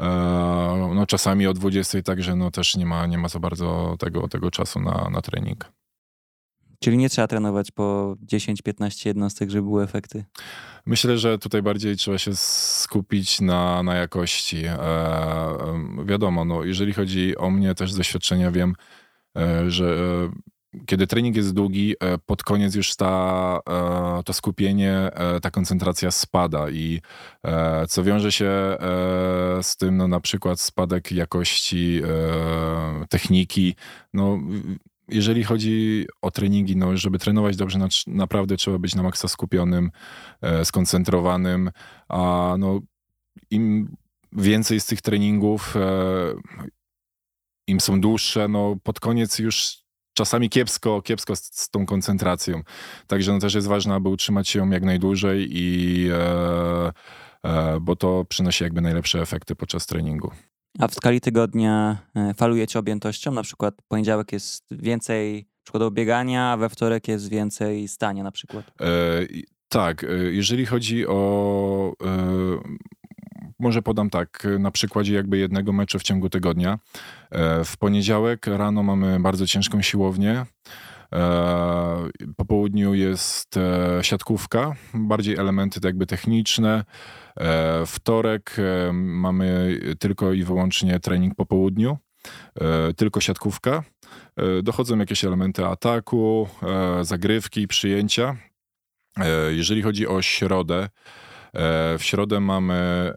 E, 0.00 0.92
no 0.94 1.06
czasami 1.06 1.46
o 1.46 1.54
20, 1.54 2.02
także 2.02 2.36
no 2.36 2.50
też 2.50 2.76
nie 2.76 2.86
ma, 2.86 3.06
nie 3.06 3.18
ma 3.18 3.28
za 3.28 3.38
bardzo 3.38 3.96
tego, 3.98 4.28
tego 4.28 4.50
czasu 4.50 4.80
na, 4.80 5.08
na 5.12 5.22
trening. 5.22 5.72
Czyli 6.78 6.98
nie 6.98 7.08
trzeba 7.10 7.28
trenować 7.28 7.70
po 7.70 8.16
10-15 8.32 9.06
jednostek, 9.06 9.50
żeby 9.50 9.62
były 9.62 9.84
efekty? 9.84 10.24
Myślę, 10.86 11.18
że 11.18 11.38
tutaj 11.38 11.62
bardziej 11.62 11.96
trzeba 11.96 12.18
się 12.18 12.36
skupić 12.36 13.40
na, 13.40 13.82
na 13.82 13.94
jakości. 13.94 14.64
E, 14.66 14.78
wiadomo, 16.04 16.44
no, 16.44 16.64
jeżeli 16.64 16.92
chodzi 16.92 17.36
o 17.36 17.50
mnie, 17.50 17.74
też 17.74 17.92
z 17.92 17.96
doświadczenia 17.96 18.50
wiem, 18.50 18.74
e, 19.36 19.70
że 19.70 19.96
kiedy 20.86 21.06
trening 21.06 21.36
jest 21.36 21.54
długi, 21.54 21.94
e, 22.00 22.18
pod 22.18 22.42
koniec 22.42 22.74
już 22.74 22.96
ta, 22.96 23.58
e, 23.68 24.22
to 24.22 24.32
skupienie, 24.32 24.92
e, 24.92 25.40
ta 25.40 25.50
koncentracja 25.50 26.10
spada 26.10 26.70
i 26.70 27.00
co 27.88 28.04
wiąże 28.04 28.32
się 28.32 28.76
z 29.62 29.76
tym, 29.76 29.96
no 29.96 30.08
na 30.08 30.20
przykład 30.20 30.60
spadek 30.60 31.12
jakości 31.12 32.00
techniki, 33.08 33.74
no 34.14 34.38
jeżeli 35.08 35.44
chodzi 35.44 36.06
o 36.22 36.30
treningi, 36.30 36.76
no 36.76 36.96
żeby 36.96 37.18
trenować 37.18 37.56
dobrze, 37.56 37.78
naprawdę 38.06 38.56
trzeba 38.56 38.78
być 38.78 38.94
na 38.94 39.02
maksa 39.02 39.28
skupionym, 39.28 39.90
skoncentrowanym, 40.64 41.70
a 42.08 42.54
no 42.58 42.80
im 43.50 43.96
więcej 44.32 44.80
z 44.80 44.86
tych 44.86 45.02
treningów, 45.02 45.74
im 47.66 47.80
są 47.80 48.00
dłuższe, 48.00 48.48
no 48.48 48.76
pod 48.82 49.00
koniec 49.00 49.38
już 49.38 49.85
czasami 50.16 50.50
kiepsko, 50.50 51.02
kiepsko 51.02 51.36
z, 51.36 51.40
z, 51.40 51.70
tą 51.70 51.86
koncentracją. 51.86 52.62
Także 53.06 53.32
no 53.32 53.38
też 53.38 53.54
jest 53.54 53.66
ważne, 53.66 53.94
aby 53.94 54.08
utrzymać 54.08 54.54
ją 54.54 54.70
jak 54.70 54.82
najdłużej 54.84 55.48
i 55.50 56.08
e, 56.12 56.92
e, 57.44 57.80
bo 57.80 57.96
to 57.96 58.24
przynosi 58.28 58.64
jakby 58.64 58.80
najlepsze 58.80 59.20
efekty 59.20 59.54
podczas 59.54 59.86
treningu. 59.86 60.30
A 60.78 60.88
w 60.88 60.94
skali 60.94 61.20
tygodnia 61.20 61.98
e, 62.14 62.34
falujecie 62.34 62.78
objętością? 62.78 63.32
Na 63.32 63.42
przykład 63.42 63.74
poniedziałek 63.88 64.32
jest 64.32 64.64
więcej 64.70 65.48
przykładowo 65.62 65.90
biegania, 65.90 66.52
a 66.52 66.56
we 66.56 66.68
wtorek 66.68 67.08
jest 67.08 67.28
więcej 67.28 67.88
stania 67.88 68.22
na 68.22 68.32
przykład? 68.32 68.64
E, 68.80 69.26
tak, 69.68 70.04
e, 70.04 70.08
jeżeli 70.16 70.66
chodzi 70.66 71.06
o 71.06 71.92
e, 72.04 72.58
może 73.58 73.82
podam 73.82 74.10
tak, 74.10 74.46
na 74.58 74.70
przykładzie 74.70 75.14
jakby 75.14 75.38
jednego 75.38 75.72
meczu 75.72 75.98
w 75.98 76.02
ciągu 76.02 76.28
tygodnia. 76.28 76.78
E, 77.30 77.64
w 77.64 77.76
poniedziałek 77.76 78.46
rano 78.46 78.82
mamy 78.82 79.20
bardzo 79.20 79.46
ciężką 79.46 79.82
siłownię. 79.82 80.46
E, 81.12 82.08
po 82.36 82.44
południu 82.44 82.94
jest 82.94 83.56
e, 83.56 83.98
siatkówka, 84.02 84.74
bardziej 84.94 85.36
elementy 85.36 85.80
jakby 85.84 86.06
techniczne. 86.06 86.84
Wtorek 87.86 88.56
mamy 88.92 89.80
tylko 89.98 90.32
i 90.32 90.44
wyłącznie 90.44 91.00
trening 91.00 91.34
po 91.34 91.46
południu, 91.46 91.98
tylko 92.96 93.20
siatkówka. 93.20 93.82
Dochodzą 94.62 94.98
jakieś 94.98 95.24
elementy 95.24 95.66
ataku, 95.66 96.48
zagrywki, 97.02 97.68
przyjęcia. 97.68 98.36
Jeżeli 99.50 99.82
chodzi 99.82 100.06
o 100.06 100.22
środę, 100.22 100.88
w 101.98 102.02
środę 102.02 102.40
mamy 102.40 102.74
e, 102.74 103.12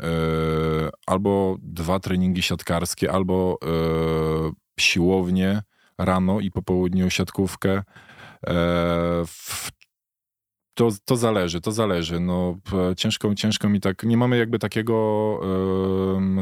albo 1.08 1.58
dwa 1.62 2.00
treningi 2.00 2.42
siatkarskie, 2.42 3.12
albo 3.12 3.58
e, 3.64 3.72
siłownię 4.80 5.62
rano 5.98 6.40
i 6.40 6.52
po 6.52 6.62
południu 6.62 7.10
siatkówkę. 7.10 7.84
To, 10.74 10.90
to 11.06 11.18
zależy, 11.18 11.62
to 11.62 11.72
zależy. 11.72 12.20
No, 12.20 12.56
ciężko, 12.98 13.36
ciężko 13.36 13.70
mi 13.70 13.80
tak. 13.80 14.04
Nie 14.04 14.18
mamy 14.18 14.38
jakby 14.38 14.60
takiego 14.60 15.40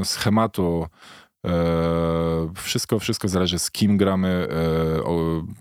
schematu 0.04 0.86
Wszystko, 2.56 3.00
wszystko 3.00 3.28
zależy 3.28 3.60
z 3.60 3.72
kim 3.72 3.98
gramy, 3.98 4.48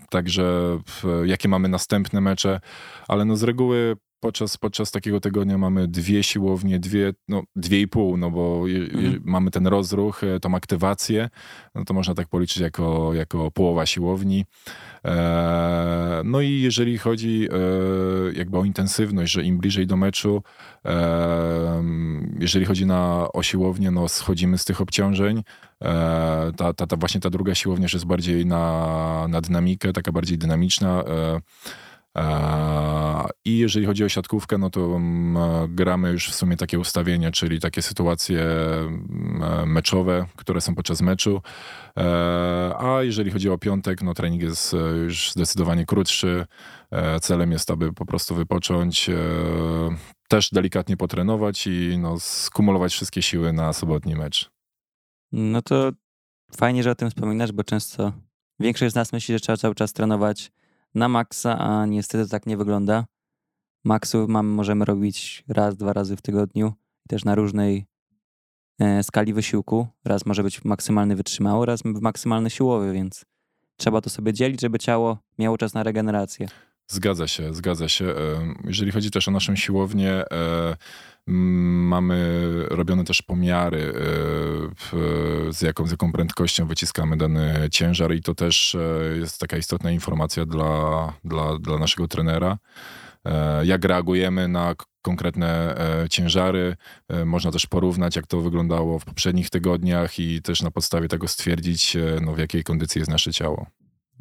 także 0.09 0.79
jakie 1.25 1.49
mamy 1.49 1.67
następne 1.69 2.21
mecze, 2.21 2.59
ale 3.07 3.25
no 3.25 3.35
z 3.35 3.43
reguły 3.43 3.95
podczas, 4.19 4.57
podczas 4.57 4.91
takiego 4.91 5.19
tygodnia 5.19 5.57
mamy 5.57 5.87
dwie 5.87 6.23
siłownie, 6.23 6.79
dwie, 6.79 7.13
no, 7.27 7.43
dwie 7.55 7.81
i 7.81 7.87
pół, 7.87 8.17
no 8.17 8.31
bo 8.31 8.63
mhm. 8.67 9.21
mamy 9.25 9.51
ten 9.51 9.67
rozruch, 9.67 10.23
e, 10.23 10.39
tą 10.39 10.55
aktywację, 10.55 11.29
no 11.75 11.85
to 11.85 11.93
można 11.93 12.13
tak 12.13 12.27
policzyć 12.27 12.57
jako, 12.57 13.13
jako 13.13 13.51
połowa 13.51 13.85
siłowni. 13.85 14.45
E, 15.05 16.21
no 16.25 16.41
i 16.41 16.61
jeżeli 16.61 16.97
chodzi 16.97 17.47
e, 17.51 17.57
jakby 18.33 18.57
o 18.57 18.65
intensywność, 18.65 19.31
że 19.31 19.43
im 19.43 19.57
bliżej 19.57 19.87
do 19.87 19.97
meczu, 19.97 20.43
e, 20.85 21.83
jeżeli 22.39 22.65
chodzi 22.65 22.85
na 22.85 23.27
o 23.33 23.43
siłownię, 23.43 23.91
no 23.91 24.07
schodzimy 24.07 24.57
z 24.57 24.65
tych 24.65 24.81
obciążeń. 24.81 25.43
Ta, 26.57 26.73
ta, 26.73 26.87
ta 26.87 26.95
właśnie 26.97 27.21
ta 27.21 27.29
druga 27.29 27.55
siłownia 27.55 27.87
jest 27.93 28.05
bardziej 28.05 28.45
na, 28.45 29.25
na 29.29 29.41
dynamikę, 29.41 29.93
taka 29.93 30.11
bardziej 30.11 30.37
dynamiczna. 30.37 31.03
E, 32.17 33.27
i 33.45 33.57
jeżeli 33.57 33.85
chodzi 33.85 34.03
o 34.03 34.09
siatkówkę, 34.09 34.57
no 34.57 34.69
to 34.69 34.95
mm, 34.95 35.75
gramy 35.75 36.11
już 36.11 36.29
w 36.29 36.35
sumie 36.35 36.57
takie 36.57 36.79
ustawienia, 36.79 37.31
czyli 37.31 37.59
takie 37.59 37.81
sytuacje 37.81 38.43
mm, 38.43 39.71
meczowe, 39.71 40.25
które 40.35 40.61
są 40.61 40.75
podczas 40.75 41.01
meczu. 41.01 41.41
E, 41.97 42.73
a 42.77 43.03
jeżeli 43.03 43.31
chodzi 43.31 43.49
o 43.49 43.57
piątek, 43.57 44.01
no 44.01 44.13
trening 44.13 44.41
jest 44.41 44.73
e, 44.73 44.77
już 44.77 45.31
zdecydowanie 45.31 45.85
krótszy. 45.85 46.45
E, 46.91 47.19
celem 47.19 47.51
jest, 47.51 47.71
aby 47.71 47.93
po 47.93 48.05
prostu 48.05 48.35
wypocząć, 48.35 49.09
też 50.29 50.49
delikatnie 50.49 50.97
potrenować 50.97 51.67
i 51.67 51.97
no, 51.99 52.19
skumulować 52.19 52.93
wszystkie 52.93 53.21
siły 53.21 53.53
na 53.53 53.73
sobotni 53.73 54.15
mecz. 54.15 54.49
No 55.31 55.61
to 55.61 55.91
fajnie, 56.57 56.83
że 56.83 56.91
o 56.91 56.95
tym 56.95 57.09
wspominasz, 57.09 57.51
bo 57.51 57.63
często 57.63 58.13
większość 58.59 58.91
z 58.91 58.95
nas 58.95 59.13
myśli, 59.13 59.35
że 59.35 59.39
trzeba 59.39 59.57
cały 59.57 59.75
czas 59.75 59.93
trenować 59.93 60.51
na 60.97 61.07
maksa, 61.07 61.57
a 61.59 61.85
niestety 61.85 62.29
tak 62.29 62.45
nie 62.45 62.57
wygląda. 62.57 63.05
Maksów 63.85 64.29
mam, 64.29 64.47
możemy 64.47 64.85
robić 64.85 65.43
raz, 65.47 65.75
dwa 65.75 65.93
razy 65.93 66.15
w 66.15 66.21
tygodniu, 66.21 66.73
też 67.07 67.25
na 67.25 67.35
różnej 67.35 67.85
e, 68.79 69.03
skali 69.03 69.33
wysiłku. 69.33 69.87
Raz 70.05 70.25
może 70.25 70.43
być 70.43 70.65
maksymalny 70.65 71.15
wytrzymały, 71.15 71.65
raz 71.65 71.85
maksymalny 71.85 72.49
siłowy, 72.49 72.93
więc 72.93 73.25
trzeba 73.77 74.01
to 74.01 74.09
sobie 74.09 74.33
dzielić, 74.33 74.61
żeby 74.61 74.79
ciało 74.79 75.17
miało 75.39 75.57
czas 75.57 75.73
na 75.73 75.83
regenerację. 75.83 76.47
Zgadza 76.87 77.27
się, 77.27 77.53
zgadza 77.53 77.89
się. 77.89 78.13
Jeżeli 78.63 78.91
chodzi 78.91 79.11
też 79.11 79.27
o 79.27 79.31
naszą 79.31 79.55
siłownię, 79.55 80.23
e, 80.31 80.75
mamy 81.27 82.41
robione 82.69 83.03
też 83.03 83.21
pomiary, 83.21 83.93
e, 83.93 85.53
z 85.53 85.61
jaką, 85.61 85.87
z 85.87 85.91
jaką 85.91 86.11
prędkością 86.11 86.67
wyciskamy 86.67 87.17
dany 87.17 87.67
ciężar 87.71 88.15
i 88.15 88.21
to 88.21 88.35
też 88.35 88.75
e, 88.75 89.17
jest 89.17 89.39
taka 89.39 89.57
istotna 89.57 89.91
informacja 89.91 90.45
dla, 90.45 91.13
dla, 91.23 91.59
dla 91.59 91.77
naszego 91.77 92.07
trenera. 92.07 92.57
Jak 93.63 93.85
reagujemy 93.85 94.47
na 94.47 94.75
konkretne 95.01 95.75
ciężary. 96.09 96.75
Można 97.25 97.51
też 97.51 97.65
porównać, 97.65 98.15
jak 98.15 98.27
to 98.27 98.41
wyglądało 98.41 98.99
w 98.99 99.05
poprzednich 99.05 99.49
tygodniach 99.49 100.19
i 100.19 100.41
też 100.41 100.61
na 100.61 100.71
podstawie 100.71 101.07
tego 101.07 101.27
stwierdzić, 101.27 101.97
no, 102.21 102.33
w 102.33 102.39
jakiej 102.39 102.63
kondycji 102.63 102.99
jest 102.99 103.11
nasze 103.11 103.33
ciało. 103.33 103.67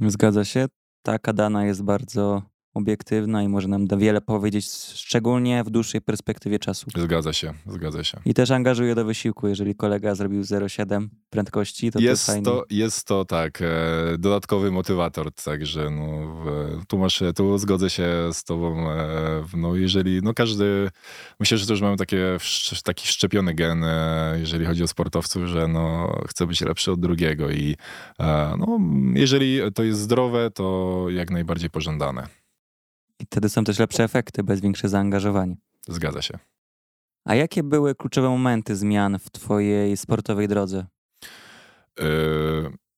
Zgadza 0.00 0.44
się. 0.44 0.66
Taka 1.02 1.32
dana 1.32 1.66
jest 1.66 1.82
bardzo 1.82 2.42
obiektywna 2.76 3.42
i 3.42 3.48
może 3.48 3.68
nam 3.68 3.86
da 3.86 3.96
wiele 3.96 4.20
powiedzieć, 4.20 4.66
szczególnie 4.94 5.64
w 5.64 5.70
dłuższej 5.70 6.00
perspektywie 6.00 6.58
czasu. 6.58 6.86
Zgadza 6.96 7.32
się, 7.32 7.54
zgadza 7.66 8.04
się. 8.04 8.20
I 8.24 8.34
też 8.34 8.50
angażuje 8.50 8.94
do 8.94 9.04
wysiłku, 9.04 9.48
jeżeli 9.48 9.74
kolega 9.74 10.14
zrobił 10.14 10.42
0,7 10.42 11.08
prędkości, 11.30 11.90
to 11.90 11.98
jest 11.98 12.26
to 12.26 12.32
fajnie. 12.32 12.44
To, 12.44 12.64
jest 12.70 13.06
to 13.06 13.24
tak, 13.24 13.62
e, 13.62 13.66
dodatkowy 14.18 14.70
motywator, 14.70 15.32
także 15.32 15.90
no, 15.90 16.44
tu 16.88 16.98
masz, 16.98 17.22
tu 17.36 17.58
zgodzę 17.58 17.90
się 17.90 18.08
z 18.32 18.44
tobą, 18.44 18.90
e, 18.90 19.44
no 19.56 19.76
jeżeli, 19.76 20.20
no 20.22 20.34
każdy, 20.34 20.90
myślę, 21.40 21.58
że 21.58 21.66
też 21.66 21.80
mamy 21.80 21.96
takie, 21.96 22.36
taki 22.84 23.08
szczepiony 23.08 23.54
gen, 23.54 23.84
e, 23.84 24.36
jeżeli 24.38 24.66
chodzi 24.66 24.82
o 24.82 24.88
sportowców, 24.88 25.46
że 25.46 25.68
no 25.68 26.12
chce 26.28 26.46
być 26.46 26.60
lepszy 26.60 26.92
od 26.92 27.00
drugiego 27.00 27.50
i 27.50 27.76
no, 28.58 28.78
jeżeli 29.14 29.60
to 29.74 29.82
jest 29.82 30.00
zdrowe, 30.00 30.50
to 30.50 31.06
jak 31.10 31.30
najbardziej 31.30 31.70
pożądane. 31.70 32.26
I 33.20 33.24
wtedy 33.24 33.48
są 33.48 33.64
też 33.64 33.78
lepsze 33.78 34.04
efekty, 34.04 34.42
bez 34.42 34.60
większe 34.60 34.88
zaangażowanie. 34.88 35.56
Zgadza 35.88 36.22
się. 36.22 36.38
A 37.24 37.34
jakie 37.34 37.62
były 37.62 37.94
kluczowe 37.94 38.28
momenty 38.28 38.76
zmian 38.76 39.18
w 39.18 39.30
twojej 39.30 39.96
sportowej 39.96 40.48
drodze? 40.48 40.86
Yy... 41.98 42.06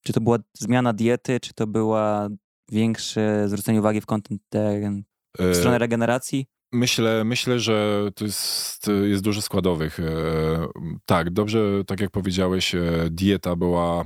Czy 0.03 0.13
to 0.13 0.21
była 0.21 0.37
zmiana 0.53 0.93
diety, 0.93 1.39
czy 1.39 1.53
to 1.53 1.67
była 1.67 2.29
większe 2.71 3.49
zwrócenie 3.49 3.79
uwagi 3.79 4.01
w, 4.01 4.05
kontent, 4.05 4.41
w 4.51 5.43
yy... 5.43 5.55
stronę 5.55 5.77
regeneracji? 5.77 6.47
Myślę, 6.71 7.23
myślę, 7.23 7.59
że 7.59 8.09
to 8.15 8.25
jest, 8.25 8.87
jest 9.03 9.23
dużo 9.23 9.41
składowych. 9.41 9.99
Yy, 9.99 10.67
tak, 11.05 11.29
dobrze, 11.29 11.83
tak 11.87 11.99
jak 11.99 12.11
powiedziałeś, 12.11 12.75
dieta 13.09 13.55
była 13.55 14.05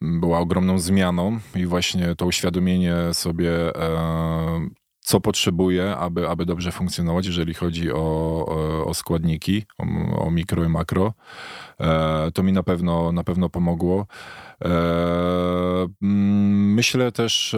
była 0.00 0.38
ogromną 0.38 0.78
zmianą 0.78 1.38
i 1.56 1.66
właśnie 1.66 2.14
to 2.14 2.26
uświadomienie 2.26 2.94
sobie, 3.12 3.76
e, 3.76 4.68
co 5.00 5.20
potrzebuję, 5.20 5.96
aby, 5.96 6.28
aby 6.28 6.46
dobrze 6.46 6.72
funkcjonować, 6.72 7.26
jeżeli 7.26 7.54
chodzi 7.54 7.92
o, 7.92 8.84
o 8.86 8.94
składniki, 8.94 9.64
o, 9.78 9.84
o, 10.24 10.30
mikro 10.30 10.64
i 10.64 10.68
makro, 10.68 11.14
e, 11.80 12.30
to 12.34 12.42
mi 12.42 12.52
na 12.52 12.62
pewno, 12.62 13.12
na 13.12 13.24
pewno 13.24 13.48
pomogło. 13.48 14.06
E, 14.64 15.86
myślę 16.00 17.12
też 17.12 17.56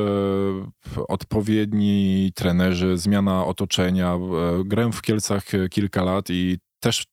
odpowiedni 1.09 2.33
trenerzy, 2.35 2.99
zmiana 2.99 3.47
otoczenia. 3.47 4.19
Grałem 4.65 4.93
w 4.93 5.03
Kielcach 5.03 5.45
kilka 5.71 6.05
lat 6.05 6.31
i 6.31 6.59
też 6.81 7.05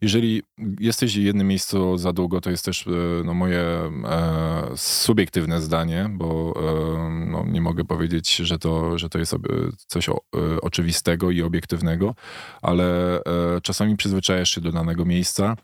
jeżeli 0.00 0.42
jesteś 0.80 1.18
w 1.18 1.22
jednym 1.22 1.48
miejscu 1.48 1.98
za 1.98 2.12
długo, 2.12 2.40
to 2.40 2.50
jest 2.50 2.64
też 2.64 2.86
e, 2.86 2.90
no, 3.24 3.34
moje 3.34 3.60
e, 3.60 3.90
subiektywne 4.76 5.60
zdanie, 5.60 6.10
bo 6.10 6.54
e, 6.56 7.26
no, 7.30 7.44
nie 7.46 7.60
mogę 7.60 7.84
powiedzieć, 7.84 8.36
że 8.36 8.58
to, 8.58 8.98
że 8.98 9.08
to 9.08 9.18
jest 9.18 9.34
coś 9.86 10.08
o, 10.08 10.16
e, 10.16 10.60
oczywistego 10.60 11.30
i 11.30 11.42
obiektywnego, 11.42 12.14
ale 12.62 13.16
e, 13.18 13.22
czasami 13.62 13.96
przyzwyczajasz 13.96 14.54
się 14.54 14.60
do 14.60 14.72
danego 14.72 15.04
miejsca 15.04 15.56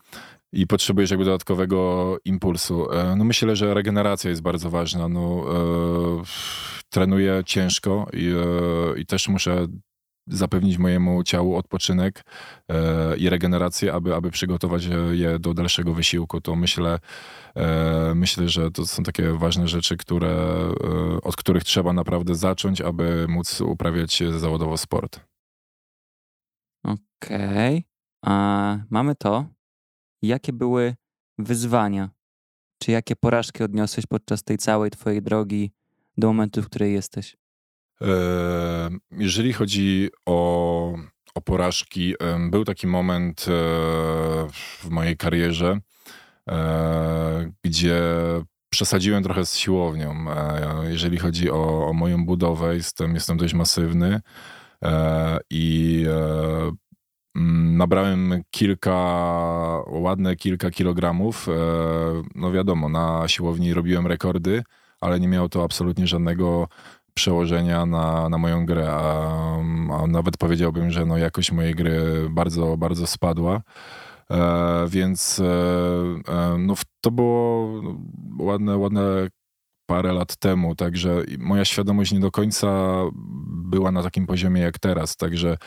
i 0.53 0.67
potrzebujesz 0.67 1.09
jakby 1.09 1.25
dodatkowego 1.25 2.17
impulsu. 2.25 2.91
E, 2.91 3.15
no 3.15 3.23
myślę, 3.23 3.55
że 3.55 3.73
regeneracja 3.73 4.29
jest 4.29 4.41
bardzo 4.41 4.69
ważna. 4.69 5.07
No, 5.07 5.45
trenuję 6.89 7.41
ciężko 7.45 8.07
i, 8.13 8.33
i 8.97 9.05
też 9.05 9.27
muszę 9.27 9.67
zapewnić 10.27 10.77
mojemu 10.77 11.23
ciału 11.23 11.55
odpoczynek 11.55 12.23
e, 12.69 13.17
i 13.17 13.29
regenerację, 13.29 13.93
aby, 13.93 14.15
aby 14.15 14.31
przygotować 14.31 14.87
je 15.11 15.39
do 15.39 15.53
dalszego 15.53 15.93
wysiłku. 15.93 16.41
To 16.41 16.55
myślę, 16.55 16.99
e, 17.55 18.13
myślę, 18.15 18.49
że 18.49 18.71
to 18.71 18.85
są 18.85 19.03
takie 19.03 19.33
ważne 19.33 19.67
rzeczy, 19.67 19.97
które, 19.97 20.29
e, 20.29 21.21
od 21.21 21.35
których 21.35 21.63
trzeba 21.63 21.93
naprawdę 21.93 22.35
zacząć, 22.35 22.81
aby 22.81 23.25
móc 23.29 23.61
uprawiać 23.61 24.23
zawodowo 24.37 24.77
sport. 24.77 25.19
Okej. 26.83 27.85
Okay. 28.21 28.83
Mamy 28.89 29.15
to. 29.15 29.45
Jakie 30.21 30.53
były 30.53 30.95
wyzwania? 31.37 32.09
Czy 32.83 32.91
jakie 32.91 33.15
porażki 33.15 33.63
odniosłeś 33.63 34.05
podczas 34.05 34.43
tej 34.43 34.57
całej 34.57 34.91
twojej 34.91 35.21
drogi 35.21 35.71
do 36.17 36.27
momentu, 36.27 36.61
w 36.61 36.65
której 36.65 36.93
jesteś? 36.93 37.37
Jeżeli 39.11 39.53
chodzi 39.53 40.09
o, 40.25 40.97
o 41.35 41.41
porażki, 41.41 42.15
był 42.49 42.65
taki 42.65 42.87
moment 42.87 43.45
e, 43.47 43.51
w 44.49 44.89
mojej 44.89 45.17
karierze, 45.17 45.79
e, 46.49 47.51
gdzie 47.63 48.01
przesadziłem 48.69 49.23
trochę 49.23 49.45
z 49.45 49.55
siłownią. 49.55 50.31
E, 50.31 50.89
jeżeli 50.89 51.17
chodzi 51.17 51.51
o, 51.51 51.87
o 51.87 51.93
moją 51.93 52.25
budowę, 52.25 52.75
jestem, 52.75 53.13
jestem 53.13 53.37
dość 53.37 53.53
masywny 53.53 54.21
i 55.49 56.05
nabrałem 57.75 58.41
kilka, 58.51 58.93
ładne 59.87 60.35
kilka 60.35 60.71
kilogramów. 60.71 61.47
No 62.35 62.51
wiadomo, 62.51 62.89
na 62.89 63.27
siłowni 63.27 63.73
robiłem 63.73 64.07
rekordy, 64.07 64.63
ale 65.01 65.19
nie 65.19 65.27
miało 65.27 65.49
to 65.49 65.63
absolutnie 65.63 66.07
żadnego 66.07 66.67
przełożenia 67.17 67.85
na, 67.85 68.29
na 68.29 68.37
moją 68.37 68.65
grę, 68.65 68.89
a, 68.91 69.57
a 69.99 70.07
nawet 70.07 70.37
powiedziałbym, 70.37 70.91
że 70.91 71.05
no 71.05 71.17
jakość 71.17 71.51
mojej 71.51 71.75
gry 71.75 72.27
bardzo, 72.29 72.77
bardzo 72.77 73.07
spadła. 73.07 73.61
E, 74.31 74.85
więc 74.89 75.39
e, 75.39 75.43
e, 76.33 76.57
no, 76.57 76.73
to 77.01 77.11
było 77.11 77.71
ładne, 78.39 78.77
ładne 78.77 79.27
parę 79.87 80.13
lat 80.13 80.35
temu, 80.35 80.75
także 80.75 81.23
moja 81.37 81.65
świadomość 81.65 82.11
nie 82.11 82.19
do 82.19 82.31
końca 82.31 82.67
była 83.47 83.91
na 83.91 84.03
takim 84.03 84.27
poziomie 84.27 84.61
jak 84.61 84.79
teraz, 84.79 85.17
także 85.17 85.57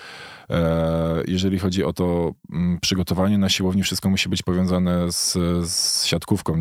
e, 0.50 1.22
jeżeli 1.28 1.58
chodzi 1.58 1.84
o 1.84 1.92
to 1.92 2.32
m, 2.52 2.78
przygotowanie 2.80 3.38
na 3.38 3.48
siłowni, 3.48 3.82
wszystko 3.82 4.10
musi 4.10 4.28
być 4.28 4.42
powiązane 4.42 5.12
z, 5.12 5.32
z 5.70 6.04
siatkówką. 6.04 6.56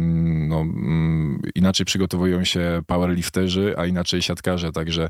No, 0.47 0.59
m, 0.61 1.41
inaczej 1.55 1.85
przygotowują 1.85 2.43
się 2.43 2.81
powerlifterzy, 2.87 3.75
a 3.77 3.85
inaczej 3.85 4.21
siatkarze, 4.21 4.71
także, 4.71 5.09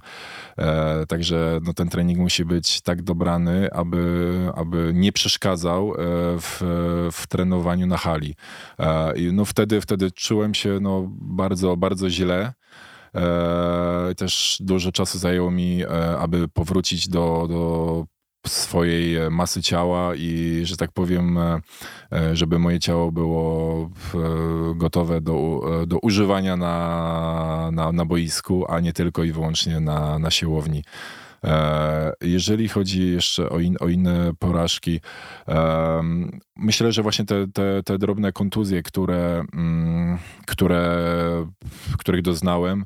e, 0.58 1.06
także 1.06 1.60
no, 1.64 1.74
ten 1.74 1.90
trening 1.90 2.20
musi 2.20 2.46
być 2.46 2.82
tak 2.82 3.02
dobrany, 3.02 3.70
aby, 3.74 4.34
aby 4.56 4.92
nie 4.96 5.12
przeszkadzał 5.12 5.92
e, 5.92 5.96
w, 6.40 6.60
w 7.12 7.28
trenowaniu 7.28 7.88
na 7.88 7.98
hali. 7.98 8.36
E, 8.80 9.14
no, 9.34 9.46
wtedy, 9.46 9.82
wtedy 9.82 10.12
czułem 10.12 10.54
się 10.54 10.80
no, 10.82 11.08
bardzo, 11.12 11.78
bardzo 11.78 12.10
źle. 12.10 12.39
E, 13.16 14.16
też 14.18 14.58
dużo 14.60 14.92
czasu 14.92 15.18
zajęło 15.18 15.52
mi, 15.52 15.84
e, 15.84 16.18
aby 16.18 16.48
powrócić 16.48 17.10
do, 17.10 17.48
do 17.50 18.06
swojej 18.48 19.32
masy 19.32 19.62
ciała 19.62 20.16
i, 20.16 20.62
że 20.64 20.78
tak 20.78 20.92
powiem, 20.92 21.38
e, 21.38 21.62
e, 22.12 22.36
żeby 22.36 22.60
moje 22.60 22.80
ciało 22.80 23.12
było 23.12 23.90
e, 24.16 24.18
gotowe 24.76 25.22
do, 25.22 25.62
do 25.88 26.00
używania 26.00 26.58
na, 26.58 27.70
na, 27.74 27.92
na 27.92 28.06
boisku, 28.06 28.66
a 28.70 28.80
nie 28.80 28.94
tylko 28.94 29.24
i 29.24 29.32
wyłącznie 29.32 29.80
na, 29.80 30.20
na 30.20 30.32
siłowni. 30.32 30.84
Jeżeli 32.22 32.68
chodzi 32.68 33.12
jeszcze 33.12 33.50
o, 33.50 33.60
in, 33.60 33.78
o 33.80 33.88
inne 33.88 34.32
porażki, 34.40 35.00
myślę, 36.56 36.92
że 36.92 37.04
właśnie 37.04 37.26
te, 37.26 37.48
te, 37.48 37.84
te 37.84 37.98
drobne 37.98 38.32
kontuzje, 38.32 38.84
które, 38.84 39.44
mm, 39.54 40.18
które, 40.48 41.00
których 41.98 42.22
doznałem, 42.22 42.86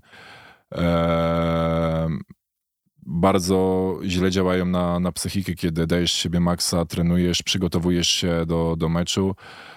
bardzo 3.06 4.00
źle 4.06 4.32
działają 4.32 4.66
na, 4.66 5.00
na 5.00 5.12
psychikę, 5.12 5.54
kiedy 5.54 5.88
dajesz 5.88 6.12
siebie 6.12 6.40
maksa, 6.40 6.86
trenujesz, 6.86 7.44
przygotowujesz 7.44 8.10
się 8.10 8.46
do, 8.46 8.76
do 8.78 8.90
meczu. 8.90 9.30
e, 9.30 9.73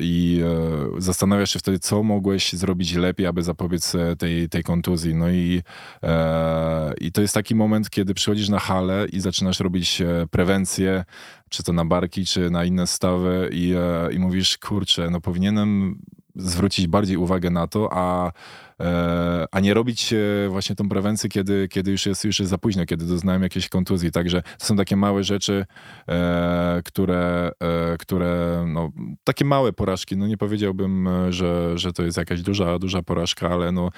i 0.00 0.42
e, 0.44 1.00
zastanawiasz 1.00 1.50
się 1.50 1.58
wtedy, 1.58 1.78
co 1.78 2.02
mogłeś 2.02 2.52
zrobić 2.52 2.94
lepiej, 2.94 3.26
aby 3.26 3.42
zapobiec 3.42 3.94
e, 3.94 4.16
tej, 4.16 4.48
tej 4.48 4.62
kontuzji. 4.62 5.14
No 5.14 5.30
i, 5.30 5.62
e, 6.02 6.94
i 7.00 7.12
to 7.12 7.20
jest 7.20 7.34
taki 7.34 7.54
moment, 7.54 7.90
kiedy 7.90 8.14
przychodzisz 8.14 8.48
na 8.48 8.58
halę 8.58 9.06
i 9.12 9.20
zaczynasz 9.20 9.60
robić 9.60 10.00
e, 10.00 10.26
prewencję, 10.30 11.04
czy 11.48 11.62
to 11.62 11.72
na 11.72 11.84
barki, 11.84 12.26
czy 12.26 12.50
na 12.50 12.64
inne 12.64 12.86
stawy 12.86 13.50
i, 13.52 13.74
e, 13.76 14.12
i 14.12 14.18
mówisz, 14.18 14.58
kurczę, 14.58 15.10
no 15.10 15.20
powinienem 15.20 15.98
zwrócić 16.38 16.86
bardziej 16.86 17.16
uwagę 17.16 17.50
na 17.50 17.66
to, 17.66 17.88
a, 17.92 18.32
e, 18.80 19.46
a 19.50 19.60
nie 19.60 19.74
robić 19.74 20.14
właśnie 20.48 20.76
tą 20.76 20.88
prewencję, 20.88 21.30
kiedy, 21.30 21.68
kiedy 21.68 21.90
już, 21.90 22.06
jest, 22.06 22.24
już 22.24 22.38
jest 22.38 22.50
za 22.50 22.58
późno, 22.58 22.86
kiedy 22.86 23.06
doznałem 23.06 23.42
jakiejś 23.42 23.68
kontuzji. 23.68 24.10
Także 24.10 24.42
to 24.58 24.66
są 24.66 24.76
takie 24.76 24.96
małe 24.96 25.24
rzeczy, 25.24 25.66
e, 26.08 26.82
które, 26.84 27.50
e, 27.60 27.96
które 27.98 28.64
no, 28.68 28.92
takie 29.24 29.44
małe 29.44 29.72
porażki. 29.72 30.16
No 30.16 30.26
nie 30.26 30.36
powiedziałbym, 30.36 31.08
że, 31.30 31.78
że 31.78 31.92
to 31.92 32.02
jest 32.02 32.18
jakaś 32.18 32.42
duża, 32.42 32.78
duża 32.78 33.02
porażka, 33.02 33.48
ale 33.48 33.72
no 33.72 33.90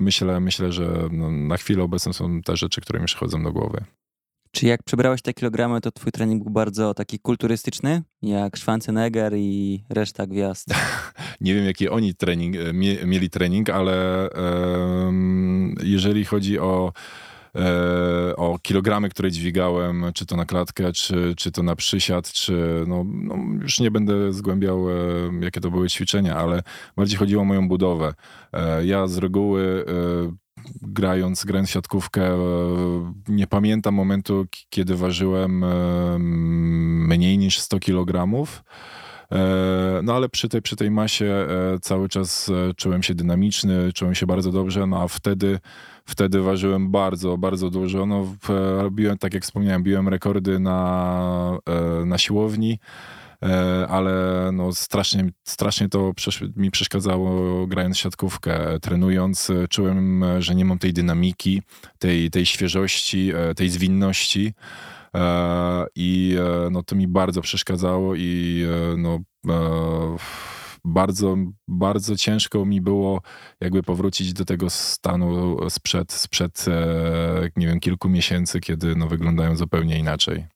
myślę, 0.00 0.40
myślę, 0.40 0.72
że 0.72 1.08
no, 1.10 1.30
na 1.30 1.56
chwilę 1.56 1.82
obecną 1.82 2.12
są 2.12 2.42
te 2.42 2.56
rzeczy, 2.56 2.80
które 2.80 3.00
mi 3.00 3.06
przychodzą 3.06 3.42
do 3.42 3.52
głowy. 3.52 3.84
Czy 4.54 4.66
jak 4.66 4.82
przebrałeś 4.82 5.22
te 5.22 5.34
kilogramy, 5.34 5.80
to 5.80 5.92
twój 5.92 6.12
trening 6.12 6.42
był 6.42 6.52
bardzo 6.52 6.94
taki 6.94 7.18
kulturystyczny, 7.18 8.02
jak 8.22 8.58
Schwarzenegger 8.58 9.32
i 9.36 9.84
reszta 9.90 10.26
gwiazd? 10.26 10.68
Nie 11.40 11.54
wiem, 11.54 11.64
jaki 11.64 11.88
oni 11.88 12.14
trening, 12.14 12.56
e, 12.56 12.72
mieli 13.06 13.30
trening, 13.30 13.70
ale 13.70 14.28
um, 14.30 15.74
jeżeli 15.82 16.24
chodzi 16.24 16.58
o 16.58 16.92
e, 17.54 18.36
o 18.36 18.58
kilogramy, 18.62 19.08
które 19.08 19.30
dźwigałem, 19.30 20.04
czy 20.14 20.26
to 20.26 20.36
na 20.36 20.44
klatkę, 20.44 20.92
czy, 20.92 21.34
czy 21.36 21.52
to 21.52 21.62
na 21.62 21.76
przysiad, 21.76 22.32
czy 22.32 22.84
no, 22.86 23.04
no 23.06 23.36
już 23.62 23.80
nie 23.80 23.90
będę 23.90 24.32
zgłębiał, 24.32 24.90
e, 24.90 24.94
jakie 25.40 25.60
to 25.60 25.70
były 25.70 25.88
ćwiczenia, 25.88 26.36
ale 26.36 26.62
bardziej 26.96 27.18
chodziło 27.18 27.42
o 27.42 27.44
moją 27.44 27.68
budowę. 27.68 28.14
Ja 28.84 29.06
z 29.06 29.18
reguły 29.18 29.84
grając, 30.82 31.44
grając 31.44 31.70
siatkówkę, 31.70 32.26
e, 32.26 32.38
nie 33.28 33.46
pamiętam 33.46 33.94
momentu, 33.94 34.46
kiedy 34.70 34.96
ważyłem 34.96 35.64
e, 35.64 36.18
mniej 37.08 37.38
niż 37.38 37.58
100 37.58 37.80
kg. 37.80 38.46
E, 39.32 40.00
no 40.02 40.14
ale 40.14 40.28
przy 40.28 40.48
tej, 40.48 40.62
przy 40.62 40.76
tej 40.76 40.90
masie 40.90 41.46
cały 41.82 42.08
czas 42.08 42.50
czułem 42.76 43.02
się 43.02 43.14
dynamiczny, 43.14 43.92
czułem 43.92 44.14
się 44.14 44.26
bardzo 44.26 44.52
dobrze, 44.52 44.86
no 44.86 45.02
a 45.02 45.08
wtedy, 45.08 45.58
wtedy 46.06 46.40
ważyłem 46.40 46.90
bardzo, 46.90 47.38
bardzo 47.38 47.70
dużo. 47.70 48.06
No, 48.06 48.26
robiłem, 48.82 49.18
tak 49.18 49.34
jak 49.34 49.42
wspomniałem, 49.42 49.82
biłem 49.82 50.08
rekordy 50.08 50.58
na, 50.58 51.58
na 52.04 52.18
siłowni. 52.18 52.78
E, 53.42 53.86
ale 53.88 54.12
no 54.52 54.72
strasznie, 54.72 55.30
strasznie 55.44 55.88
to 55.88 56.12
mi 56.56 56.70
przeszkadzało 56.70 57.66
grając 57.66 57.98
siatkówkę. 57.98 58.80
Trenując 58.80 59.48
czułem, 59.70 60.24
że 60.38 60.54
nie 60.54 60.64
mam 60.64 60.78
tej 60.78 60.92
dynamiki, 60.92 61.62
tej, 61.98 62.30
tej 62.30 62.46
świeżości, 62.46 63.32
e, 63.34 63.54
tej 63.54 63.68
zwinności. 63.68 64.54
E, 65.14 65.86
I 65.94 66.36
no, 66.70 66.82
to 66.82 66.96
mi 66.96 67.08
bardzo 67.08 67.40
przeszkadzało 67.40 68.14
i 68.16 68.62
no, 68.96 69.18
bardzo, 70.84 71.36
bardzo 71.68 72.16
ciężko 72.16 72.64
mi 72.64 72.80
było 72.80 73.22
jakby 73.60 73.82
powrócić 73.82 74.32
do 74.32 74.44
tego 74.44 74.70
stanu 74.70 75.56
sprzed, 75.70 76.12
sprzed 76.12 76.64
nie 77.56 77.66
wiem, 77.66 77.80
kilku 77.80 78.08
miesięcy, 78.08 78.60
kiedy 78.60 78.96
no, 78.96 79.08
wyglądają 79.08 79.56
zupełnie 79.56 79.98
inaczej. 79.98 80.46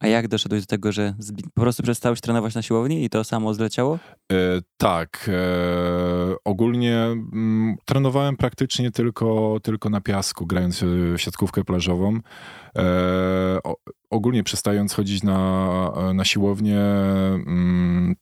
A 0.00 0.06
jak 0.06 0.28
doszedłeś 0.28 0.60
do 0.60 0.66
tego, 0.66 0.92
że 0.92 1.14
po 1.54 1.60
prostu 1.60 1.82
przestałeś 1.82 2.20
trenować 2.20 2.54
na 2.54 2.62
siłowni 2.62 3.04
i 3.04 3.10
to 3.10 3.24
samo 3.24 3.54
zleciało? 3.54 3.98
E, 4.32 4.36
tak. 4.76 5.30
E, 5.32 6.34
ogólnie 6.44 6.96
m, 6.96 7.30
mm, 7.32 7.76
trenowałem 7.84 8.36
praktycznie 8.36 8.90
tylko, 8.90 9.58
tylko 9.62 9.90
na 9.90 10.00
piasku, 10.00 10.46
grając 10.46 10.84
siatkówkę 11.16 11.64
plażową. 11.64 12.18
E, 12.78 13.58
ogólnie 14.10 14.42
przestając 14.42 14.94
chodzić 14.94 15.22
na, 15.22 16.12
na 16.14 16.24
siłownię, 16.24 16.80
m, 16.80 17.44
mm, 17.46 18.14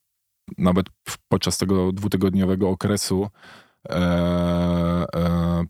nawet 0.58 0.86
podczas 1.28 1.58
tego 1.58 1.92
dwutygodniowego 1.92 2.68
okresu, 2.68 3.28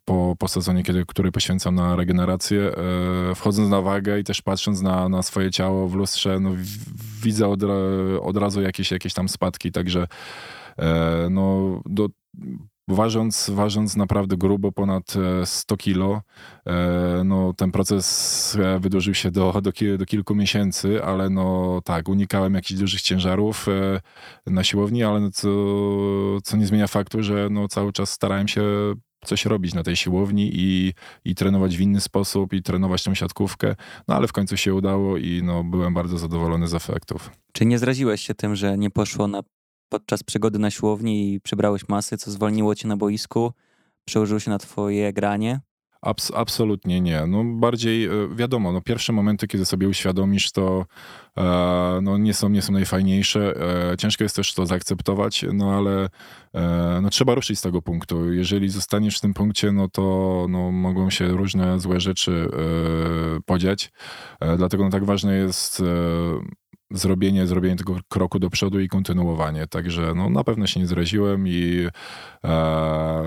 po, 0.04 0.36
po 0.38 0.48
sezonie, 0.48 0.82
kiedy, 0.82 1.04
który 1.06 1.32
poświęcam 1.32 1.74
na 1.74 1.96
regenerację, 1.96 2.60
e, 2.60 3.34
wchodząc 3.34 3.70
na 3.70 3.80
wagę 3.80 4.20
i 4.20 4.24
też 4.24 4.42
patrząc 4.42 4.82
na, 4.82 5.08
na 5.08 5.22
swoje 5.22 5.50
ciało 5.50 5.88
w 5.88 5.94
lustrze, 5.94 6.40
no, 6.40 6.50
widzę 7.22 7.48
od, 7.48 7.60
od 8.20 8.36
razu 8.36 8.62
jakieś, 8.62 8.90
jakieś 8.90 9.14
tam 9.14 9.28
spadki, 9.28 9.72
także 9.72 10.06
no, 11.30 11.80
do, 11.86 12.08
ważąc, 12.88 13.50
ważąc 13.54 13.96
naprawdę 13.96 14.36
grubo 14.36 14.72
ponad 14.72 15.14
100 15.44 15.74
e, 15.74 15.78
kilo, 15.78 16.22
e, 16.66 17.22
no, 17.24 17.52
ten 17.56 17.70
proces 17.70 18.56
e, 18.60 18.78
wydłużył 18.78 19.14
się 19.14 19.30
do, 19.30 19.60
do, 19.62 19.72
do 19.98 20.06
kilku 20.06 20.34
miesięcy, 20.34 21.04
ale 21.04 21.30
no 21.30 21.80
tak, 21.84 22.08
unikałem 22.08 22.54
jakichś 22.54 22.80
dużych 22.80 23.02
ciężarów 23.02 23.66
na 24.46 24.64
siłowni, 24.64 25.04
ale 25.04 25.20
no, 25.20 25.30
co, 25.30 25.48
co 26.42 26.56
nie 26.56 26.66
zmienia 26.66 26.86
faktu, 26.86 27.22
że 27.22 27.48
no, 27.50 27.68
cały 27.68 27.92
czas 27.92 28.10
starałem 28.10 28.48
się 28.48 28.62
coś 29.24 29.46
robić 29.46 29.74
na 29.74 29.82
tej 29.82 29.96
siłowni 29.96 30.50
i, 30.54 30.94
i 31.24 31.34
trenować 31.34 31.76
w 31.76 31.80
inny 31.80 32.00
sposób 32.00 32.52
i 32.52 32.62
trenować 32.62 33.04
tą 33.04 33.14
siatkówkę, 33.14 33.76
no 34.08 34.14
ale 34.14 34.28
w 34.28 34.32
końcu 34.32 34.56
się 34.56 34.74
udało 34.74 35.16
i 35.16 35.40
no, 35.44 35.64
byłem 35.64 35.94
bardzo 35.94 36.18
zadowolony 36.18 36.68
z 36.68 36.74
efektów. 36.74 37.30
Czy 37.52 37.66
nie 37.66 37.78
zraziłeś 37.78 38.20
się 38.20 38.34
tym, 38.34 38.56
że 38.56 38.78
nie 38.78 38.90
poszło 38.90 39.28
na 39.28 39.42
podczas 39.88 40.22
przygody 40.22 40.58
na 40.58 40.70
siłowni 40.70 41.32
i 41.32 41.40
przybrałeś 41.40 41.88
masy, 41.88 42.16
co 42.16 42.30
zwolniło 42.30 42.74
cię 42.74 42.88
na 42.88 42.96
boisku, 42.96 43.52
przełożyło 44.04 44.40
się 44.40 44.50
na 44.50 44.58
twoje 44.58 45.12
granie? 45.12 45.60
Abs 46.02 46.32
absolutnie 46.34 47.00
nie. 47.00 47.26
No 47.26 47.44
bardziej 47.44 48.04
e, 48.04 48.10
wiadomo, 48.34 48.72
no 48.72 48.80
pierwsze 48.80 49.12
momenty, 49.12 49.46
kiedy 49.46 49.64
sobie 49.64 49.88
uświadomisz, 49.88 50.52
to 50.52 50.86
e, 51.36 51.98
no 52.02 52.18
nie, 52.18 52.34
są, 52.34 52.48
nie 52.48 52.62
są 52.62 52.72
najfajniejsze. 52.72 53.54
E, 53.92 53.96
ciężko 53.96 54.24
jest 54.24 54.36
też 54.36 54.54
to 54.54 54.66
zaakceptować, 54.66 55.44
no 55.52 55.72
ale 55.72 56.08
e, 56.54 57.00
no, 57.02 57.10
trzeba 57.10 57.34
ruszyć 57.34 57.58
z 57.58 57.62
tego 57.62 57.82
punktu. 57.82 58.32
Jeżeli 58.32 58.68
zostaniesz 58.68 59.18
w 59.18 59.20
tym 59.20 59.34
punkcie, 59.34 59.72
no 59.72 59.88
to 59.88 60.46
no, 60.48 60.72
mogą 60.72 61.10
się 61.10 61.28
różne 61.28 61.80
złe 61.80 62.00
rzeczy 62.00 62.48
e, 62.52 63.40
podziać. 63.40 63.90
E, 64.40 64.56
dlatego 64.56 64.84
no, 64.84 64.90
tak 64.90 65.04
ważne 65.04 65.36
jest 65.36 65.82
zrobienie, 66.90 67.46
zrobienie 67.46 67.76
tego 67.76 67.96
kroku 68.08 68.38
do 68.38 68.50
przodu 68.50 68.80
i 68.80 68.88
kontynuowanie. 68.88 69.66
Także 69.66 70.12
no, 70.16 70.30
na 70.30 70.44
pewno 70.44 70.66
się 70.66 70.80
nie 70.80 70.86
zraziłem 70.86 71.48
i 71.48 71.86
e, 72.44 73.24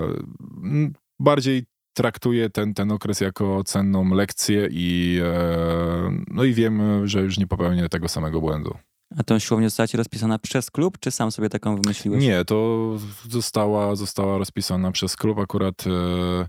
bardziej 1.20 1.64
traktuję 1.94 2.50
ten, 2.50 2.74
ten 2.74 2.92
okres 2.92 3.20
jako 3.20 3.64
cenną 3.64 4.14
lekcję 4.14 4.68
i, 4.70 5.20
e, 5.24 6.24
no 6.28 6.44
i 6.44 6.54
wiem, 6.54 7.06
że 7.08 7.20
już 7.20 7.38
nie 7.38 7.46
popełnię 7.46 7.88
tego 7.88 8.08
samego 8.08 8.40
błędu. 8.40 8.74
A 9.18 9.22
tą 9.22 9.38
siłownię 9.38 9.68
została 9.68 9.86
ci 9.86 9.96
rozpisana 9.96 10.38
przez 10.38 10.70
klub, 10.70 10.98
czy 10.98 11.10
sam 11.10 11.32
sobie 11.32 11.48
taką 11.48 11.76
wymyśliłeś? 11.76 12.22
Nie, 12.22 12.44
to 12.44 12.90
została, 13.28 13.96
została 13.96 14.38
rozpisana 14.38 14.92
przez 14.92 15.16
klub. 15.16 15.38
Akurat 15.38 15.84
e, 15.86 16.48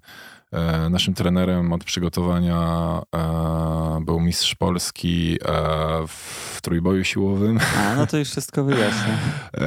naszym 0.90 1.14
trenerem 1.14 1.74
od 1.74 1.84
przygotowania 1.84 3.02
e, 3.16 4.02
był 4.06 4.20
mistrz 4.20 4.56
Polski 4.56 5.38
e, 5.46 6.08
w 6.08 6.60
trójboju 6.62 7.04
siłowym. 7.04 7.60
A, 7.78 7.96
no 7.96 8.08
to 8.08 8.18
już 8.18 8.30
wszystko 8.30 8.64
wyjaśnia. 8.64 9.18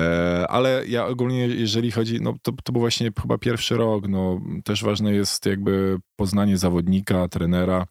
Ale 0.48 0.86
ja 0.86 1.06
ogólnie, 1.06 1.46
jeżeli 1.46 1.90
chodzi, 1.90 2.20
no 2.20 2.34
to, 2.42 2.52
to 2.64 2.72
był 2.72 2.80
właśnie 2.80 3.10
chyba 3.22 3.38
pierwszy 3.38 3.76
rok, 3.76 4.08
no 4.08 4.40
też 4.64 4.84
ważne 4.84 5.12
jest 5.12 5.46
jakby 5.46 5.98
poznanie 6.16 6.58
zawodnika, 6.58 7.28
trenera. 7.28 7.86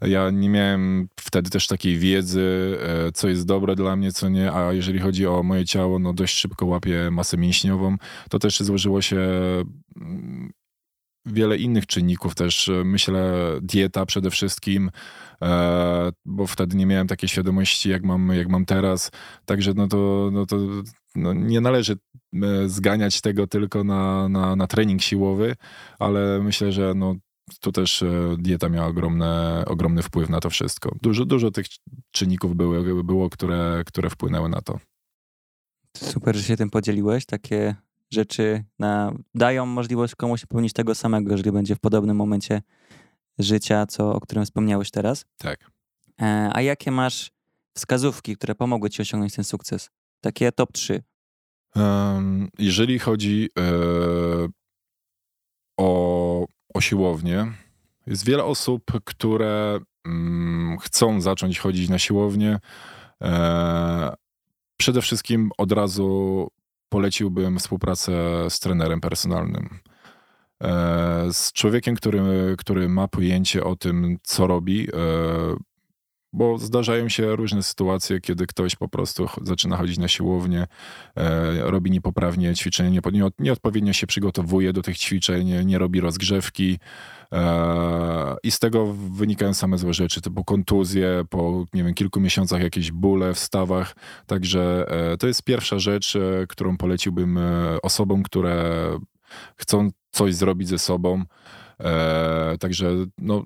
Ja 0.00 0.30
nie 0.30 0.48
miałem 0.48 1.08
wtedy 1.20 1.50
też 1.50 1.66
takiej 1.66 1.98
wiedzy, 1.98 2.78
co 3.14 3.28
jest 3.28 3.46
dobre 3.46 3.74
dla 3.74 3.96
mnie, 3.96 4.12
co 4.12 4.28
nie, 4.28 4.52
a 4.52 4.72
jeżeli 4.72 4.98
chodzi 4.98 5.26
o 5.26 5.42
moje 5.42 5.64
ciało, 5.64 5.98
no 5.98 6.12
dość 6.12 6.38
szybko 6.38 6.66
łapię 6.66 7.10
masę 7.10 7.36
mięśniową. 7.36 7.96
To 8.30 8.38
też 8.38 8.60
złożyło 8.60 9.02
się 9.02 9.18
wiele 11.26 11.56
innych 11.56 11.86
czynników 11.86 12.34
też. 12.34 12.68
E, 12.68 12.84
myślę, 12.84 13.32
dieta 13.62 14.06
przede 14.06 14.30
wszystkim, 14.30 14.90
e, 15.42 16.12
bo 16.24 16.46
wtedy 16.46 16.76
nie 16.76 16.86
miałem 16.86 17.06
takiej 17.06 17.28
świadomości, 17.28 17.90
jak 17.90 18.04
mam, 18.04 18.28
jak 18.28 18.48
mam 18.48 18.64
teraz. 18.64 19.10
Także 19.44 19.74
no 19.74 19.88
to, 19.88 20.30
no 20.32 20.46
to 20.46 20.56
no 21.14 21.32
nie 21.32 21.60
należy 21.60 21.92
e, 21.92 22.68
zganiać 22.68 23.20
tego 23.20 23.46
tylko 23.46 23.84
na, 23.84 24.28
na, 24.28 24.56
na 24.56 24.66
trening 24.66 25.02
siłowy, 25.02 25.56
ale 25.98 26.40
myślę, 26.42 26.72
że 26.72 26.94
no, 26.94 27.14
tu 27.60 27.72
też 27.72 28.04
dieta 28.38 28.68
miała 28.68 28.86
ogromne, 28.86 29.62
ogromny 29.66 30.02
wpływ 30.02 30.28
na 30.28 30.40
to 30.40 30.50
wszystko. 30.50 30.96
Dużo, 31.02 31.24
dużo 31.24 31.50
tych 31.50 31.66
czynników 32.10 32.56
było, 33.04 33.30
które, 33.30 33.82
które 33.86 34.10
wpłynęły 34.10 34.48
na 34.48 34.60
to. 34.60 34.78
Super, 35.96 36.36
że 36.36 36.42
się 36.42 36.56
tym 36.56 36.70
podzieliłeś. 36.70 37.26
Takie 37.26 37.74
rzeczy 38.12 38.64
na, 38.78 39.12
dają 39.34 39.66
możliwość 39.66 40.14
komuś 40.14 40.40
popełnić 40.40 40.72
tego 40.72 40.94
samego, 40.94 41.32
jeżeli 41.32 41.52
będzie 41.52 41.76
w 41.76 41.80
podobnym 41.80 42.16
momencie 42.16 42.62
życia, 43.38 43.86
co, 43.86 44.14
o 44.14 44.20
którym 44.20 44.44
wspomniałeś 44.44 44.90
teraz. 44.90 45.24
Tak. 45.38 45.70
E, 46.20 46.50
a 46.52 46.62
jakie 46.62 46.90
masz 46.90 47.30
wskazówki, 47.74 48.36
które 48.36 48.54
pomogły 48.54 48.90
ci 48.90 49.02
osiągnąć 49.02 49.34
ten 49.34 49.44
sukces? 49.44 49.90
Takie 50.20 50.52
top 50.52 50.72
3. 50.72 51.02
Um, 51.76 52.48
jeżeli 52.58 52.98
chodzi 52.98 53.48
e, 53.58 53.62
o, 55.76 56.46
o 56.74 56.80
siłownię, 56.80 57.52
jest 58.06 58.24
wiele 58.24 58.44
osób, 58.44 58.82
które 59.04 59.80
mm, 60.04 60.78
chcą 60.78 61.20
zacząć 61.20 61.58
chodzić 61.58 61.88
na 61.88 61.98
siłownię. 61.98 62.58
E, 63.22 64.14
przede 64.76 65.02
wszystkim 65.02 65.50
od 65.58 65.72
razu 65.72 66.48
poleciłbym 66.92 67.58
współpracę 67.58 68.12
z 68.48 68.60
trenerem 68.60 69.00
personalnym. 69.00 69.68
E, 70.62 71.32
z 71.32 71.52
człowiekiem, 71.52 71.94
który, 71.94 72.22
który 72.58 72.88
ma 72.88 73.08
pojęcie 73.08 73.64
o 73.64 73.76
tym, 73.76 74.18
co 74.22 74.46
robi, 74.46 74.88
e, 74.88 74.96
bo 76.32 76.58
zdarzają 76.58 77.08
się 77.08 77.36
różne 77.36 77.62
sytuacje, 77.62 78.20
kiedy 78.20 78.46
ktoś 78.46 78.76
po 78.76 78.88
prostu 78.88 79.28
zaczyna 79.42 79.76
chodzić 79.76 79.98
na 79.98 80.08
siłownię, 80.08 80.66
e, 81.16 81.70
robi 81.70 81.90
niepoprawnie 81.90 82.54
ćwiczenia, 82.54 83.00
nieodpowiednio 83.38 83.92
się 83.92 84.06
przygotowuje 84.06 84.72
do 84.72 84.82
tych 84.82 84.98
ćwiczeń, 84.98 85.66
nie 85.66 85.78
robi 85.78 86.00
rozgrzewki. 86.00 86.78
I 88.42 88.50
z 88.50 88.58
tego 88.58 88.86
wynikają 88.92 89.54
same 89.54 89.78
złe 89.78 89.94
rzeczy, 89.94 90.20
typu 90.20 90.44
kontuzje, 90.44 91.24
po 91.30 91.66
nie 91.74 91.84
wiem, 91.84 91.94
kilku 91.94 92.20
miesiącach 92.20 92.62
jakieś 92.62 92.92
bóle 92.92 93.34
w 93.34 93.38
stawach. 93.38 93.96
Także 94.26 94.86
e, 94.88 95.16
to 95.16 95.26
jest 95.26 95.42
pierwsza 95.42 95.78
rzecz, 95.78 96.16
e, 96.16 96.46
którą 96.48 96.76
poleciłbym 96.76 97.38
e, 97.38 97.76
osobom, 97.82 98.22
które 98.22 98.86
chcą 99.56 99.90
coś 100.10 100.34
zrobić 100.34 100.68
ze 100.68 100.78
sobą. 100.78 101.24
Także 102.60 102.90
no, 103.18 103.44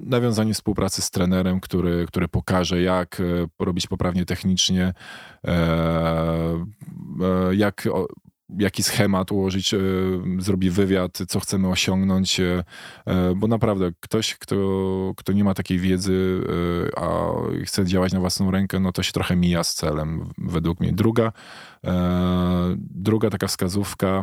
nawiązanie 0.00 0.54
współpracy 0.54 1.02
z 1.02 1.10
trenerem, 1.10 1.60
który, 1.60 2.06
który 2.06 2.28
pokaże, 2.28 2.82
jak 2.82 3.22
robić 3.58 3.86
poprawnie 3.86 4.24
technicznie, 4.24 4.92
jak 7.52 7.88
jaki 8.58 8.82
schemat 8.82 9.32
ułożyć, 9.32 9.74
e, 9.74 9.78
zrobi 10.38 10.70
wywiad, 10.70 11.18
co 11.28 11.40
chcemy 11.40 11.68
osiągnąć, 11.68 12.40
e, 12.40 12.64
e, 13.06 13.34
bo 13.36 13.46
naprawdę 13.46 13.90
ktoś, 14.00 14.34
kto, 14.34 14.56
kto 15.16 15.32
nie 15.32 15.44
ma 15.44 15.54
takiej 15.54 15.78
wiedzy, 15.78 16.40
a 16.96 17.26
chce 17.64 17.84
działać 17.84 18.12
na 18.12 18.20
własną 18.20 18.50
rękę, 18.50 18.80
no 18.80 18.92
to 18.92 19.02
się 19.02 19.12
trochę 19.12 19.36
mija 19.36 19.64
z 19.64 19.74
celem, 19.74 20.24
według 20.38 20.80
mnie. 20.80 20.92
Druga, 20.92 21.32
druga 22.76 23.30
taka 23.30 23.46
wskazówka, 23.46 24.22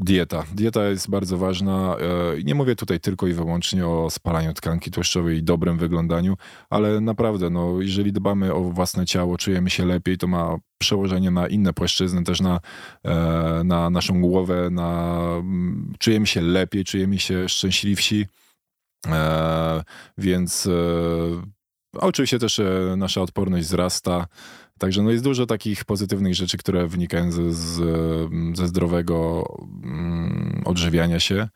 Dieta. 0.00 0.44
Dieta 0.54 0.84
jest 0.84 1.10
bardzo 1.10 1.38
ważna. 1.38 1.96
E, 1.96 2.42
nie 2.44 2.54
mówię 2.54 2.76
tutaj 2.76 3.00
tylko 3.00 3.26
i 3.26 3.32
wyłącznie 3.32 3.86
o 3.86 4.10
spalaniu 4.10 4.54
tkanki 4.54 4.90
tłuszczowej 4.90 5.38
i 5.38 5.42
dobrym 5.42 5.78
wyglądaniu, 5.78 6.36
ale 6.70 7.00
naprawdę, 7.00 7.50
no, 7.50 7.80
jeżeli 7.80 8.12
dbamy 8.12 8.54
o 8.54 8.60
własne 8.60 9.06
ciało, 9.06 9.38
czujemy 9.38 9.70
się 9.70 9.86
lepiej, 9.86 10.18
to 10.18 10.26
ma 10.26 10.56
przełożenie 10.78 11.30
na 11.30 11.48
inne 11.48 11.72
płaszczyzny, 11.72 12.24
też 12.24 12.40
na, 12.40 12.60
e, 13.04 13.62
na 13.64 13.90
naszą 13.90 14.20
głowę, 14.20 14.68
na, 14.70 15.18
mm, 15.38 15.94
czujemy 15.98 16.26
się 16.26 16.40
lepiej, 16.40 16.84
czujemy 16.84 17.18
się 17.18 17.48
szczęśliwsi. 17.48 18.26
E, 19.06 19.82
więc 20.18 20.68
oczywiście 21.92 22.38
też 22.38 22.60
nasza 22.96 23.22
odporność 23.22 23.66
wzrasta. 23.66 24.26
Także 24.78 25.02
no 25.02 25.10
jest 25.10 25.24
dużo 25.24 25.46
takich 25.46 25.84
pozytywnych 25.84 26.34
rzeczy, 26.34 26.58
które 26.58 26.86
wynikają 26.86 27.32
ze, 27.32 27.52
z, 27.52 27.80
ze 28.56 28.66
zdrowego 28.66 29.44
mm, 29.84 30.62
odżywiania 30.64 31.20
się. 31.20 31.48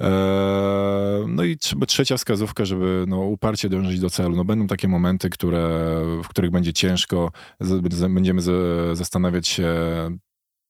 E, 0.00 1.24
no 1.28 1.44
i 1.44 1.56
trzecia 1.86 2.16
wskazówka, 2.16 2.64
żeby 2.64 3.04
no, 3.08 3.20
uparcie 3.20 3.68
dążyć 3.68 4.00
do 4.00 4.10
celu. 4.10 4.36
No, 4.36 4.44
będą 4.44 4.66
takie 4.66 4.88
momenty, 4.88 5.30
które, 5.30 5.80
w 6.24 6.28
których 6.28 6.50
będzie 6.50 6.72
ciężko, 6.72 7.32
będziemy 8.08 8.42
zastanawiać 8.92 9.48
się, 9.48 9.74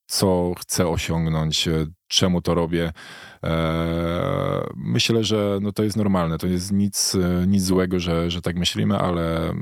co 0.06 0.54
chcę 0.58 0.88
osiągnąć, 0.88 1.68
czemu 2.08 2.42
to 2.42 2.54
robię. 2.54 2.92
E, 3.44 4.66
myślę, 4.76 5.24
że 5.24 5.58
no, 5.62 5.72
to 5.72 5.82
jest 5.82 5.96
normalne. 5.96 6.38
To 6.38 6.46
jest 6.46 6.72
nic, 6.72 7.16
nic 7.46 7.64
złego, 7.64 8.00
że, 8.00 8.30
że 8.30 8.42
tak 8.42 8.56
myślimy, 8.56 8.98
ale 8.98 9.54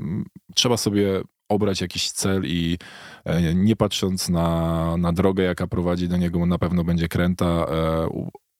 trzeba 0.55 0.77
sobie 0.77 1.21
obrać 1.51 1.81
jakiś 1.81 2.11
cel 2.11 2.43
i 2.45 2.77
e, 3.25 3.55
nie 3.55 3.75
patrząc 3.75 4.29
na, 4.29 4.97
na 4.97 5.13
drogę, 5.13 5.43
jaka 5.43 5.67
prowadzi 5.67 6.07
do 6.07 6.17
niego, 6.17 6.45
na 6.45 6.57
pewno 6.57 6.83
będzie 6.83 7.07
kręta, 7.07 7.45
e, 7.45 8.07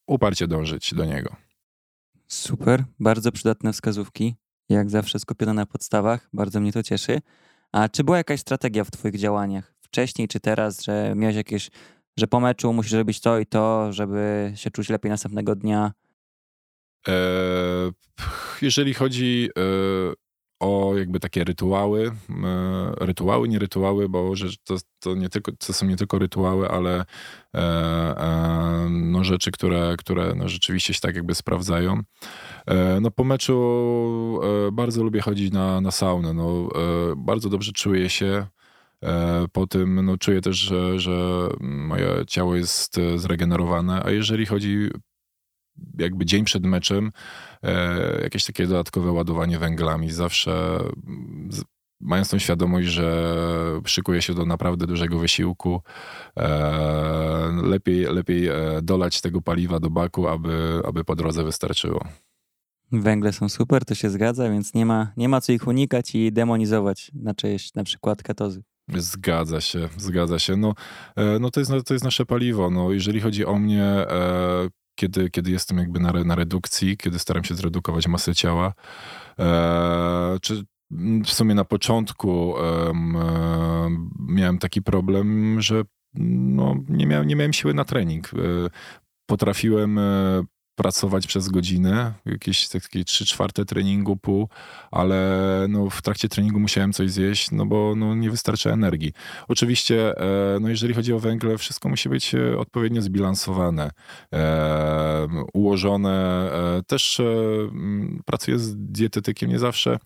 uparcie 0.07 0.47
dążyć 0.47 0.93
do 0.93 1.05
niego. 1.05 1.35
Super, 2.27 2.83
bardzo 2.99 3.31
przydatne 3.31 3.73
wskazówki. 3.73 4.35
Jak 4.69 4.89
zawsze 4.89 5.19
skupione 5.19 5.53
na 5.53 5.65
podstawach, 5.65 6.29
bardzo 6.33 6.59
mnie 6.59 6.71
to 6.71 6.83
cieszy. 6.83 7.21
A 7.71 7.89
czy 7.89 8.03
była 8.03 8.17
jakaś 8.17 8.39
strategia 8.39 8.83
w 8.83 8.91
Twoich 8.91 9.17
działaniach? 9.17 9.73
Wcześniej 9.81 10.27
czy 10.27 10.39
teraz, 10.39 10.83
że 10.83 11.13
miałeś 11.15 11.35
jakieś, 11.35 11.69
że 12.17 12.27
po 12.27 12.39
meczu 12.39 12.73
musisz 12.73 12.91
robić 12.91 13.19
to 13.19 13.39
i 13.39 13.45
to, 13.45 13.93
żeby 13.93 14.51
się 14.55 14.71
czuć 14.71 14.89
lepiej 14.89 15.09
następnego 15.11 15.55
dnia? 15.55 15.91
E, 17.07 17.13
jeżeli 18.61 18.93
chodzi 18.93 19.49
o 20.61 20.97
jakby 20.97 21.19
takie 21.19 21.43
rytuały, 21.43 22.11
e, 22.29 23.05
rytuały, 23.05 23.47
nie 23.47 23.59
rytuały, 23.59 24.09
bo 24.09 24.35
że 24.35 24.47
to, 24.63 24.75
to, 24.99 25.15
nie 25.15 25.29
tylko, 25.29 25.51
to 25.51 25.73
są 25.73 25.85
nie 25.85 25.97
tylko 25.97 26.19
rytuały, 26.19 26.69
ale 26.69 27.05
e, 27.55 27.59
e, 27.59 28.87
no 28.89 29.23
rzeczy, 29.23 29.51
które, 29.51 29.95
które 29.97 30.35
no 30.35 30.49
rzeczywiście 30.49 30.93
się 30.93 30.99
tak 30.99 31.15
jakby 31.15 31.35
sprawdzają. 31.35 31.99
No 33.01 33.11
po 33.11 33.23
meczu 33.23 34.39
bardzo 34.71 35.03
lubię 35.03 35.21
chodzić 35.21 35.53
na, 35.53 35.81
na 35.81 35.91
saunę, 35.91 36.33
no, 36.33 36.69
bardzo 37.17 37.49
dobrze 37.49 37.71
czuję 37.71 38.09
się 38.09 38.47
po 39.51 39.67
tym, 39.67 40.05
no 40.05 40.17
czuję 40.17 40.41
też, 40.41 40.57
że, 40.57 40.99
że 40.99 41.49
moje 41.59 42.07
ciało 42.27 42.55
jest 42.55 42.99
zregenerowane, 43.15 44.03
a 44.03 44.11
jeżeli 44.11 44.45
chodzi 44.45 44.89
jakby 45.97 46.25
dzień 46.25 46.43
przed 46.43 46.65
meczem 46.65 47.11
e, 47.63 48.21
jakieś 48.21 48.45
takie 48.45 48.67
dodatkowe 48.67 49.11
ładowanie 49.11 49.59
węglami. 49.59 50.11
Zawsze 50.11 50.79
z, 51.49 51.63
mając 52.01 52.29
tą 52.29 52.39
świadomość, 52.39 52.87
że 52.87 53.35
szykuje 53.85 54.21
się 54.21 54.33
do 54.33 54.45
naprawdę 54.45 54.87
dużego 54.87 55.19
wysiłku, 55.19 55.81
e, 56.37 57.51
lepiej, 57.63 58.05
lepiej 58.05 58.47
e, 58.47 58.55
dolać 58.83 59.21
tego 59.21 59.41
paliwa 59.41 59.79
do 59.79 59.89
baku, 59.89 60.27
aby, 60.27 60.81
aby 60.85 61.03
po 61.03 61.15
drodze 61.15 61.43
wystarczyło. 61.43 62.05
Węgle 62.91 63.33
są 63.33 63.49
super, 63.49 63.85
to 63.85 63.95
się 63.95 64.09
zgadza, 64.09 64.49
więc 64.49 64.73
nie 64.73 64.85
ma, 64.85 65.13
nie 65.17 65.29
ma 65.29 65.41
co 65.41 65.51
ich 65.51 65.67
unikać 65.67 66.15
i 66.15 66.31
demonizować 66.31 67.11
na 67.13 67.33
czyjeś 67.33 67.73
na 67.73 67.83
przykład 67.83 68.23
ketozy. 68.23 68.63
Zgadza 68.95 69.61
się, 69.61 69.89
zgadza 69.97 70.39
się. 70.39 70.57
No, 70.57 70.73
no 71.39 71.51
to, 71.51 71.59
jest, 71.59 71.71
to 71.85 71.93
jest 71.93 72.03
nasze 72.03 72.25
paliwo. 72.25 72.69
No, 72.69 72.91
jeżeli 72.91 73.21
chodzi 73.21 73.45
o 73.45 73.59
mnie, 73.59 74.05
kiedy, 75.01 75.29
kiedy 75.29 75.51
jestem 75.51 75.77
jakby 75.77 75.99
na, 75.99 76.11
na 76.11 76.35
redukcji, 76.35 76.97
kiedy 76.97 77.19
staram 77.19 77.43
się 77.43 77.55
zredukować 77.55 78.07
masę 78.07 78.35
ciała, 78.35 78.73
e, 79.39 80.37
czy 80.41 80.63
w 81.25 81.29
sumie 81.29 81.55
na 81.55 81.65
początku 81.65 82.53
miałem 84.19 84.57
taki 84.57 84.81
problem, 84.81 85.61
że 85.61 85.83
no, 86.13 86.75
nie, 86.89 87.07
miałem, 87.07 87.27
nie 87.27 87.35
miałem 87.35 87.53
siły 87.53 87.73
na 87.73 87.85
trening. 87.85 88.31
Potrafiłem 89.25 89.99
pracować 90.81 91.27
przez 91.27 91.49
godzinę, 91.49 92.13
jakieś 92.25 92.67
takie 92.67 93.03
trzy 93.03 93.25
czwarte 93.25 93.65
treningu, 93.65 94.17
pół, 94.17 94.49
ale 94.91 95.19
no, 95.69 95.89
w 95.89 96.01
trakcie 96.01 96.29
treningu 96.29 96.59
musiałem 96.59 96.93
coś 96.93 97.11
zjeść, 97.11 97.51
no 97.51 97.65
bo 97.65 97.93
no, 97.97 98.15
nie 98.15 98.29
wystarcza 98.29 98.69
energii. 98.69 99.13
Oczywiście, 99.47 100.17
e, 100.17 100.59
no, 100.59 100.69
jeżeli 100.69 100.93
chodzi 100.93 101.13
o 101.13 101.19
węgle, 101.19 101.57
wszystko 101.57 101.89
musi 101.89 102.09
być 102.09 102.35
e, 102.35 102.57
odpowiednio 102.57 103.01
zbilansowane, 103.01 103.91
e, 104.33 105.27
ułożone. 105.53 106.51
Też 106.87 107.21
pracuję 108.25 108.59
z 108.59 108.75
dietetykiem, 108.77 109.49
nie 109.49 109.59
zawsze 109.59 109.99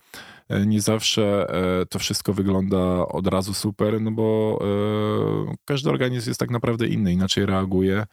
nie 0.66 0.80
zawsze 0.80 1.46
e, 1.82 1.86
to 1.86 1.98
wszystko 1.98 2.32
wygląda 2.32 3.08
od 3.08 3.26
razu 3.26 3.54
super, 3.54 4.00
no 4.00 4.10
bo 4.10 4.58
e, 5.50 5.54
każdy 5.64 5.90
organizm 5.90 6.30
jest 6.30 6.40
tak 6.40 6.50
naprawdę 6.50 6.86
inny, 6.86 7.12
inaczej 7.12 7.46
reaguje 7.46 8.06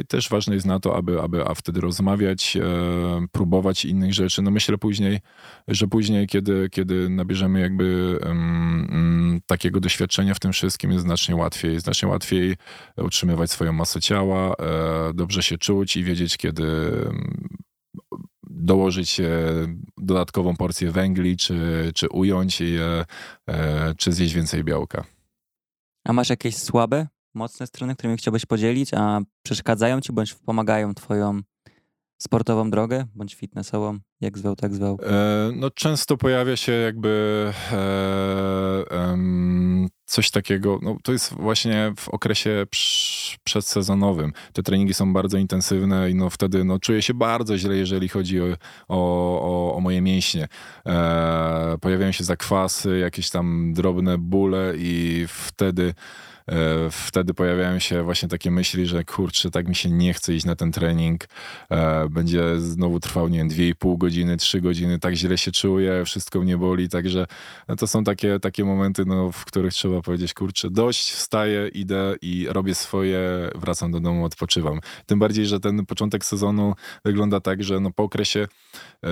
i 0.00 0.06
też 0.06 0.28
ważne 0.28 0.54
jest 0.54 0.66
na 0.66 0.80
to, 0.80 0.96
aby, 0.96 1.22
aby 1.22 1.48
a 1.48 1.54
wtedy 1.54 1.80
rozmawiać, 1.80 2.58
próbować 3.32 3.84
innych 3.84 4.14
rzeczy. 4.14 4.42
No 4.42 4.50
myślę 4.50 4.78
później, 4.78 5.20
że 5.68 5.86
później, 5.86 6.26
kiedy, 6.26 6.68
kiedy 6.70 7.08
nabierzemy 7.08 7.60
jakby 7.60 8.18
um, 8.26 9.40
takiego 9.46 9.80
doświadczenia 9.80 10.34
w 10.34 10.40
tym 10.40 10.52
wszystkim, 10.52 10.92
jest 10.92 11.04
znacznie 11.04 11.36
łatwiej. 11.36 11.80
Znacznie 11.80 12.08
łatwiej 12.08 12.56
utrzymywać 12.96 13.50
swoją 13.50 13.72
masę 13.72 14.00
ciała, 14.00 14.54
dobrze 15.14 15.42
się 15.42 15.58
czuć 15.58 15.96
i 15.96 16.04
wiedzieć, 16.04 16.36
kiedy 16.36 16.64
dołożyć 18.54 19.20
e, 19.20 19.26
dodatkową 19.98 20.56
porcję 20.56 20.90
węgli, 20.90 21.36
czy, 21.36 21.90
czy 21.94 22.08
ująć, 22.08 22.60
je, 22.60 23.04
e, 23.48 23.94
czy 23.94 24.12
zjeść 24.12 24.34
więcej 24.34 24.64
białka. 24.64 25.04
A 26.04 26.12
masz 26.12 26.30
jakieś 26.30 26.56
słabe, 26.56 27.06
mocne 27.34 27.66
strony, 27.66 27.94
którymi 27.94 28.16
chciałbyś 28.16 28.46
podzielić, 28.46 28.94
a 28.94 29.20
przeszkadzają 29.42 30.00
ci 30.00 30.12
bądź 30.12 30.34
pomagają 30.34 30.94
twoją 30.94 31.40
sportową 32.18 32.70
drogę, 32.70 33.06
bądź 33.14 33.34
fitnessową, 33.34 33.98
jak 34.20 34.38
zwał, 34.38 34.56
tak 34.56 34.74
zwał? 34.74 34.98
E, 35.02 35.50
no 35.56 35.70
często 35.70 36.16
pojawia 36.16 36.56
się 36.56 36.72
jakby 36.72 37.52
e, 37.72 38.84
coś 40.06 40.30
takiego, 40.30 40.78
no 40.82 40.96
to 41.02 41.12
jest 41.12 41.34
właśnie 41.34 41.92
w 41.96 42.08
okresie 42.08 42.66
przedsezonowym. 43.44 44.32
Te 44.52 44.62
treningi 44.62 44.94
są 44.94 45.12
bardzo 45.12 45.38
intensywne 45.38 46.10
i 46.10 46.14
no 46.14 46.30
wtedy 46.30 46.64
no, 46.64 46.78
czuję 46.78 47.02
się 47.02 47.14
bardzo 47.14 47.58
źle, 47.58 47.76
jeżeli 47.76 48.08
chodzi 48.08 48.40
o, 48.40 48.44
o, 48.88 49.76
o 49.76 49.80
moje 49.80 50.00
mięśnie. 50.00 50.48
E, 50.86 51.76
pojawiają 51.80 52.12
się 52.12 52.24
zakwasy, 52.24 52.98
jakieś 52.98 53.30
tam 53.30 53.72
drobne 53.72 54.18
bóle 54.18 54.72
i 54.76 55.24
wtedy 55.28 55.94
wtedy 56.90 57.34
pojawiają 57.34 57.78
się 57.78 58.02
właśnie 58.02 58.28
takie 58.28 58.50
myśli, 58.50 58.86
że 58.86 59.04
kurczę, 59.04 59.50
tak 59.50 59.68
mi 59.68 59.74
się 59.74 59.90
nie 59.90 60.14
chce 60.14 60.34
iść 60.34 60.46
na 60.46 60.56
ten 60.56 60.72
trening, 60.72 61.24
e, 61.70 62.08
będzie 62.08 62.60
znowu 62.60 63.00
trwał, 63.00 63.28
nie 63.28 63.38
wiem, 63.38 63.48
2,5 63.48 63.98
godziny, 63.98 64.36
3 64.36 64.60
godziny, 64.60 64.98
tak 64.98 65.14
źle 65.14 65.38
się 65.38 65.52
czuję, 65.52 66.04
wszystko 66.04 66.40
mnie 66.40 66.56
boli, 66.56 66.88
także 66.88 67.26
no 67.68 67.76
to 67.76 67.86
są 67.86 68.04
takie, 68.04 68.40
takie 68.40 68.64
momenty, 68.64 69.04
no, 69.04 69.32
w 69.32 69.44
których 69.44 69.72
trzeba 69.72 70.02
powiedzieć, 70.02 70.34
kurczę, 70.34 70.70
dość, 70.70 71.12
wstaję, 71.12 71.68
idę 71.68 72.14
i 72.22 72.46
robię 72.50 72.74
swoje, 72.74 73.20
wracam 73.54 73.92
do 73.92 74.00
domu, 74.00 74.24
odpoczywam. 74.24 74.80
Tym 75.06 75.18
bardziej, 75.18 75.46
że 75.46 75.60
ten 75.60 75.86
początek 75.86 76.24
sezonu 76.24 76.74
wygląda 77.04 77.40
tak, 77.40 77.64
że 77.64 77.80
no, 77.80 77.90
po 77.90 78.02
okresie 78.02 78.40
e, 78.40 79.08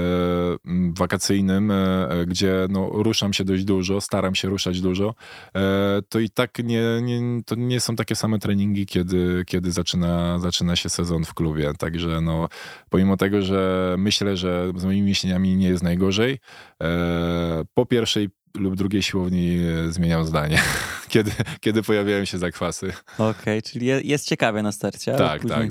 wakacyjnym, 0.96 1.70
e, 1.70 2.08
gdzie 2.26 2.66
no, 2.70 2.90
ruszam 2.92 3.32
się 3.32 3.44
dość 3.44 3.64
dużo, 3.64 4.00
staram 4.00 4.34
się 4.34 4.48
ruszać 4.48 4.80
dużo, 4.80 5.14
e, 5.56 6.02
to 6.08 6.20
i 6.20 6.30
tak 6.30 6.58
nie, 6.58 6.82
nie, 7.02 7.21
to 7.46 7.54
nie 7.54 7.80
są 7.80 7.96
takie 7.96 8.16
same 8.16 8.38
treningi, 8.38 8.86
kiedy, 8.86 9.44
kiedy 9.46 9.72
zaczyna, 9.72 10.38
zaczyna 10.38 10.76
się 10.76 10.88
sezon 10.88 11.24
w 11.24 11.34
klubie. 11.34 11.72
Także 11.78 12.20
no, 12.20 12.48
pomimo 12.90 13.16
tego, 13.16 13.42
że 13.42 13.94
myślę, 13.98 14.36
że 14.36 14.72
z 14.76 14.84
moimi 14.84 15.02
mięśniami 15.02 15.56
nie 15.56 15.68
jest 15.68 15.82
najgorzej, 15.82 16.38
e, 16.82 17.64
po 17.74 17.86
pierwszej 17.86 18.28
lub 18.56 18.76
drugiej 18.76 19.02
siłowni 19.02 19.58
zmieniam 19.88 20.26
zdanie, 20.26 20.62
kiedy, 21.08 21.30
kiedy 21.60 21.82
pojawiają 21.82 22.24
się 22.24 22.38
zakwasy. 22.38 22.92
Okej, 23.14 23.30
okay, 23.30 23.62
czyli 23.62 23.86
jest 23.86 24.26
ciekawie 24.26 24.62
na 24.62 24.72
starcie. 24.72 25.12
Tak, 25.12 25.46
tak. 25.48 25.70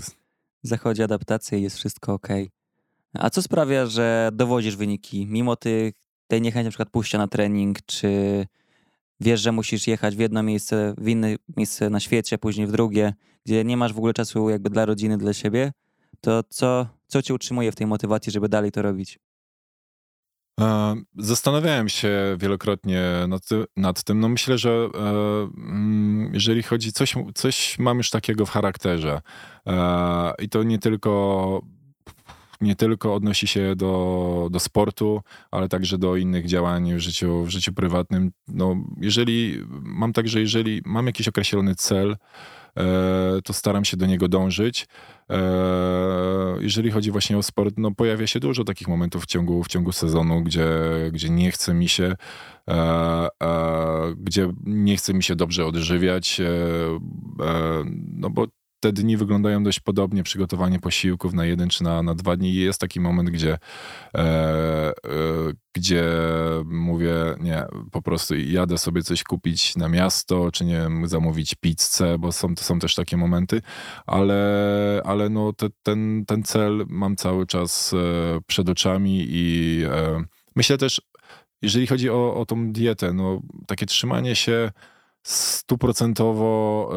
Zachodzi 0.64 1.04
adaptacja 1.04 1.58
i 1.58 1.62
jest 1.62 1.78
wszystko 1.78 2.14
ok. 2.14 2.28
A 3.14 3.30
co 3.30 3.42
sprawia, 3.42 3.86
że 3.86 4.30
dowodzisz 4.34 4.76
wyniki, 4.76 5.28
mimo 5.28 5.56
tych, 5.56 5.94
tej 6.28 6.42
niechęci 6.42 6.66
na 6.66 6.70
przykład 6.70 6.90
pójścia 6.90 7.18
na 7.18 7.28
trening, 7.28 7.78
czy 7.86 8.46
wiesz, 9.22 9.42
że 9.42 9.52
musisz 9.52 9.88
jechać 9.88 10.16
w 10.16 10.20
jedno 10.20 10.44
miejsce, 10.44 10.94
w 10.98 11.08
inne 11.08 11.36
miejsce 11.58 11.90
na 11.90 12.00
świecie, 12.00 12.38
później 12.38 12.68
w 12.68 12.72
drugie, 12.72 13.14
gdzie 13.46 13.64
nie 13.64 13.78
masz 13.78 13.94
w 13.94 13.98
ogóle 13.98 14.14
czasu 14.14 14.50
jakby 14.50 14.70
dla 14.70 14.86
rodziny, 14.86 15.18
dla 15.18 15.34
siebie, 15.34 15.72
to 16.22 16.44
co, 16.50 16.88
co 17.08 17.22
cię 17.22 17.34
utrzymuje 17.34 17.72
w 17.72 17.76
tej 17.76 17.88
motywacji, 17.88 18.32
żeby 18.32 18.50
dalej 18.50 18.72
to 18.72 18.82
robić? 18.82 19.20
E, 20.62 20.96
zastanawiałem 21.18 21.90
się 21.90 22.38
wielokrotnie 22.40 23.02
nad, 23.28 23.42
nad, 23.78 24.04
tym. 24.04 24.20
No 24.20 24.30
myślę, 24.30 24.58
że 24.58 24.70
e, 24.70 25.00
mm, 25.58 26.32
jeżeli 26.34 26.64
chodzi, 26.64 26.92
coś, 26.92 27.16
coś 27.36 27.80
mam 27.80 27.98
już 27.98 28.10
takiego 28.10 28.46
w 28.46 28.50
charakterze. 28.50 29.22
E, 29.68 30.34
I 30.40 30.50
to 30.50 30.64
nie 30.64 30.80
tylko 30.80 31.62
nie 32.62 32.76
tylko 32.76 33.14
odnosi 33.14 33.48
się 33.48 33.76
do, 33.76 34.48
do 34.52 34.60
sportu, 34.60 35.22
ale 35.52 35.70
także 35.70 35.98
do 35.98 36.16
innych 36.16 36.46
działań 36.46 36.96
w 36.96 37.00
życiu, 37.00 37.44
w 37.44 37.50
życiu 37.50 37.74
prywatnym. 37.74 38.32
No, 38.48 38.76
jeżeli 39.02 39.58
mam 39.70 40.14
także, 40.14 40.40
jeżeli 40.40 40.82
mam 40.86 41.08
jakiś 41.08 41.28
określony 41.28 41.76
cel, 41.76 42.18
e, 42.78 43.40
to 43.44 43.54
staram 43.54 43.86
się 43.86 43.98
do 43.98 44.06
niego 44.06 44.28
dążyć. 44.28 44.88
E, 45.30 45.42
jeżeli 46.60 46.92
chodzi 46.92 47.12
właśnie 47.12 47.38
o 47.38 47.44
sport, 47.44 47.76
no 47.78 47.92
pojawia 47.92 48.28
się 48.28 48.40
dużo 48.40 48.64
takich 48.64 48.88
momentów 48.88 49.24
w 49.24 49.26
ciągu, 49.26 49.64
w 49.64 49.68
ciągu 49.68 49.92
sezonu, 49.92 50.44
gdzie, 50.44 50.70
gdzie 51.12 51.30
nie 51.30 51.52
chce 51.52 51.74
mi 51.74 51.90
się 51.90 52.16
e, 52.70 53.28
gdzie 54.18 54.54
nie 54.66 54.98
chce 54.98 55.14
mi 55.14 55.24
się 55.24 55.36
dobrze 55.36 55.66
odżywiać, 55.66 56.42
no 58.14 58.30
bo 58.30 58.48
te 58.82 58.92
dni 58.94 59.18
wyglądają 59.18 59.64
dość 59.64 59.80
podobnie, 59.80 60.24
przygotowanie 60.24 60.80
posiłków 60.80 61.34
na 61.34 61.46
jeden 61.46 61.70
czy 61.70 61.84
na, 61.84 62.04
na 62.04 62.16
dwa 62.16 62.36
dni. 62.36 62.54
Jest 62.54 62.82
taki 62.82 63.00
moment, 63.00 63.30
gdzie, 63.30 63.58
e, 64.16 64.20
e, 64.20 64.92
gdzie 65.74 66.04
mówię, 66.66 67.16
nie, 67.40 67.66
po 67.92 68.02
prostu 68.02 68.36
jadę 68.36 68.78
sobie 68.78 69.04
coś 69.04 69.24
kupić 69.24 69.76
na 69.76 69.90
miasto, 69.90 70.52
czy 70.52 70.66
nie 70.66 70.78
wiem, 70.78 71.08
zamówić 71.08 71.56
pizzę, 71.56 72.18
bo 72.20 72.32
są, 72.32 72.56
to 72.56 72.64
są 72.64 72.80
też 72.80 72.96
takie 72.96 73.18
momenty, 73.18 73.62
ale, 74.06 75.02
ale 75.06 75.30
no 75.30 75.54
te, 75.54 75.68
ten, 75.84 76.24
ten 76.28 76.44
cel 76.44 76.86
mam 76.90 77.16
cały 77.16 77.46
czas 77.46 77.94
e, 77.94 77.98
przed 78.48 78.70
oczami 78.70 79.26
i 79.30 79.78
e, 79.92 80.24
myślę 80.56 80.78
też, 80.78 81.02
jeżeli 81.62 81.88
chodzi 81.88 82.10
o, 82.10 82.36
o 82.36 82.46
tą 82.46 82.72
dietę, 82.72 83.14
no 83.14 83.42
takie 83.68 83.86
trzymanie 83.86 84.36
się 84.36 84.72
stuprocentowo 85.24 86.92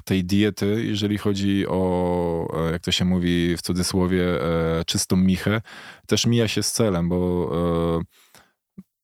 e, 0.00 0.02
tej 0.04 0.24
diety, 0.24 0.84
jeżeli 0.84 1.18
chodzi 1.18 1.66
o, 1.68 2.68
e, 2.68 2.72
jak 2.72 2.82
to 2.82 2.92
się 2.92 3.04
mówi 3.04 3.56
w 3.56 3.62
cudzysłowie, 3.62 4.42
e, 4.42 4.84
czystą 4.84 5.16
michę, 5.16 5.60
też 6.06 6.26
mija 6.26 6.48
się 6.48 6.62
z 6.62 6.72
celem, 6.72 7.08
bo 7.08 7.50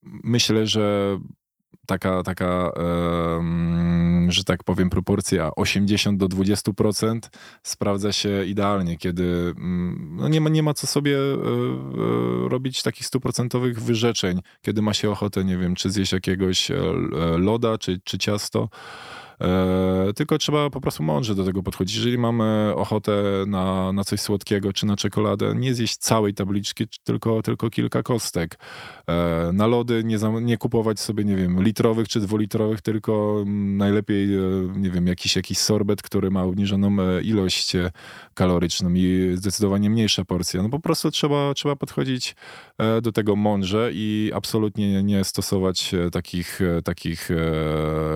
myślę, 0.03 0.67
że 0.67 1.17
taka, 1.85 2.23
taka 2.23 2.71
że 4.31 4.43
tak 4.43 4.63
powiem, 4.63 4.89
proporcja 4.89 5.51
80 5.55 6.19
do 6.19 6.27
20% 6.27 7.19
sprawdza 7.63 8.11
się 8.11 8.45
idealnie, 8.45 8.97
kiedy 8.97 9.53
mm, 9.57 10.15
no 10.19 10.27
nie, 10.27 10.41
ma, 10.41 10.49
nie 10.49 10.63
ma 10.63 10.73
co 10.73 10.87
sobie 10.87 11.17
e, 11.17 11.21
e, 11.21 12.49
robić 12.49 12.83
takich 12.83 13.05
stuprocentowych 13.05 13.81
wyrzeczeń, 13.81 14.41
kiedy 14.61 14.81
ma 14.81 14.93
się 14.93 15.11
ochotę, 15.11 15.45
nie 15.45 15.57
wiem, 15.57 15.75
czy 15.75 15.89
zjeść 15.89 16.11
jakiegoś 16.11 16.71
e, 16.71 16.75
loda, 17.37 17.77
czy, 17.77 18.01
czy 18.03 18.17
ciasto. 18.17 18.69
E, 19.41 20.13
tylko 20.15 20.37
trzeba 20.37 20.69
po 20.69 20.81
prostu 20.81 21.03
mądrze 21.03 21.35
do 21.35 21.45
tego 21.45 21.63
podchodzić. 21.63 21.95
Jeżeli 21.95 22.17
mamy 22.17 22.73
ochotę 22.75 23.23
na, 23.47 23.93
na 23.93 24.03
coś 24.03 24.19
słodkiego 24.19 24.73
czy 24.73 24.85
na 24.85 24.95
czekoladę, 24.95 25.55
nie 25.55 25.73
zjeść 25.73 25.97
całej 25.97 26.33
tabliczki, 26.33 26.87
tylko, 27.03 27.41
tylko 27.41 27.69
kilka 27.69 28.03
kostek. 28.03 28.59
E, 29.07 29.49
na 29.53 29.67
lody 29.67 30.03
nie, 30.03 30.17
nie 30.41 30.57
kupować 30.57 30.99
sobie, 30.99 31.23
nie 31.23 31.35
wiem, 31.35 31.63
litrowych 31.63 32.07
czy 32.07 32.19
dwulitrowych, 32.19 32.81
tylko 32.81 33.37
mm, 33.41 33.77
najlepiej, 33.77 34.35
e, 34.35 34.39
nie 34.75 34.89
wiem, 34.89 35.07
jakiś, 35.07 35.35
jakiś 35.35 35.57
sorbet, 35.57 36.01
który 36.01 36.31
ma 36.31 36.43
obniżoną 36.43 36.85
ilość 37.21 37.73
kaloryczną 38.33 38.93
i 38.93 39.31
zdecydowanie 39.35 39.89
mniejsza 39.89 40.25
porcja. 40.25 40.63
No 40.63 40.69
po 40.69 40.79
prostu 40.79 41.11
trzeba, 41.11 41.53
trzeba 41.53 41.75
podchodzić 41.75 42.35
do 43.01 43.11
tego 43.11 43.35
mądrze 43.35 43.89
i 43.93 44.31
absolutnie 44.33 45.03
nie 45.03 45.23
stosować 45.23 45.95
takich, 46.11 46.59
takich, 46.83 47.29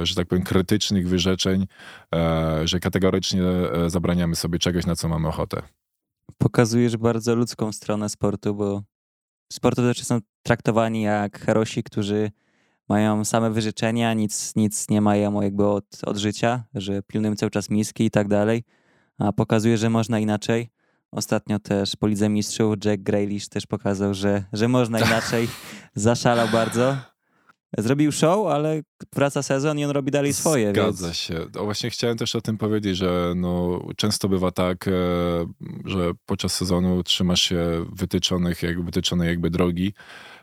że 0.04 0.16
tak 0.16 0.28
powiem, 0.28 0.44
krytycznych 0.44 1.09
wyrzeczeń, 1.10 1.68
e, 2.16 2.68
że 2.68 2.80
kategorycznie 2.80 3.44
e, 3.44 3.90
zabraniamy 3.90 4.36
sobie 4.36 4.60
czegoś, 4.60 4.86
na 4.86 4.96
co 4.96 5.08
mamy 5.08 5.28
ochotę. 5.28 5.62
Pokazujesz 6.38 6.98
bardzo 6.98 7.36
ludzką 7.36 7.72
stronę 7.72 8.10
sportu, 8.10 8.56
bo 8.56 8.84
sportowcy 9.54 10.06
są 10.06 10.20
traktowani 10.44 11.02
jak 11.02 11.40
herosi, 11.40 11.84
którzy 11.84 12.32
mają 12.90 13.26
same 13.26 13.52
wyrzeczenia, 13.52 14.14
nic, 14.14 14.56
nic 14.56 14.90
nie 14.90 15.02
mają 15.02 15.42
jakby 15.42 15.66
od, 15.68 15.86
od 16.06 16.18
życia, 16.18 16.64
że 16.74 17.02
pilnują 17.02 17.36
cały 17.36 17.50
czas 17.50 17.70
miski 17.70 18.06
i 18.06 18.12
tak 18.12 18.28
dalej, 18.28 18.64
a 19.18 19.34
pokazuje, 19.34 19.78
że 19.78 19.90
można 19.90 20.20
inaczej. 20.20 20.70
Ostatnio 21.12 21.60
też 21.60 21.96
po 21.96 22.08
Lidze 22.08 22.30
Mistrzów 22.30 22.76
Jack 22.86 23.02
Grealish 23.04 23.50
też 23.50 23.68
pokazał, 23.68 24.14
że, 24.14 24.44
że 24.54 24.68
można 24.68 25.00
inaczej. 25.08 25.48
Zaszalał 25.96 26.48
bardzo. 26.48 26.98
Zrobił 27.78 28.12
show, 28.12 28.48
ale 28.48 28.82
wraca 29.16 29.44
sezon 29.44 29.80
i 29.80 29.86
on 29.86 29.92
robi 29.92 30.12
dalej 30.12 30.34
swoje. 30.34 30.70
Zgadza 30.70 31.06
więc... 31.06 31.18
się. 31.18 31.46
O, 31.58 31.64
właśnie 31.64 31.90
chciałem 31.90 32.18
też 32.18 32.36
o 32.36 32.42
tym 32.42 32.58
powiedzieć, 32.58 32.98
że 32.98 33.34
no, 33.36 33.82
często 33.98 34.30
bywa 34.30 34.52
tak, 34.52 34.88
e, 34.88 34.92
że 35.86 36.12
podczas 36.26 36.54
sezonu 36.54 37.04
trzymasz 37.04 37.42
się 37.42 37.86
wytyczonych, 37.94 38.64
jakby, 38.64 38.84
wytyczonej 38.84 39.28
jakby 39.28 39.50
drogi, 39.50 39.94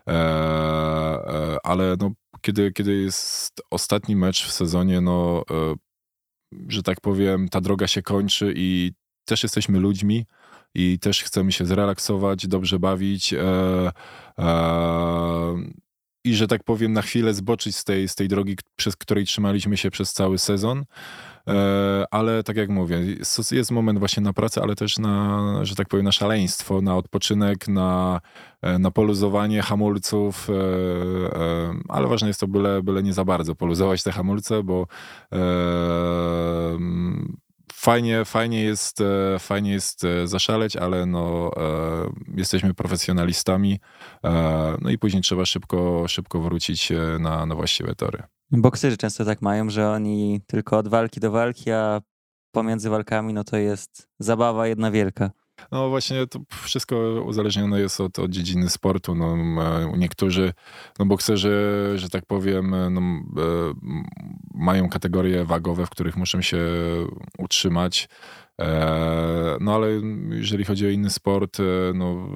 e, 0.07 0.13
e, 0.13 1.57
ale 1.63 1.97
no, 2.01 2.11
kiedy, 2.41 2.73
kiedy 2.73 2.95
jest 2.95 3.63
ostatni 3.71 4.17
mecz 4.17 4.47
w 4.47 4.53
sezonie, 4.53 5.01
no, 5.01 5.45
że 6.69 6.83
tak 6.83 7.01
powiem, 7.01 7.49
ta 7.49 7.61
droga 7.61 7.87
się 7.87 8.03
kończy 8.03 8.53
i 8.57 8.93
też 9.25 9.43
jesteśmy 9.43 9.79
ludźmi 9.79 10.27
i 10.75 10.99
też 10.99 11.23
chcemy 11.23 11.53
się 11.53 11.67
zrelaksować, 11.67 12.47
dobrze 12.47 12.79
bawić. 12.79 13.33
E, 13.35 13.43
e, 14.39 15.57
i 16.27 16.35
że 16.35 16.47
tak 16.47 16.65
powiem, 16.65 16.93
na 16.93 17.03
chwilę 17.03 17.35
zboczyć 17.35 17.77
z 17.77 17.85
tej, 17.85 18.09
z 18.09 18.15
tej 18.15 18.29
drogi, 18.29 18.57
przez 18.77 18.97
której 18.97 19.25
trzymaliśmy 19.25 19.77
się 19.77 19.91
przez 19.91 20.13
cały 20.13 20.39
sezon. 20.39 20.85
E, 21.49 22.05
ale 22.11 22.43
tak 22.43 22.57
jak 22.57 22.69
mówię, 22.69 23.01
jest 23.53 23.71
moment 23.71 23.99
właśnie 23.99 24.23
na 24.23 24.33
pracę, 24.33 24.63
ale 24.63 24.75
też 24.75 24.99
na, 24.99 25.59
że 25.63 25.75
tak 25.75 25.89
powiem, 25.89 26.05
na 26.05 26.13
szaleństwo, 26.13 26.81
na 26.81 26.97
odpoczynek, 26.97 27.69
na, 27.69 28.21
e, 28.63 28.79
na 28.79 28.91
poluzowanie 28.91 29.63
hamulców, 29.63 30.49
e, 30.51 30.53
ale 31.89 32.09
ważne 32.09 32.29
jest 32.29 32.41
to, 32.41 32.49
byle, 32.49 32.83
byle 32.83 33.03
nie 33.03 33.13
za 33.13 33.25
bardzo 33.25 33.55
poluzować 33.55 34.03
te 34.03 34.13
hamulce, 34.13 34.63
bo 34.63 34.87
fajnie, 37.77 38.25
fajnie, 38.25 38.63
jest, 38.63 39.01
e, 39.01 39.39
fajnie 39.39 39.73
jest 39.73 40.05
e, 40.05 40.27
zaszaleć, 40.27 40.77
ale 40.77 41.07
no, 41.07 41.51
e, 41.57 41.61
jesteśmy 42.37 42.75
profesjonalistami, 42.75 43.81
no 44.83 44.91
i 44.91 44.99
później 44.99 45.23
trzeba 45.23 45.47
szybko, 45.47 46.09
szybko 46.09 46.41
wrócić 46.41 46.93
na, 47.21 47.47
na 47.47 47.55
właściwe 47.55 47.95
tory. 47.95 48.23
Bokserzy 48.51 48.97
często 48.97 49.25
tak 49.25 49.43
mają, 49.43 49.71
że 49.71 49.91
oni 49.91 50.41
tylko 50.47 50.79
od 50.79 50.89
walki 50.89 51.21
do 51.21 51.31
walki, 51.31 51.71
a 51.71 52.01
pomiędzy 52.53 52.91
walkami 52.91 53.33
no 53.33 53.45
to 53.45 53.57
jest 53.57 54.09
zabawa 54.19 54.67
jedna 54.67 54.91
wielka. 54.91 55.31
No 55.73 55.89
właśnie 55.89 56.27
to 56.27 56.41
wszystko 56.51 56.97
uzależnione 57.27 57.81
jest 57.81 58.01
od, 58.01 58.19
od 58.19 58.31
dziedziny 58.31 58.69
sportu. 58.69 59.15
No, 59.15 59.37
niektórzy 59.97 60.53
no, 60.99 61.07
bokserzy, 61.07 61.93
że 61.97 62.09
tak 62.09 62.27
powiem, 62.27 62.75
no, 62.91 63.01
e, 63.01 63.75
mają 64.55 64.89
kategorie 64.89 65.45
wagowe, 65.45 65.87
w 65.87 65.91
których 65.91 66.17
muszą 66.17 66.43
się 66.43 66.59
utrzymać. 67.39 68.09
E, 68.61 69.57
no 69.61 69.75
ale 69.75 69.89
jeżeli 70.31 70.65
chodzi 70.65 70.87
o 70.87 70.91
inny 70.91 71.11
sport, 71.11 71.61
e, 71.61 71.63
no, 71.95 72.29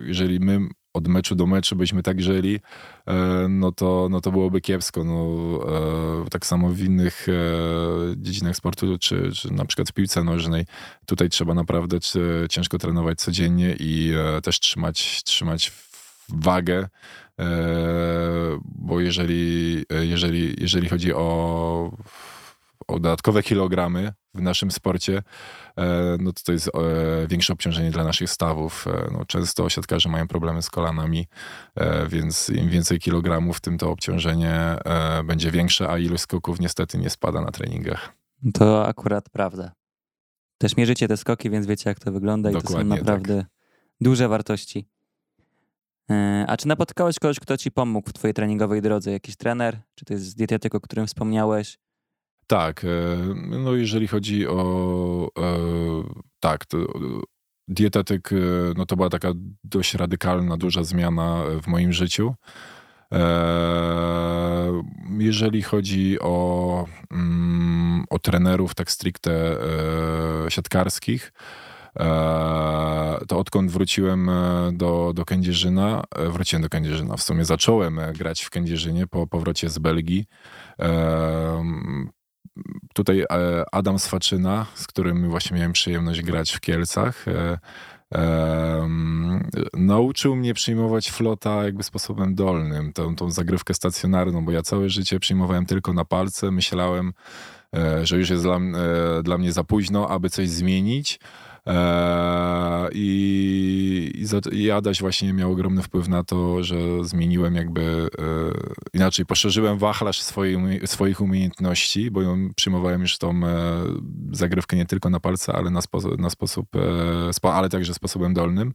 jeżeli 0.00 0.40
my 0.40 0.68
od 0.96 1.08
meczu 1.08 1.34
do 1.34 1.46
meczu 1.46 1.76
byśmy 1.76 2.02
tak 2.02 2.22
żyli, 2.22 2.60
e, 3.06 3.46
no 3.48 3.72
to, 3.72 4.08
no 4.10 4.20
to 4.20 4.32
byłoby 4.32 4.60
kiepsko. 4.60 5.04
No, 5.04 5.24
e, 6.24 6.30
tak 6.30 6.46
samo 6.46 6.68
w 6.68 6.80
innych 6.80 7.26
e, 7.28 7.32
dziedzinach 8.16 8.56
sportu, 8.56 8.98
czy, 8.98 9.32
czy 9.32 9.52
na 9.52 9.64
przykład 9.64 9.90
w 9.90 9.92
piłce 9.92 10.24
nożnej, 10.24 10.66
tutaj 11.06 11.28
trzeba 11.28 11.54
naprawdę 11.54 11.98
ciężko 12.50 12.78
trenować 12.78 13.18
codziennie 13.18 13.76
i 13.80 14.14
też 14.42 14.60
trzymać, 14.60 15.22
trzymać 15.22 15.72
wagę, 16.28 16.88
bo 18.64 19.00
jeżeli, 19.00 19.84
jeżeli, 20.00 20.54
jeżeli 20.58 20.88
chodzi 20.88 21.14
o, 21.14 21.92
o 22.88 22.98
dodatkowe 23.00 23.42
kilogramy 23.42 24.12
w 24.36 24.42
naszym 24.42 24.70
sporcie, 24.70 25.22
E, 25.76 26.16
no 26.20 26.32
to 26.32 26.42
to 26.44 26.52
jest 26.52 26.68
e, 26.68 26.70
większe 27.28 27.52
obciążenie 27.52 27.90
dla 27.90 28.04
naszych 28.04 28.30
stawów. 28.30 28.86
E, 28.86 29.10
no, 29.12 29.24
często 29.24 29.68
siatkarze 29.68 30.08
mają 30.08 30.28
problemy 30.28 30.62
z 30.62 30.70
kolanami, 30.70 31.26
więc 32.08 32.48
im 32.48 32.68
więcej 32.68 32.98
kilogramów, 32.98 33.60
tym 33.60 33.78
to 33.78 33.90
obciążenie 33.90 34.76
będzie 35.24 35.50
większe, 35.50 35.88
a 35.88 35.98
ilość 35.98 36.22
skoków 36.22 36.60
niestety 36.60 36.98
nie 36.98 37.10
spada 37.10 37.40
na 37.40 37.50
treningach. 37.50 38.12
To 38.54 38.86
akurat 38.86 39.28
prawda. 39.28 39.72
Też 40.58 40.76
mierzycie 40.76 41.08
te 41.08 41.16
skoki, 41.16 41.50
więc 41.50 41.66
wiecie 41.66 41.90
jak 41.90 42.00
to 42.00 42.12
wygląda 42.12 42.50
Dokładnie, 42.50 42.70
i 42.70 42.88
to 42.88 42.94
są 42.94 42.96
naprawdę 42.96 43.36
tak. 43.36 43.46
duże 44.00 44.28
wartości. 44.28 44.88
A 46.46 46.56
czy 46.56 46.68
napotkałeś 46.68 47.18
kogoś, 47.18 47.40
kto 47.40 47.56
ci 47.56 47.70
pomógł 47.70 48.10
w 48.10 48.12
twojej 48.12 48.34
treningowej 48.34 48.82
drodze? 48.82 49.12
Jakiś 49.12 49.36
trener? 49.36 49.80
Czy 49.94 50.04
to 50.04 50.14
jest 50.14 50.36
dietetyk, 50.36 50.74
o 50.74 50.80
którym 50.80 51.06
wspomniałeś? 51.06 51.78
Tak, 52.46 52.84
e, 52.84 52.88
no 53.34 53.74
jeżeli 53.74 54.08
chodzi 54.08 54.46
o 54.48 55.30
e, 55.38 55.42
tak, 56.40 56.66
to 56.66 56.78
dietetyk, 57.68 58.32
e, 58.32 58.36
no 58.76 58.86
to 58.86 58.96
była 58.96 59.08
taka 59.08 59.32
dość 59.64 59.94
radykalna, 59.94 60.56
duża 60.56 60.84
zmiana 60.84 61.42
w 61.62 61.66
moim 61.66 61.92
życiu. 61.92 62.34
Jeżeli 65.18 65.62
chodzi 65.62 66.20
o, 66.20 66.86
mm, 67.10 68.04
o 68.10 68.18
trenerów 68.18 68.74
tak 68.74 68.90
stricte 68.90 69.56
siatkarskich, 70.48 71.32
to 73.28 73.38
odkąd 73.38 73.70
wróciłem 73.70 74.30
do, 74.72 75.12
do 75.14 75.24
Kędzierzyna, 75.24 76.02
wróciłem 76.28 76.62
do 76.62 76.68
Kędzierzyna, 76.68 77.16
w 77.16 77.22
sumie 77.22 77.44
zacząłem 77.44 78.00
grać 78.18 78.42
w 78.42 78.50
Kędzierzynie 78.50 79.06
po 79.06 79.26
powrocie 79.26 79.68
z 79.68 79.78
Belgii 79.78 80.26
tutaj 82.94 83.20
e, 83.20 83.26
Adam 83.72 83.98
Swaczyna, 83.98 84.66
z 84.74 84.86
którym 84.86 85.30
właśnie 85.30 85.56
miałem 85.56 85.72
przyjemność 85.72 86.22
grać 86.22 86.52
w 86.52 86.60
Kielcach, 86.60 87.24
e, 87.28 87.58
nauczył 89.74 90.36
mnie 90.36 90.54
przyjmować 90.54 91.10
flota 91.10 91.64
jakby 91.64 91.82
sposobem 91.82 92.34
dolnym, 92.34 92.92
tą, 92.92 93.16
tą 93.16 93.30
zagrywkę 93.30 93.74
stacjonarną, 93.74 94.44
bo 94.44 94.52
ja 94.52 94.62
całe 94.62 94.88
życie 94.90 95.20
przyjmowałem 95.20 95.66
tylko 95.66 95.92
na 95.92 96.04
palce, 96.04 96.50
myślałem, 96.50 97.12
e, 97.76 98.06
że 98.06 98.18
już 98.18 98.30
jest 98.30 98.42
dla, 98.42 98.60
dla 99.22 99.38
mnie 99.38 99.52
za 99.52 99.64
późno, 99.64 100.08
aby 100.08 100.30
coś 100.30 100.48
zmienić. 100.48 101.20
Eee, 101.66 102.88
I, 102.92 104.24
i, 104.52 104.70
Adaś 104.70 105.00
właśnie 105.00 105.32
miał 105.32 105.52
ogromny 105.52 105.82
wpływ 105.82 106.08
na 106.08 106.24
to, 106.24 106.64
że 106.64 106.76
zmieniłem 107.02 107.54
jakby, 107.54 107.82
e, 107.82 108.08
inaczej 108.94 109.26
poszerzyłem 109.26 109.78
wachlarz 109.78 110.22
swoich 110.84 111.20
umiejętności, 111.20 112.10
bo 112.10 112.20
przyjmowałem 112.56 113.00
już 113.00 113.18
tą 113.18 113.30
e, 113.30 113.82
zagrywkę 114.32 114.76
nie 114.76 114.86
tylko 114.86 115.10
na 115.10 115.20
palce, 115.20 115.52
ale 115.52 115.70
na, 115.70 115.82
spo, 115.82 115.98
na 116.18 116.30
sposób, 116.30 116.66
e, 117.44 117.52
ale 117.52 117.68
także 117.68 117.94
sposobem 117.94 118.34
dolnym. 118.34 118.72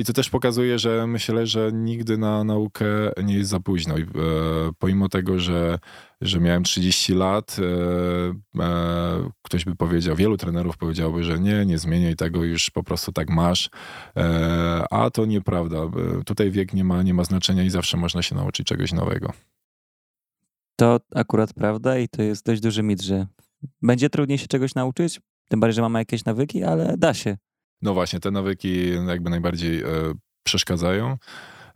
I 0.00 0.04
to 0.04 0.12
też 0.12 0.30
pokazuje, 0.30 0.78
że 0.78 1.06
myślę, 1.06 1.46
że 1.46 1.70
nigdy 1.72 2.18
na 2.18 2.44
naukę 2.44 2.86
nie 3.24 3.34
jest 3.34 3.50
za 3.50 3.60
późno. 3.60 3.98
I 3.98 4.06
pomimo 4.78 5.08
tego, 5.08 5.38
że 5.38 5.78
że 6.22 6.40
miałem 6.40 6.62
30 6.64 7.14
lat, 7.14 7.56
e, 7.58 8.62
e, 8.62 9.30
ktoś 9.42 9.64
by 9.64 9.76
powiedział, 9.76 10.16
wielu 10.16 10.36
trenerów 10.36 10.76
powiedziałby, 10.76 11.24
że 11.24 11.38
nie, 11.38 11.66
nie 11.66 11.78
zmieniaj 11.78 12.16
tego, 12.16 12.44
już 12.44 12.70
po 12.70 12.82
prostu 12.82 13.12
tak 13.12 13.30
masz, 13.30 13.70
e, 14.16 14.84
a 14.90 15.10
to 15.10 15.26
nieprawda. 15.26 15.78
Tutaj 16.26 16.50
wiek 16.50 16.74
nie 16.74 16.84
ma, 16.84 17.02
nie 17.02 17.14
ma 17.14 17.24
znaczenia 17.24 17.62
i 17.62 17.70
zawsze 17.70 17.96
można 17.96 18.22
się 18.22 18.34
nauczyć 18.34 18.66
czegoś 18.66 18.92
nowego. 18.92 19.32
To 20.76 21.00
akurat 21.14 21.52
prawda 21.52 21.98
i 21.98 22.08
to 22.08 22.22
jest 22.22 22.46
dość 22.46 22.60
duży 22.60 22.82
mit, 22.82 23.02
że 23.02 23.26
będzie 23.82 24.10
trudniej 24.10 24.38
się 24.38 24.46
czegoś 24.46 24.74
nauczyć, 24.74 25.20
tym 25.48 25.60
bardziej, 25.60 25.74
że 25.74 25.82
mamy 25.82 25.98
jakieś 25.98 26.24
nawyki, 26.24 26.64
ale 26.64 26.94
da 26.98 27.14
się. 27.14 27.36
No 27.82 27.94
właśnie, 27.94 28.20
te 28.20 28.30
nawyki 28.30 28.90
jakby 29.06 29.30
najbardziej 29.30 29.82
przeszkadzają. 30.42 31.16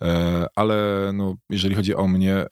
E, 0.03 0.47
ale 0.55 1.11
no, 1.15 1.35
jeżeli 1.51 1.75
chodzi 1.75 1.95
o 1.95 2.09
mnie, 2.09 2.35
e, 2.35 2.47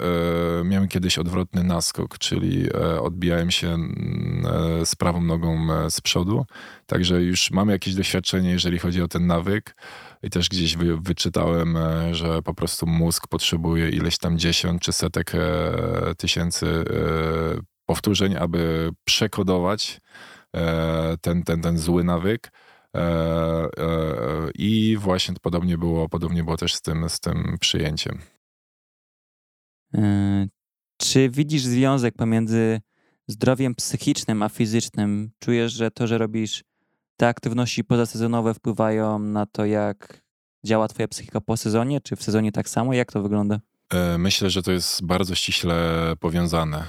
miałem 0.64 0.88
kiedyś 0.88 1.18
odwrotny 1.18 1.64
naskok, 1.64 2.18
czyli 2.18 2.66
e, 2.74 3.00
odbijałem 3.00 3.50
się 3.50 3.68
mm, 3.68 4.86
z 4.86 4.96
prawą 4.96 5.22
nogą 5.22 5.66
z 5.90 6.00
przodu, 6.00 6.44
także 6.86 7.22
już 7.22 7.50
mam 7.50 7.68
jakieś 7.68 7.94
doświadczenie, 7.94 8.50
jeżeli 8.50 8.78
chodzi 8.78 9.02
o 9.02 9.08
ten 9.08 9.26
nawyk. 9.26 9.76
I 10.22 10.30
też 10.30 10.48
gdzieś 10.48 10.76
wy, 10.76 11.00
wyczytałem, 11.00 11.78
że 12.12 12.42
po 12.42 12.54
prostu 12.54 12.86
mózg 12.86 13.26
potrzebuje 13.28 13.88
ileś 13.88 14.18
tam 14.18 14.38
dziesiąt 14.38 14.82
czy 14.82 14.92
setek 14.92 15.32
tysięcy 16.16 16.84
powtórzeń, 17.86 18.36
aby 18.36 18.90
przekodować 19.04 20.00
ten, 21.20 21.42
ten, 21.42 21.60
ten 21.60 21.78
zły 21.78 22.04
nawyk. 22.04 22.50
E, 22.94 23.00
e, 23.78 24.50
I 24.54 24.96
właśnie 24.96 25.34
podobnie 25.42 25.78
było, 25.78 26.08
podobnie 26.08 26.44
było 26.44 26.56
też 26.56 26.74
z 26.74 26.82
tym, 26.82 27.08
z 27.08 27.20
tym 27.20 27.56
przyjęciem. 27.60 28.18
E, 29.94 30.46
czy 30.96 31.30
widzisz 31.30 31.62
związek 31.62 32.14
pomiędzy 32.14 32.80
zdrowiem 33.28 33.74
psychicznym 33.74 34.42
a 34.42 34.48
fizycznym? 34.48 35.30
Czujesz, 35.38 35.72
że 35.72 35.90
to, 35.90 36.06
że 36.06 36.18
robisz 36.18 36.64
te 37.16 37.28
aktywności 37.28 37.84
pozasezonowe 37.84 38.54
wpływają 38.54 39.18
na 39.18 39.46
to, 39.46 39.64
jak 39.64 40.24
działa 40.64 40.88
twoja 40.88 41.08
psychika 41.08 41.40
po 41.40 41.56
sezonie, 41.56 42.00
czy 42.00 42.16
w 42.16 42.22
sezonie 42.22 42.52
tak 42.52 42.68
samo? 42.68 42.94
Jak 42.94 43.12
to 43.12 43.22
wygląda? 43.22 43.60
Myślę, 44.18 44.50
że 44.50 44.62
to 44.62 44.72
jest 44.72 45.06
bardzo 45.06 45.34
ściśle 45.34 45.76
powiązane. 46.20 46.84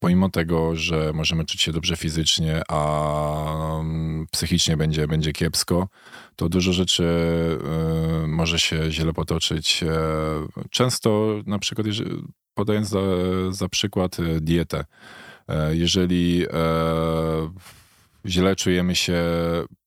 E, 0.00 0.02
pomimo 0.02 0.28
tego, 0.28 0.76
że 0.76 1.12
możemy 1.14 1.44
czuć 1.44 1.62
się 1.62 1.72
dobrze 1.72 1.96
fizycznie, 1.96 2.62
a 2.68 3.80
mm, 3.80 4.26
psychicznie 4.32 4.76
będzie, 4.76 5.06
będzie 5.06 5.32
kiepsko, 5.32 5.88
to 6.36 6.48
dużo 6.48 6.72
rzeczy 6.72 7.04
e, 8.24 8.26
może 8.26 8.58
się 8.58 8.92
źle 8.92 9.12
potoczyć. 9.12 9.84
Często, 10.70 11.42
na 11.46 11.58
przykład, 11.58 11.86
podając 12.54 12.88
za, 12.88 13.00
za 13.50 13.68
przykład 13.68 14.16
dietę, 14.40 14.84
jeżeli 15.70 16.46
źle 18.26 18.56
czujemy 18.56 18.96
się 18.96 19.22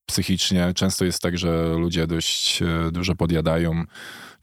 psychicznie, 0.05 0.73
często 0.75 1.05
jest 1.05 1.21
tak, 1.21 1.37
że 1.37 1.73
ludzie 1.77 2.07
dość 2.07 2.63
dużo 2.91 3.15
podjadają 3.15 3.83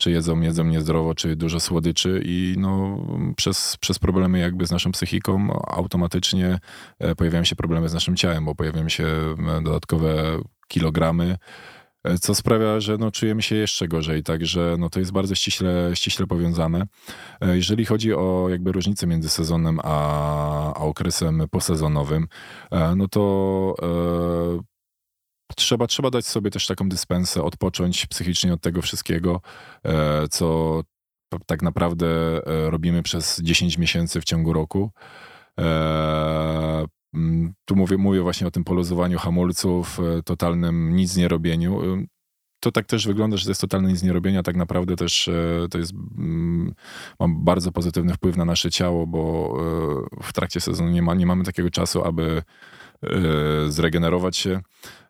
czy 0.01 0.11
jedzą, 0.11 0.41
jedzą 0.41 0.65
niezdrowo, 0.65 1.15
czy 1.15 1.37
dużo 1.37 1.61
słodyczy 1.61 2.23
i 2.25 2.55
no, 2.59 2.99
przez, 3.37 3.77
przez 3.77 3.99
problemy 3.99 4.39
jakby 4.39 4.67
z 4.67 4.71
naszą 4.71 4.93
psychiką 4.93 5.63
automatycznie 5.67 6.59
e, 6.99 7.15
pojawiają 7.15 7.45
się 7.45 7.57
problemy 7.57 7.89
z 7.89 7.95
naszym 7.95 8.17
ciałem, 8.17 8.45
bo 8.45 8.55
pojawiają 8.55 8.89
się 8.89 9.07
e, 9.07 9.63
dodatkowe 9.63 10.39
kilogramy, 10.69 11.37
e, 12.05 12.19
co 12.19 12.35
sprawia, 12.35 12.81
że 12.81 12.97
no, 12.99 13.11
czujemy 13.11 13.43
się 13.43 13.57
jeszcze 13.57 13.89
gorzej, 13.89 14.23
także 14.23 14.77
no, 14.79 14.91
to 14.91 14.99
jest 15.01 15.13
bardzo 15.13 15.35
ściśle, 15.35 15.91
ściśle 15.95 16.27
powiązane. 16.27 16.83
Jeżeli 17.41 17.85
chodzi 17.85 18.15
o 18.15 18.47
jakby 18.51 18.73
różnicę 18.73 19.07
między 19.07 19.29
sezonem 19.29 19.79
a, 19.83 20.75
a 20.75 20.81
okresem 20.81 21.43
posezonowym, 21.51 22.29
no 22.97 23.09
to 23.09 23.75
trzeba, 25.55 25.87
trzeba 25.87 26.11
dać 26.11 26.27
sobie 26.27 26.51
też 26.51 26.67
taką 26.67 26.89
dyspensę, 26.89 27.43
odpocząć 27.43 28.07
psychicznie 28.07 28.53
od 28.53 28.61
tego 28.61 28.83
wszystkiego, 28.83 29.41
e, 29.85 30.29
co 30.29 30.81
tak 31.47 31.63
naprawdę 31.63 32.07
e, 32.47 32.71
robimy 32.71 33.03
przez 33.03 33.41
10 33.43 33.79
miesięcy 33.79 34.21
w 34.21 34.25
ciągu 34.25 34.53
roku. 34.53 34.91
E, 35.61 36.85
tu 37.65 37.77
mówię, 37.77 37.99
mówię 37.99 38.21
właśnie 38.21 38.47
o 38.47 38.51
tym 38.51 38.65
poluzowaniu 38.65 39.19
hamulców, 39.19 39.99
totalnym 40.25 40.97
nic 40.97 41.17
nie 41.17 41.29
robieniu. 41.29 41.81
To 42.61 42.73
tak 42.73 42.87
też 42.87 43.07
wygląda, 43.07 43.37
że 43.37 43.45
to 43.45 43.51
jest 43.51 43.61
totalne 43.61 43.89
nic 43.89 44.03
nie 44.03 44.13
robienia. 44.13 44.43
Tak 44.43 44.57
naprawdę 44.57 44.97
też 44.97 45.31
to 45.71 45.79
jest, 45.79 45.93
mm, 45.93 46.75
ma 47.21 47.27
bardzo 47.29 47.73
pozytywny 47.73 48.15
wpływ 48.15 48.37
na 48.37 48.45
nasze 48.45 48.71
ciało, 48.71 49.07
bo 49.07 49.55
w 50.23 50.33
trakcie 50.33 50.61
sezonu 50.61 50.91
nie, 50.91 51.03
ma, 51.03 51.15
nie 51.15 51.27
mamy 51.27 51.45
takiego 51.45 51.71
czasu, 51.71 52.05
aby 52.05 52.43
zregenerować 53.69 54.37
się. 54.37 54.61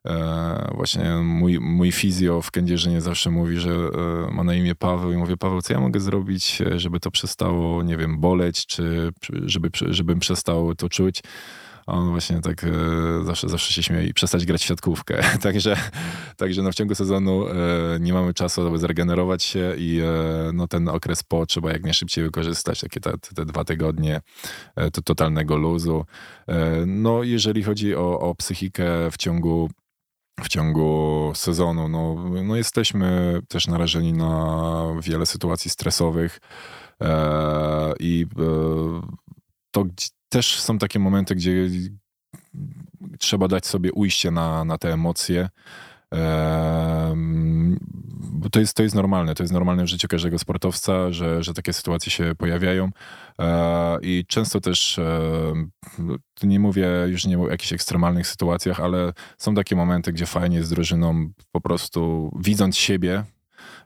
E, 0.07 0.73
właśnie 0.75 1.15
mój, 1.15 1.61
mój 1.61 1.93
fizjo 1.93 2.43
w 2.43 2.51
Kędzierzynie 2.51 3.01
zawsze 3.01 3.31
mówi, 3.31 3.57
że 3.57 3.71
e, 3.71 4.31
ma 4.35 4.45
na 4.45 4.55
imię 4.55 4.75
Paweł 4.75 5.13
i 5.13 5.17
mówię, 5.17 5.37
Paweł, 5.37 5.63
co 5.63 5.73
ja 5.73 5.81
mogę 5.81 6.01
zrobić, 6.01 6.63
e, 6.63 6.79
żeby 6.79 7.01
to 7.01 7.11
przestało, 7.11 7.83
nie 7.83 7.97
wiem, 7.97 8.21
boleć, 8.21 8.67
czy 8.67 9.13
żeby, 9.45 9.71
żebym 9.89 10.19
przestał 10.19 10.75
to 10.75 10.89
czuć. 10.89 11.23
A 11.87 11.93
on 11.93 12.11
właśnie 12.11 12.41
tak 12.41 12.67
zawsze, 13.25 13.49
zawsze 13.49 13.73
się 13.73 13.83
śmieje 13.83 14.07
i 14.07 14.15
przestać 14.15 14.47
grać 14.47 14.63
w 14.63 14.67
siatkówkę. 14.67 15.23
także, 15.43 15.77
także 16.37 16.63
no 16.63 16.73
w 16.73 16.75
ciągu 16.75 16.95
sezonu 16.95 17.45
nie 18.01 18.13
mamy 18.13 18.35
czasu, 18.35 18.67
aby 18.67 18.79
zregenerować 18.79 19.43
się 19.43 19.75
i 19.79 20.01
no 20.53 20.69
ten 20.69 20.89
okres 20.89 21.23
po 21.23 21.47
trzeba 21.47 21.73
jak 21.73 21.83
najszybciej 21.83 22.25
wykorzystać, 22.25 22.81
takie 22.81 23.01
te, 23.01 23.13
te 23.35 23.45
dwa 23.45 23.65
tygodnie 23.65 24.21
to 24.93 25.03
totalnego 25.03 25.57
luzu. 25.57 26.05
No 26.87 27.23
jeżeli 27.23 27.63
chodzi 27.63 27.97
o, 27.97 28.21
o 28.21 28.35
psychikę 28.35 29.11
w 29.11 29.17
ciągu 29.17 29.71
w 30.43 30.49
ciągu 30.49 31.33
sezonu. 31.35 31.89
No, 31.89 32.15
no 32.45 32.57
jesteśmy 32.57 33.41
też 33.49 33.67
narażeni 33.67 34.13
na 34.13 34.85
wiele 35.03 35.27
sytuacji 35.27 35.71
stresowych 35.71 36.41
e, 37.01 37.93
i 38.01 38.27
e, 38.39 39.01
to 39.71 39.85
też 40.29 40.61
są 40.61 40.79
takie 40.79 40.99
momenty, 40.99 41.35
gdzie 41.35 41.69
trzeba 43.19 43.49
dać 43.49 43.67
sobie 43.67 43.93
ujście 43.93 44.31
na, 44.31 44.65
na 44.65 44.79
te 44.79 44.93
emocje. 44.93 45.49
E, 46.15 47.15
bo 48.33 48.51
to 48.51 48.61
jest, 48.61 48.75
to 48.75 48.83
jest 48.83 48.95
normalne, 48.95 49.35
to 49.35 49.43
jest 49.43 49.53
normalne 49.53 49.85
w 49.85 49.89
życiu 49.89 50.09
każdego 50.09 50.39
sportowca, 50.39 51.13
że, 51.13 51.43
że 51.43 51.55
takie 51.55 51.73
sytuacje 51.73 52.13
się 52.13 52.35
pojawiają 52.39 52.91
i 54.03 54.25
często 54.29 54.61
też, 54.61 54.99
e, 54.99 55.53
nie 56.43 56.61
mówię 56.61 56.89
już 57.07 57.27
nie 57.27 57.39
o 57.39 57.49
jakichś 57.49 57.73
ekstremalnych 57.73 58.27
sytuacjach, 58.27 58.81
ale 58.81 59.13
są 59.39 59.55
takie 59.55 59.77
momenty, 59.77 60.13
gdzie 60.13 60.27
fajnie 60.27 60.57
jest 60.57 60.69
z 60.69 60.73
drużyną 60.73 61.31
po 61.53 61.61
prostu 61.61 62.31
widząc 62.41 62.77
siebie, 62.77 63.25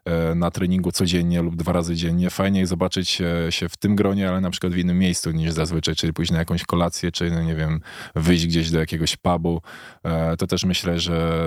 E, 0.04 0.34
na 0.34 0.50
treningu 0.50 0.92
codziennie 0.92 1.42
lub 1.42 1.56
dwa 1.56 1.72
razy 1.72 1.94
dziennie. 1.94 2.30
Fajnie 2.30 2.60
jest 2.60 2.70
zobaczyć 2.70 3.08
się 3.50 3.68
w 3.68 3.76
tym 3.76 3.96
gronie, 3.96 4.28
ale 4.28 4.40
na 4.40 4.50
przykład 4.50 4.72
w 4.72 4.78
innym 4.78 4.98
miejscu 4.98 5.30
niż 5.30 5.52
zazwyczaj, 5.52 5.94
czyli 5.94 6.12
pójść 6.12 6.32
na 6.32 6.38
jakąś 6.38 6.64
kolację, 6.64 7.12
czy 7.12 7.30
no 7.30 7.42
nie 7.42 7.54
wiem, 7.54 7.80
wyjść 8.14 8.46
gdzieś 8.46 8.70
do 8.70 8.78
jakiegoś 8.78 9.16
pubu. 9.16 9.60
E, 10.02 10.36
to 10.36 10.46
też 10.46 10.64
myślę, 10.64 11.00
że 11.00 11.44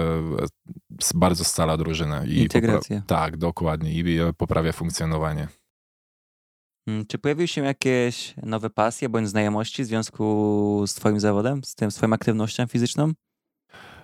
bardzo 1.15 1.43
scala 1.43 1.77
drużynę. 1.77 2.23
I 2.27 2.37
Integracja. 2.37 3.01
tak, 3.07 3.37
dokładnie. 3.37 3.91
I 3.91 4.19
poprawia 4.37 4.71
funkcjonowanie. 4.71 5.47
Mm, 6.87 7.05
czy 7.05 7.17
pojawiły 7.17 7.47
się 7.47 7.63
jakieś 7.63 8.33
nowe 8.43 8.69
pasje 8.69 9.09
bądź 9.09 9.29
znajomości 9.29 9.83
w 9.83 9.85
związku 9.85 10.83
z 10.87 10.93
Twoim 10.93 11.19
zawodem, 11.19 11.63
z 11.63 11.75
tym 11.75 11.91
swoją 11.91 12.13
aktywnością 12.13 12.67
fizyczną? 12.67 13.11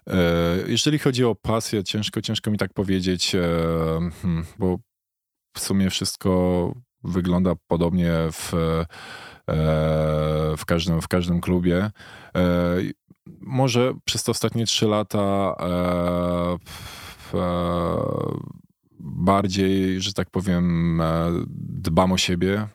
E, 0.10 0.58
jeżeli 0.68 1.00
chodzi 1.00 1.26
o 1.26 1.36
pasję, 1.36 1.84
ciężko, 1.84 2.22
ciężko 2.22 2.52
mi 2.52 2.58
tak 2.58 2.74
powiedzieć, 2.74 3.36
e, 3.36 3.42
hmm, 4.22 4.46
bo 4.60 4.78
w 5.58 5.60
sumie 5.60 5.90
wszystko 5.90 6.74
wygląda 7.04 7.54
podobnie 7.68 8.12
w, 8.32 8.54
e, 8.54 8.86
w, 10.58 10.66
każdym, 10.66 11.02
w 11.02 11.08
każdym 11.08 11.42
klubie. 11.42 11.92
Może 13.42 13.94
przez 14.06 14.24
te 14.24 14.32
ostatnie 14.32 14.66
trzy 14.66 14.88
lata 14.88 15.56
bardziej, 19.04 20.02
że 20.02 20.14
tak 20.14 20.30
powiem, 20.30 21.02
dbam 21.58 22.12
o 22.12 22.18
siebie. 22.18 22.68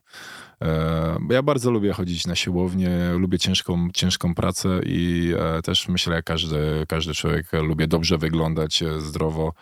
E, 0.62 1.18
ja 1.30 1.42
bardzo 1.42 1.70
lubię 1.70 1.92
chodzić 1.92 2.26
na 2.26 2.34
siłownię, 2.34 2.90
lubię 3.12 3.38
ciężką, 3.38 3.88
ciężką 3.94 4.34
pracę 4.34 4.80
i 4.86 5.32
e, 5.38 5.62
też 5.62 5.88
myślę, 5.88 6.14
jak 6.14 6.24
każdy, 6.24 6.84
każdy 6.88 7.14
człowiek, 7.14 7.52
lubię 7.52 7.86
dobrze 7.86 8.18
wyglądać, 8.18 8.82
e, 8.82 9.00
zdrowo. 9.00 9.52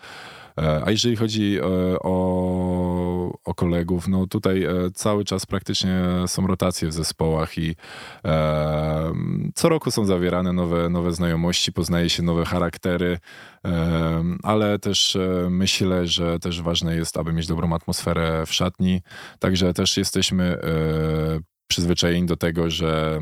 E, 0.58 0.82
a 0.84 0.90
jeżeli 0.90 1.16
chodzi 1.16 1.58
e, 1.58 1.62
o, 2.00 3.38
o 3.44 3.54
kolegów, 3.54 4.08
no 4.08 4.26
tutaj 4.26 4.64
e, 4.64 4.70
cały 4.94 5.24
czas 5.24 5.46
praktycznie 5.46 6.02
są 6.26 6.46
rotacje 6.46 6.88
w 6.88 6.92
zespołach 6.92 7.58
i 7.58 7.76
co 9.54 9.68
roku 9.68 9.90
są 9.90 10.04
zawierane 10.04 10.52
nowe, 10.52 10.88
nowe 10.88 11.12
znajomości, 11.12 11.72
poznaje 11.72 12.10
się 12.10 12.22
nowe 12.22 12.44
charaktery, 12.44 13.18
ale 14.42 14.78
też 14.78 15.18
myślę, 15.50 16.06
że 16.06 16.38
też 16.38 16.62
ważne 16.62 16.96
jest, 16.96 17.16
aby 17.16 17.32
mieć 17.32 17.46
dobrą 17.46 17.72
atmosferę 17.72 18.46
w 18.46 18.54
szatni. 18.54 19.02
Także 19.38 19.74
też 19.74 19.96
jesteśmy 19.96 20.58
przyzwyczajeni 21.68 22.26
do 22.26 22.36
tego, 22.36 22.70
że 22.70 23.20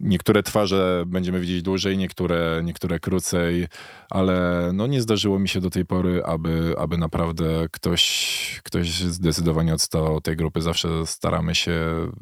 Niektóre 0.00 0.42
twarze 0.42 1.04
będziemy 1.06 1.40
widzieć 1.40 1.62
dłużej, 1.62 1.98
niektóre, 1.98 2.60
niektóre 2.64 3.00
krócej, 3.00 3.66
ale 4.10 4.70
no 4.74 4.86
nie 4.86 5.02
zdarzyło 5.02 5.38
mi 5.38 5.48
się 5.48 5.60
do 5.60 5.70
tej 5.70 5.86
pory, 5.86 6.24
aby, 6.24 6.74
aby 6.78 6.98
naprawdę 6.98 7.66
ktoś, 7.72 8.60
ktoś 8.64 9.00
zdecydowanie 9.00 9.74
odstał 9.74 10.16
od 10.16 10.24
tej 10.24 10.36
grupy. 10.36 10.62
Zawsze 10.62 11.06
staramy 11.06 11.54
się 11.54 11.72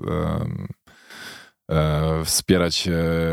e, 0.07 0.47
e, 1.71 2.25
wspierać 2.25 2.89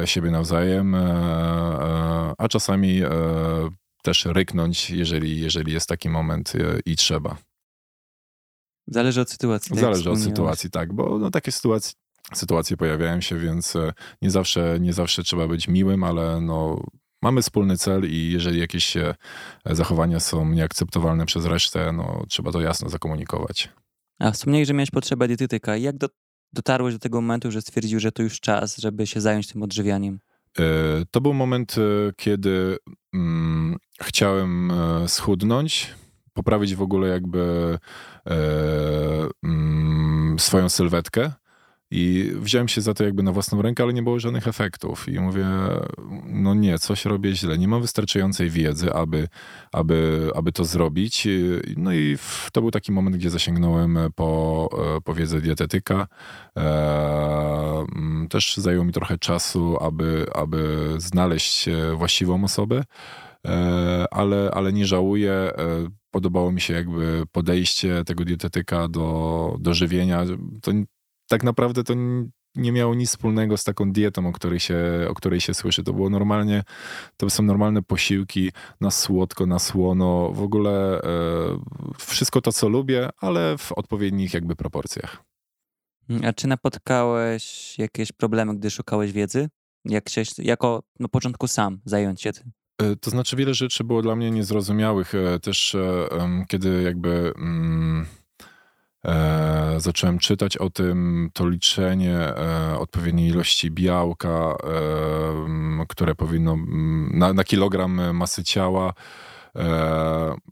siebie 0.06 0.32
nawzajem, 0.32 0.96
e, 0.96 1.00
e, 1.00 2.34
a 2.38 2.48
czasami 2.48 3.02
e, 3.04 3.10
też 4.04 4.26
ryknąć, 4.26 4.90
jeżeli, 4.90 5.42
jeżeli 5.42 5.74
jest 5.74 5.90
taki 5.90 6.10
moment 6.10 6.54
e, 6.56 6.80
i 6.86 6.96
trzeba. 6.96 7.38
Zależy 8.88 9.22
od 9.22 9.30
sytuacji. 9.30 9.78
Zależy 9.78 10.12
od 10.12 10.20
sytuacji, 10.20 10.70
tak, 10.70 10.94
bo 10.94 11.20
no, 11.20 11.32
takie 11.32 11.52
sytuacje 11.52 12.01
sytuacje 12.34 12.78
pojawiają 12.78 13.22
się, 13.22 13.38
więc 13.38 13.76
e, 13.76 13.94
nie 14.22 14.32
zawsze, 14.32 14.78
nie 14.80 14.94
zawsze 14.94 15.24
trzeba 15.24 15.48
być 15.48 15.68
miłym, 15.68 16.04
ale 16.04 16.42
no, 16.42 16.84
mamy 17.22 17.42
wspólny 17.42 17.78
cel 17.78 18.12
i 18.12 18.32
jeżeli 18.32 18.60
jakieś 18.60 18.98
e, 18.98 19.16
zachowania 19.66 20.20
są 20.20 20.50
nieakceptowalne 20.50 21.26
przez 21.26 21.46
resztę, 21.46 21.92
no, 21.92 22.24
trzeba 22.30 22.52
to 22.52 22.62
jasno 22.62 22.90
zakomunikować. 22.90 23.70
A 24.20 24.32
wspomniałeś, 24.32 24.68
że 24.68 24.74
miałeś 24.74 24.92
potrzebę 24.92 25.28
dietetyka. 25.28 25.78
Jak 25.78 25.98
do, 25.98 26.08
dotarłeś 26.54 26.94
do 26.94 27.00
tego 27.00 27.22
momentu, 27.22 27.52
że 27.52 27.62
stwierdził, 27.62 28.00
że 28.00 28.12
to 28.12 28.24
już 28.24 28.40
czas, 28.40 28.78
żeby 28.78 29.08
się 29.08 29.22
zająć 29.22 29.48
tym 29.48 29.64
odżywianiem? 29.64 30.20
E, 30.60 30.64
to 31.12 31.22
był 31.22 31.34
moment, 31.34 31.76
kiedy 32.18 32.78
mm, 33.14 33.78
chciałem 34.02 34.72
schudnąć, 35.08 35.96
poprawić 36.34 36.76
w 36.76 36.82
ogóle 36.82 37.08
jakby 37.08 37.78
e, 38.28 38.36
mm, 39.44 40.40
swoją 40.40 40.70
sylwetkę 40.70 41.32
I 41.92 42.32
wziąłem 42.36 42.68
się 42.68 42.82
za 42.82 42.94
to 42.94 43.04
jakby 43.04 43.24
na 43.24 43.32
własną 43.32 43.62
rękę, 43.62 43.84
ale 43.84 43.94
nie 43.94 44.04
było 44.04 44.20
żadnych 44.20 44.48
efektów. 44.48 45.10
I 45.10 45.20
mówię, 45.20 45.46
no 46.26 46.54
nie, 46.54 46.80
coś 46.80 47.06
robię 47.06 47.36
źle. 47.36 47.58
Nie 47.58 47.68
mam 47.68 47.82
wystarczającej 47.82 48.50
wiedzy, 48.50 48.94
aby, 48.94 49.28
aby, 49.72 50.30
aby 50.36 50.52
to 50.52 50.66
zrobić. 50.66 51.28
No 51.78 51.94
i 51.94 52.18
to 52.52 52.62
był 52.62 52.72
taki 52.72 52.92
moment, 52.92 53.16
gdzie 53.16 53.30
zasięgnąłem 53.30 54.00
po, 54.16 54.70
po 55.04 55.14
wiedzę 55.14 55.42
dietetyka. 55.42 56.08
Mm, 56.56 58.28
też 58.30 58.58
zajęło 58.58 58.86
mi 58.86 58.94
trochę 58.94 59.18
czasu, 59.18 59.78
aby, 59.82 60.26
aby 60.36 60.94
znaleźć 60.98 61.70
właściwą 61.96 62.44
osobę. 62.44 62.84
E, 63.48 64.06
ale, 64.12 64.52
ale 64.54 64.74
nie 64.74 64.86
żałuję. 64.86 65.34
E, 65.34 65.54
podobało 66.12 66.52
mi 66.52 66.62
się 66.62 66.74
jakby 66.74 67.24
podejście 67.32 68.04
tego 68.04 68.26
dietetyka 68.26 68.88
do, 68.88 69.56
do 69.60 69.74
żywienia. 69.74 70.26
To 70.62 70.72
tak 71.32 71.44
naprawdę 71.44 71.84
to 71.84 71.94
nie 72.56 72.72
miało 72.72 72.96
nic 72.96 73.10
wspólnego 73.10 73.58
z 73.58 73.64
taką 73.64 73.92
dietą, 73.92 74.28
o 74.28 74.32
której, 74.32 74.60
się, 74.60 74.78
o 75.10 75.14
której 75.14 75.42
się 75.42 75.54
słyszy. 75.54 75.84
To 75.84 75.94
było 75.94 76.10
normalnie, 76.10 76.64
to 77.18 77.30
są 77.30 77.44
normalne 77.44 77.82
posiłki 77.82 78.52
na 78.82 78.92
słodko, 78.92 79.46
na 79.46 79.60
słono, 79.60 80.32
w 80.34 80.42
ogóle 80.42 81.02
e, 81.02 81.08
wszystko 81.98 82.42
to, 82.42 82.52
co 82.52 82.70
lubię, 82.70 83.10
ale 83.18 83.58
w 83.58 83.72
odpowiednich 83.72 84.34
jakby 84.34 84.56
proporcjach. 84.56 85.24
A 86.24 86.34
czy 86.34 86.48
napotkałeś 86.48 87.76
jakieś 87.80 88.12
problemy, 88.12 88.56
gdy 88.56 88.70
szukałeś 88.70 89.12
wiedzy? 89.12 89.50
Jak 89.86 90.06
chciałeś 90.08 90.30
jako 90.38 90.84
na 91.00 91.08
początku 91.08 91.48
sam 91.48 91.82
zająć 91.86 92.22
się 92.22 92.34
tym? 92.34 92.52
E, 92.82 92.96
to 92.96 93.10
znaczy 93.10 93.36
wiele 93.36 93.54
rzeczy 93.54 93.84
było 93.84 94.02
dla 94.02 94.16
mnie 94.16 94.32
niezrozumiałych. 94.32 95.16
E, 95.16 95.40
też 95.40 95.76
e, 95.76 96.46
kiedy 96.48 96.82
jakby 96.82 97.34
mm, 97.38 98.06
zacząłem 99.78 100.20
czytać 100.20 100.58
o 100.58 100.70
tym, 100.70 101.30
to 101.34 101.50
liczenie 101.50 102.20
odpowiedniej 102.80 103.30
ilości 103.30 103.72
białka, 103.72 104.56
które 105.88 106.16
powinno 106.16 106.58
na, 107.12 107.34
na 107.34 107.44
kilogram 107.44 108.16
masy 108.16 108.44
ciała, 108.44 108.94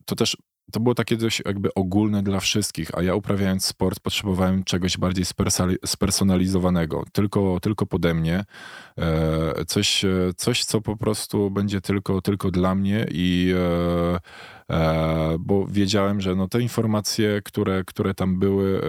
to 0.06 0.16
też 0.16 0.38
to 0.72 0.80
było 0.80 0.96
takie 0.96 1.18
dość 1.18 1.42
jakby 1.46 1.74
ogólne 1.74 2.24
dla 2.24 2.40
wszystkich, 2.40 2.98
a 2.98 3.04
ja 3.04 3.16
uprawiając 3.16 3.66
sport 3.66 4.00
potrzebowałem 4.00 4.64
czegoś 4.64 4.98
bardziej 4.98 5.26
spersonalizowanego, 5.86 7.04
tylko, 7.12 7.60
tylko 7.62 7.86
pode 7.86 8.14
mnie, 8.14 8.46
e, 8.98 9.66
coś, 9.66 10.06
e, 10.06 10.10
coś, 10.38 10.66
co 10.66 10.82
po 10.82 10.98
prostu 10.98 11.52
będzie 11.52 11.82
tylko, 11.82 12.22
tylko 12.22 12.52
dla 12.52 12.76
mnie 12.76 13.08
i 13.12 13.54
e, 13.60 14.20
bo 15.40 15.66
wiedziałem, 15.68 16.22
że 16.22 16.36
no 16.36 16.48
te 16.48 16.62
informacje, 16.62 17.42
które, 17.46 17.84
które 17.84 18.14
tam 18.14 18.40
były, 18.40 18.82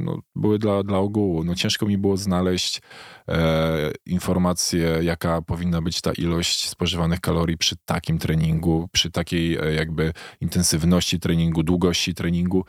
no, 0.00 0.22
były 0.34 0.58
dla, 0.58 0.82
dla 0.82 0.98
ogółu. 0.98 1.44
No 1.44 1.54
ciężko 1.54 1.86
mi 1.86 1.98
było 1.98 2.16
znaleźć 2.16 2.82
e, 3.30 3.92
informację, 4.06 4.98
jaka 5.02 5.42
powinna 5.42 5.82
być 5.82 6.00
ta 6.00 6.12
ilość 6.12 6.68
spożywanych 6.68 7.20
kalorii 7.20 7.58
przy 7.58 7.76
takim 7.84 8.18
treningu, 8.18 8.88
przy 8.92 9.10
takiej 9.10 9.58
jakby 9.76 10.12
intensywności 10.40 11.20
treningu, 11.20 11.62
długości 11.62 12.14
treningu. 12.14 12.64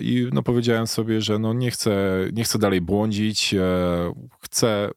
I 0.00 0.28
no 0.32 0.42
powiedziałem 0.42 0.86
sobie, 0.86 1.20
że 1.20 1.38
no 1.38 1.52
nie 1.52 1.70
chcę, 1.70 2.18
nie 2.32 2.44
chcę 2.44 2.58
dalej 2.58 2.80
błądzić, 2.80 3.54
chcę 4.40 4.90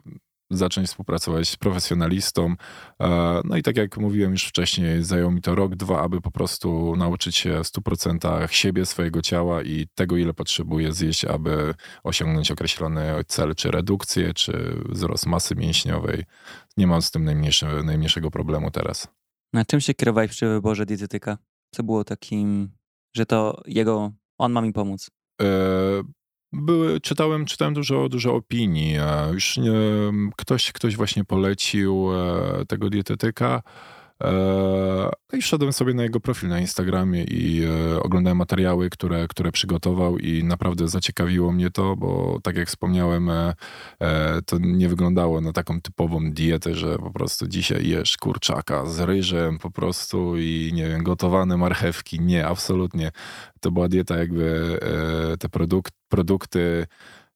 zacząć 0.52 0.88
współpracować 0.88 1.50
z 1.50 1.56
profesjonalistą. 1.56 2.56
E, 3.02 3.42
no 3.44 3.58
i 3.58 3.64
tak 3.64 3.78
jak 3.78 3.98
mówiłem 3.98 4.32
już 4.32 4.44
wcześniej, 4.44 5.04
zajęło 5.04 5.32
mi 5.32 5.42
to 5.42 5.56
rok, 5.56 5.76
dwa, 5.76 6.02
aby 6.02 6.22
po 6.22 6.32
prostu 6.32 6.96
nauczyć 6.96 7.36
się 7.36 7.64
w 7.64 7.68
100% 7.68 8.48
siebie, 8.52 8.86
swojego 8.86 9.22
ciała 9.22 9.64
i 9.64 9.88
tego, 9.96 10.18
ile 10.18 10.34
potrzebuję 10.34 10.94
zjeść, 10.94 11.26
aby 11.26 11.74
osiągnąć 12.04 12.52
określony 12.52 13.02
cel, 13.28 13.56
czy 13.56 13.72
redukcję, 13.72 14.34
czy 14.34 14.82
wzrost 14.90 15.26
masy 15.26 15.56
mięśniowej. 15.56 16.24
Nie 16.78 16.88
mam 16.88 17.02
z 17.02 17.12
tym 17.12 17.24
najmniejszego 17.84 18.32
problemu 18.32 18.72
teraz. 18.72 19.08
Na 19.54 19.66
czym 19.66 19.82
się 19.82 19.94
kierowałeś 19.94 20.32
przy 20.32 20.48
wyborze 20.48 20.86
dietetyka? 20.86 21.38
Co 21.76 21.84
było 21.84 22.04
takim, 22.04 22.72
że 23.16 23.26
to 23.26 23.62
jego, 23.66 24.12
on 24.38 24.52
ma 24.52 24.62
mi 24.62 24.74
pomóc? 24.74 25.10
Były, 26.54 27.02
czytałem, 27.02 27.46
czytałem 27.46 27.74
dużo, 27.74 28.10
dużo 28.10 28.36
opinii. 28.36 28.96
Już 29.34 29.58
nie, 29.58 29.72
ktoś, 30.38 30.72
ktoś 30.72 30.96
właśnie 30.96 31.26
polecił 31.26 32.10
e, 32.14 32.66
tego 32.66 32.90
dietetyka. 32.90 33.64
E, 34.24 35.12
no 35.32 35.38
I 35.38 35.42
wszedłem 35.42 35.74
sobie 35.74 35.94
na 35.94 36.04
jego 36.04 36.20
profil 36.20 36.50
na 36.50 36.60
Instagramie 36.60 37.24
i 37.24 37.64
e, 37.64 38.04
oglądałem 38.04 38.38
materiały, 38.38 38.90
które, 38.90 39.28
które 39.28 39.52
przygotował 39.52 40.18
i 40.18 40.44
naprawdę 40.44 40.88
zaciekawiło 40.88 41.52
mnie 41.52 41.70
to, 41.70 41.96
bo 41.96 42.40
tak 42.44 42.58
jak 42.58 42.68
wspomniałem, 42.68 43.30
e, 43.30 43.54
to 44.46 44.58
nie 44.60 44.90
wyglądało 44.90 45.42
na 45.42 45.54
taką 45.54 45.82
typową 45.82 46.32
dietę, 46.32 46.76
że 46.76 46.98
po 46.98 47.12
prostu 47.12 47.48
dzisiaj 47.48 47.88
jesz 47.88 48.18
kurczaka 48.18 48.86
z 48.86 49.00
ryżem 49.00 49.58
po 49.58 49.72
prostu 49.72 50.38
i 50.38 50.72
nie 50.74 50.90
wiem, 50.90 51.04
gotowane 51.04 51.58
marchewki. 51.58 52.22
Nie, 52.22 52.48
absolutnie. 52.48 53.12
To 53.60 53.72
była 53.72 53.88
dieta 53.88 54.18
jakby 54.18 54.80
te 55.40 55.50
produkt, 55.50 55.94
produkty 56.10 56.88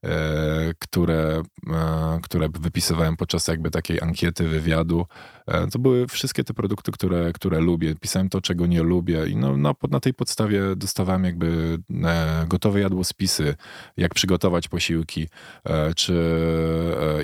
E, 0.03 0.73
które, 0.79 1.41
e, 1.73 2.19
które 2.23 2.49
wypisywałem 2.49 3.17
podczas 3.17 3.47
jakby 3.47 3.71
takiej 3.71 4.01
ankiety, 4.01 4.47
wywiadu. 4.47 5.05
E, 5.47 5.67
to 5.67 5.79
były 5.79 6.07
wszystkie 6.07 6.43
te 6.43 6.53
produkty, 6.53 6.91
które, 6.91 7.33
które 7.33 7.59
lubię. 7.59 7.95
Pisałem 7.95 8.29
to, 8.29 8.41
czego 8.41 8.67
nie 8.67 8.83
lubię 8.83 9.27
i 9.27 9.35
no, 9.35 9.57
na, 9.57 9.73
na 9.89 9.99
tej 9.99 10.13
podstawie 10.13 10.75
dostawałem 10.75 11.23
jakby 11.23 11.77
gotowe 12.47 12.79
jadłospisy, 12.79 13.55
jak 13.97 14.13
przygotować 14.13 14.67
posiłki, 14.67 15.27
czy 15.95 16.13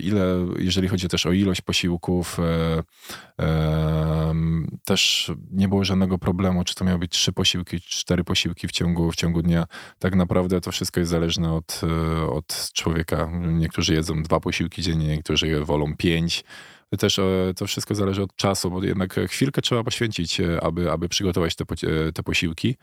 ile, 0.02 0.48
jeżeli 0.60 0.88
chodzi 0.88 1.08
też 1.08 1.26
o 1.26 1.32
ilość 1.32 1.62
posiłków, 1.62 2.38
też 4.86 5.32
nie 5.52 5.68
było 5.68 5.84
żadnego 5.84 6.18
problemu, 6.18 6.64
czy 6.64 6.76
to 6.76 6.86
miały 6.86 7.00
być 7.00 7.12
trzy 7.12 7.34
posiłki, 7.34 7.82
cztery 7.82 8.24
posiłki 8.24 8.68
w 8.68 8.72
ciągu, 8.72 9.12
w 9.12 9.16
ciągu 9.16 9.42
dnia. 9.42 9.66
Tak 10.00 10.16
naprawdę 10.16 10.62
to 10.62 10.72
wszystko 10.72 11.00
jest 11.00 11.12
zależne 11.12 11.54
od, 11.54 11.82
od 12.30 12.72
człowieka. 12.74 13.30
Niektórzy 13.48 13.94
jedzą 13.94 14.24
dwa 14.24 14.40
posiłki 14.40 14.82
dziennie, 14.82 15.08
niektórzy 15.08 15.66
wolą 15.66 15.96
pięć. 15.98 16.44
Też 16.98 17.20
e, 17.20 17.54
to 17.56 17.68
wszystko 17.68 17.96
zależy 17.96 18.24
od 18.24 18.36
czasu, 18.36 18.72
bo 18.72 18.84
jednak 18.84 19.20
chwilkę 19.28 19.62
trzeba 19.62 19.84
poświęcić, 19.84 20.40
e, 20.40 20.64
aby, 20.64 20.92
aby 20.92 21.10
przygotować 21.10 21.56
te, 21.56 21.64
e, 21.64 22.12
te 22.12 22.24
posiłki. 22.24 22.76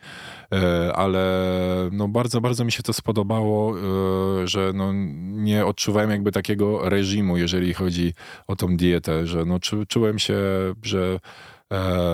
Ale 0.95 1.49
no 1.93 2.09
bardzo, 2.09 2.41
bardzo 2.41 2.65
mi 2.65 2.73
się 2.73 2.83
to 2.83 2.93
spodobało, 2.93 3.75
że 4.45 4.73
no 4.75 4.93
nie 5.33 5.67
odczuwałem 5.67 6.11
jakby 6.11 6.33
takiego 6.33 6.89
reżimu, 6.89 7.37
jeżeli 7.37 7.75
chodzi 7.75 8.15
o 8.47 8.57
tą 8.57 8.77
dietę, 8.77 9.27
że 9.27 9.45
no 9.45 9.59
czułem 9.89 10.19
się, 10.19 10.37
że 10.83 11.21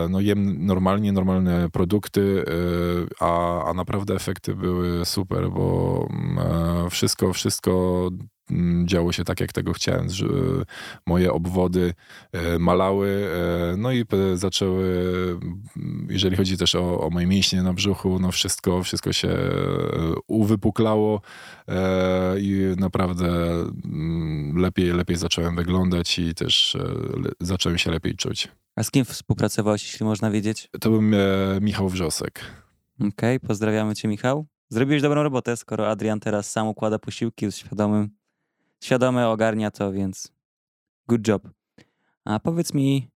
no 0.08 0.20
jem 0.20 0.66
normalnie, 0.66 1.12
normalne 1.12 1.70
produkty, 1.70 2.44
a, 3.20 3.64
a 3.64 3.74
naprawdę 3.74 4.14
efekty 4.14 4.54
były 4.54 5.04
super, 5.04 5.50
bo 5.50 6.08
mm, 6.10 6.90
wszystko, 6.90 7.32
wszystko 7.32 8.10
Mm, 8.52 8.88
działo 8.88 9.12
się 9.12 9.24
tak, 9.24 9.40
jak 9.40 9.52
tego 9.52 9.72
chciałem. 9.72 10.08
Moje 11.06 11.32
obwody 11.32 11.94
e, 12.32 12.58
malały, 12.58 13.28
e, 13.72 13.76
no 13.76 13.92
i 13.92 14.04
zaczęły, 14.34 14.84
mm, 15.76 16.06
jeżeli 16.10 16.36
chodzi 16.36 16.56
też 16.56 16.74
o, 16.74 17.00
o 17.00 17.10
moje 17.10 17.26
mięśnie 17.26 17.62
na 17.62 17.72
brzuchu, 17.72 18.18
no 18.18 18.32
wszystko, 18.32 18.82
wszystko 18.82 19.12
się 19.12 19.28
e, 19.28 19.50
uwypuklało 20.26 21.20
i 22.38 22.74
naprawdę 22.78 23.28
lepiej, 24.56 24.92
lepiej 24.92 25.16
zacząłem 25.16 25.56
wyglądać 25.56 26.18
i 26.18 26.34
też 26.34 26.76
zacząłem 27.40 27.78
się 27.78 27.90
lepiej 27.90 28.16
czuć. 28.16 28.48
A 28.76 28.82
z 28.82 28.90
kim 28.90 29.04
współpracowałeś, 29.04 29.92
jeśli 29.92 30.06
można 30.06 30.30
wiedzieć? 30.30 30.68
To 30.80 30.90
był 30.90 31.02
Michał 31.60 31.88
Wrzosek. 31.88 32.40
Okej, 32.94 33.08
okay, 33.36 33.40
pozdrawiamy 33.40 33.94
cię 33.94 34.08
Michał. 34.08 34.46
Zrobiłeś 34.68 35.02
dobrą 35.02 35.22
robotę, 35.22 35.56
skoro 35.56 35.90
Adrian 35.90 36.20
teraz 36.20 36.50
sam 36.50 36.68
układa 36.68 36.98
posiłki, 36.98 37.44
jest 37.44 37.58
świadomym 37.58 38.10
świadome 38.82 39.28
ogarnia 39.28 39.70
to, 39.70 39.92
więc 39.92 40.32
good 41.08 41.28
job. 41.28 41.42
A 42.24 42.40
powiedz 42.40 42.74
mi, 42.74 43.08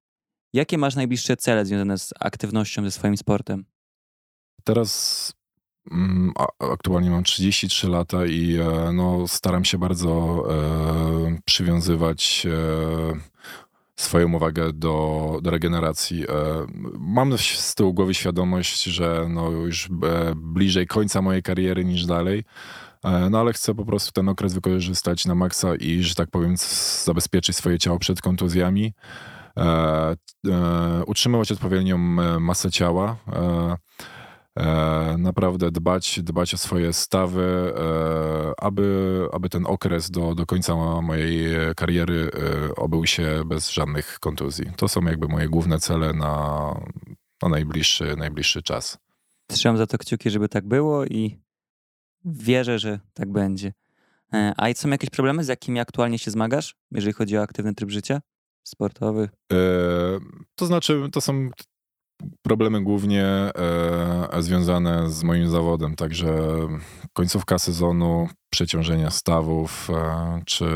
jakie 0.52 0.78
masz 0.78 0.94
najbliższe 0.94 1.36
cele 1.36 1.66
związane 1.66 1.98
z 1.98 2.12
aktywnością 2.20 2.84
ze 2.84 2.90
swoim 2.90 3.16
sportem? 3.16 3.64
Teraz 4.64 5.32
mm, 5.90 6.32
aktualnie 6.58 7.10
mam 7.10 7.24
33 7.24 7.88
lata 7.88 8.26
i 8.26 8.56
e, 8.56 8.92
no, 8.92 9.28
staram 9.28 9.64
się 9.64 9.78
bardzo 9.78 10.44
e, 10.50 11.38
przywiązywać 11.44 12.46
e, 12.46 13.20
swoją 13.96 14.32
uwagę 14.32 14.72
do, 14.72 15.38
do 15.42 15.50
regeneracji. 15.50 16.24
E, 16.24 16.26
mam 16.98 17.38
z 17.38 17.74
tyłu 17.74 17.94
głowy 17.94 18.14
świadomość, 18.14 18.82
że 18.82 19.26
no, 19.28 19.50
już 19.50 19.86
e, 19.86 19.88
bliżej 20.36 20.86
końca 20.86 21.22
mojej 21.22 21.42
kariery 21.42 21.84
niż 21.84 22.06
dalej. 22.06 22.44
E, 23.04 23.30
no 23.30 23.40
ale 23.40 23.52
chcę 23.52 23.74
po 23.74 23.84
prostu 23.84 24.12
ten 24.12 24.28
okres 24.28 24.54
wykorzystać 24.54 25.26
na 25.26 25.34
maksa 25.34 25.76
i, 25.76 26.02
że 26.02 26.14
tak 26.14 26.30
powiem, 26.30 26.54
zabezpieczyć 27.04 27.56
swoje 27.56 27.78
ciało 27.78 27.98
przed 27.98 28.20
kontuzjami, 28.20 28.94
utrzymywać 31.06 31.52
odpowiednią 31.52 31.98
masę 32.40 32.70
ciała. 32.70 33.16
E, 34.56 35.16
naprawdę 35.18 35.70
dbać, 35.70 36.20
dbać 36.22 36.54
o 36.54 36.58
swoje 36.58 36.92
stawy, 36.92 37.74
e, 37.76 38.64
aby, 38.64 39.28
aby 39.32 39.48
ten 39.48 39.66
okres 39.66 40.10
do, 40.10 40.34
do 40.34 40.46
końca 40.46 40.74
mojej 41.02 41.56
kariery 41.76 42.30
e, 42.70 42.74
obył 42.74 43.06
się 43.06 43.42
bez 43.46 43.70
żadnych 43.70 44.20
kontuzji. 44.20 44.70
To 44.76 44.88
są 44.88 45.04
jakby 45.04 45.28
moje 45.28 45.48
główne 45.48 45.78
cele 45.78 46.12
na, 46.12 46.74
na 47.42 47.48
najbliższy, 47.48 48.16
najbliższy 48.16 48.62
czas. 48.62 48.98
Trzymam 49.46 49.76
za 49.76 49.86
to 49.86 49.98
kciuki, 49.98 50.30
żeby 50.30 50.48
tak 50.48 50.68
było 50.68 51.04
i 51.04 51.38
wierzę, 52.24 52.78
że 52.78 53.00
tak 53.14 53.32
będzie. 53.32 53.72
A 54.56 54.74
są 54.74 54.88
jakieś 54.88 55.10
problemy, 55.10 55.44
z 55.44 55.48
jakimi 55.48 55.80
aktualnie 55.80 56.18
się 56.18 56.30
zmagasz, 56.30 56.74
jeżeli 56.90 57.12
chodzi 57.12 57.38
o 57.38 57.42
aktywny 57.42 57.74
tryb 57.74 57.90
życia 57.90 58.20
sportowy? 58.62 59.28
E, 59.52 59.56
to 60.54 60.66
znaczy, 60.66 61.02
to 61.12 61.20
są 61.20 61.50
problemy 62.42 62.82
głównie 62.82 63.24
e, 63.24 64.42
związane 64.42 65.10
z 65.10 65.22
moim 65.22 65.48
zawodem, 65.48 65.96
także 65.96 66.38
końcówka 67.12 67.58
sezonu, 67.58 68.28
przeciążenia 68.50 69.10
stawów, 69.10 69.90
e, 69.90 70.42
czy, 70.46 70.68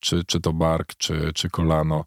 czy, 0.00 0.24
czy 0.24 0.40
to 0.40 0.52
bark, 0.52 0.94
czy, 0.94 1.32
czy 1.34 1.50
kolano. 1.50 2.04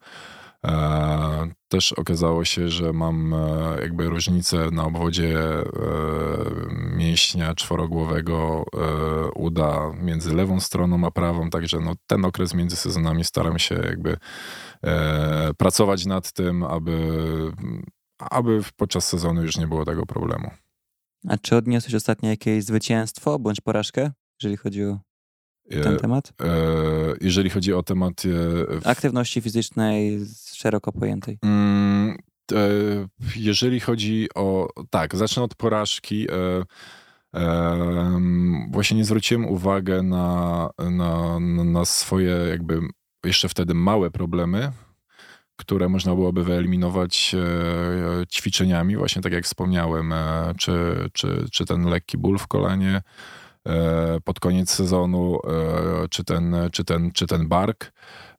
E, 0.67 1.47
też 1.67 1.93
okazało 1.93 2.45
się, 2.45 2.69
że 2.69 2.93
mam 2.93 3.33
e, 3.33 3.77
jakby 3.81 4.09
różnicę 4.09 4.69
na 4.71 4.85
obwodzie 4.85 5.39
e, 5.39 5.65
mięśnia 6.95 7.55
czworogłowego 7.55 8.65
uda 9.35 9.91
między 10.01 10.35
lewą 10.35 10.59
stroną 10.59 11.07
a 11.07 11.11
prawą, 11.11 11.49
także 11.49 11.79
no, 11.79 11.93
ten 12.07 12.25
okres 12.25 12.53
między 12.53 12.75
sezonami 12.75 13.23
staram 13.23 13.59
się 13.59 13.75
jakby 13.75 14.17
pracować 15.57 16.05
nad 16.05 16.31
tym, 16.31 16.63
aby, 16.63 16.97
aby 18.29 18.61
podczas 18.75 19.07
sezonu 19.07 19.43
już 19.43 19.57
nie 19.57 19.67
było 19.67 19.85
tego 19.85 20.05
problemu. 20.05 20.49
A 21.29 21.37
czy 21.37 21.55
odniosłeś 21.55 21.95
ostatnio 21.95 22.29
jakieś 22.29 22.63
zwycięstwo 22.63 23.39
bądź 23.39 23.61
porażkę, 23.61 24.11
jeżeli 24.41 24.57
chodzi 24.57 24.83
o 24.83 24.99
ten 25.69 25.97
temat? 25.97 26.33
Jeżeli 27.21 27.49
chodzi 27.49 27.73
o 27.73 27.83
temat 27.83 28.23
aktywności 28.85 29.41
fizycznej 29.41 30.19
szeroko 30.53 30.91
pojętej? 30.91 31.37
Mm, 31.43 32.17
jeżeli 33.35 33.79
chodzi 33.79 34.27
o. 34.35 34.67
Tak, 34.89 35.15
zacznę 35.15 35.43
od 35.43 35.55
porażki. 35.55 36.27
E, 36.31 36.63
właśnie 38.71 38.97
nie 38.97 39.05
zwróciłem 39.05 39.45
uwagi 39.45 39.91
na, 40.03 40.69
na, 40.91 41.39
na 41.39 41.85
swoje, 41.85 42.35
jakby 42.49 42.79
jeszcze 43.25 43.49
wtedy 43.49 43.73
małe 43.73 44.11
problemy, 44.11 44.71
które 45.63 45.89
można 45.89 46.15
byłoby 46.15 46.43
wyeliminować 46.43 47.35
e, 47.35 48.25
ćwiczeniami, 48.27 48.95
właśnie 48.97 49.21
tak 49.21 49.33
jak 49.33 49.45
wspomniałem, 49.45 50.13
e, 50.13 50.53
czy, 50.57 50.95
czy, 51.13 51.45
czy 51.51 51.65
ten 51.65 51.85
lekki 51.85 52.17
ból 52.17 52.37
w 52.37 52.47
kolanie 52.47 53.01
pod 54.23 54.39
koniec 54.39 54.71
sezonu, 54.71 55.39
czy 56.09 56.23
ten, 56.23 56.55
czy 56.71 56.83
ten, 56.83 57.11
czy 57.11 57.27
ten 57.27 57.47
bark. 57.47 57.91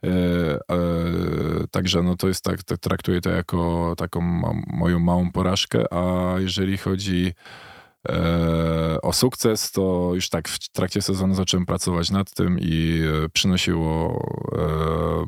E, 0.05 0.75
e, 0.75 1.67
także 1.71 2.03
no 2.03 2.17
to 2.17 2.29
jest 2.29 2.45
tak, 2.45 2.63
tak, 2.63 2.79
traktuję 2.79 3.21
to 3.21 3.31
jako 3.31 3.95
taką 3.97 4.21
moją 4.67 4.99
małą 4.99 5.33
porażkę, 5.33 5.85
a 5.93 6.35
jeżeli 6.39 6.77
chodzi 6.77 7.27
e, 7.27 7.74
o 9.03 9.13
sukces, 9.13 9.71
to 9.71 10.11
już 10.15 10.29
tak 10.29 10.49
w 10.49 10.69
trakcie 10.69 11.03
sezonu 11.03 11.35
zacząłem 11.35 11.67
pracować 11.67 12.11
nad 12.11 12.35
tym 12.35 12.59
i 12.61 13.03
przynosiło 13.33 14.21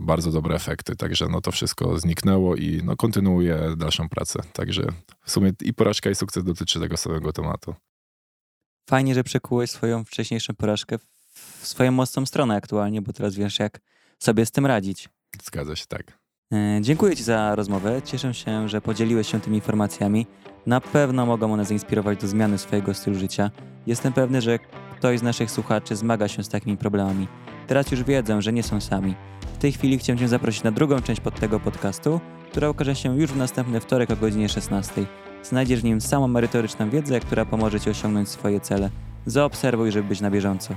bardzo 0.00 0.32
dobre 0.32 0.54
efekty, 0.54 0.96
także 0.96 1.26
no 1.30 1.40
to 1.40 1.52
wszystko 1.52 1.98
zniknęło 1.98 2.56
i 2.56 2.80
no 2.84 2.96
kontynuuję 2.96 3.74
dalszą 3.76 4.08
pracę. 4.08 4.42
Także 4.52 4.82
w 5.24 5.30
sumie 5.30 5.52
i 5.62 5.74
porażka 5.74 6.10
i 6.10 6.14
sukces 6.14 6.44
dotyczy 6.44 6.80
tego 6.80 6.96
samego 6.96 7.32
tematu. 7.32 7.74
Fajnie, 8.88 9.14
że 9.14 9.24
przekułeś 9.24 9.70
swoją 9.70 10.04
wcześniejszą 10.04 10.54
porażkę 10.54 10.98
w 10.98 11.66
swoją 11.66 11.92
mocną 11.92 12.26
stronę 12.26 12.56
aktualnie, 12.56 13.02
bo 13.02 13.12
teraz 13.12 13.34
wiesz 13.34 13.58
jak 13.58 13.80
sobie 14.18 14.46
z 14.46 14.50
tym 14.50 14.66
radzić. 14.66 15.08
Zgadza 15.42 15.76
się, 15.76 15.86
tak. 15.86 16.18
E, 16.52 16.78
dziękuję 16.80 17.16
Ci 17.16 17.22
za 17.22 17.54
rozmowę. 17.54 18.02
Cieszę 18.02 18.34
się, 18.34 18.68
że 18.68 18.80
podzieliłeś 18.80 19.28
się 19.28 19.40
tymi 19.40 19.56
informacjami. 19.56 20.26
Na 20.66 20.80
pewno 20.80 21.26
mogą 21.26 21.52
one 21.52 21.64
zainspirować 21.64 22.20
do 22.20 22.28
zmiany 22.28 22.58
swojego 22.58 22.94
stylu 22.94 23.18
życia. 23.18 23.50
Jestem 23.86 24.12
pewny, 24.12 24.40
że 24.40 24.58
ktoś 24.98 25.18
z 25.18 25.22
naszych 25.22 25.50
słuchaczy 25.50 25.96
zmaga 25.96 26.28
się 26.28 26.44
z 26.44 26.48
takimi 26.48 26.76
problemami. 26.76 27.28
Teraz 27.66 27.90
już 27.90 28.02
wiedzą, 28.02 28.40
że 28.40 28.52
nie 28.52 28.62
są 28.62 28.80
sami. 28.80 29.14
W 29.54 29.58
tej 29.58 29.72
chwili 29.72 29.98
chciałem 29.98 30.18
Cię 30.18 30.28
zaprosić 30.28 30.62
na 30.62 30.72
drugą 30.72 31.02
część 31.02 31.20
pod 31.20 31.40
tego 31.40 31.60
podcastu, 31.60 32.20
która 32.50 32.70
ukaże 32.70 32.94
się 32.94 33.16
już 33.16 33.30
w 33.30 33.36
następny 33.36 33.80
wtorek 33.80 34.10
o 34.10 34.16
godzinie 34.16 34.48
16. 34.48 35.06
Znajdziesz 35.42 35.80
w 35.80 35.84
nim 35.84 36.00
samą 36.00 36.28
merytoryczną 36.28 36.90
wiedzę, 36.90 37.20
która 37.20 37.44
pomoże 37.44 37.80
Ci 37.80 37.90
osiągnąć 37.90 38.28
swoje 38.28 38.60
cele. 38.60 38.90
Zaobserwuj, 39.26 39.92
żeby 39.92 40.08
być 40.08 40.20
na 40.20 40.30
bieżąco. 40.30 40.74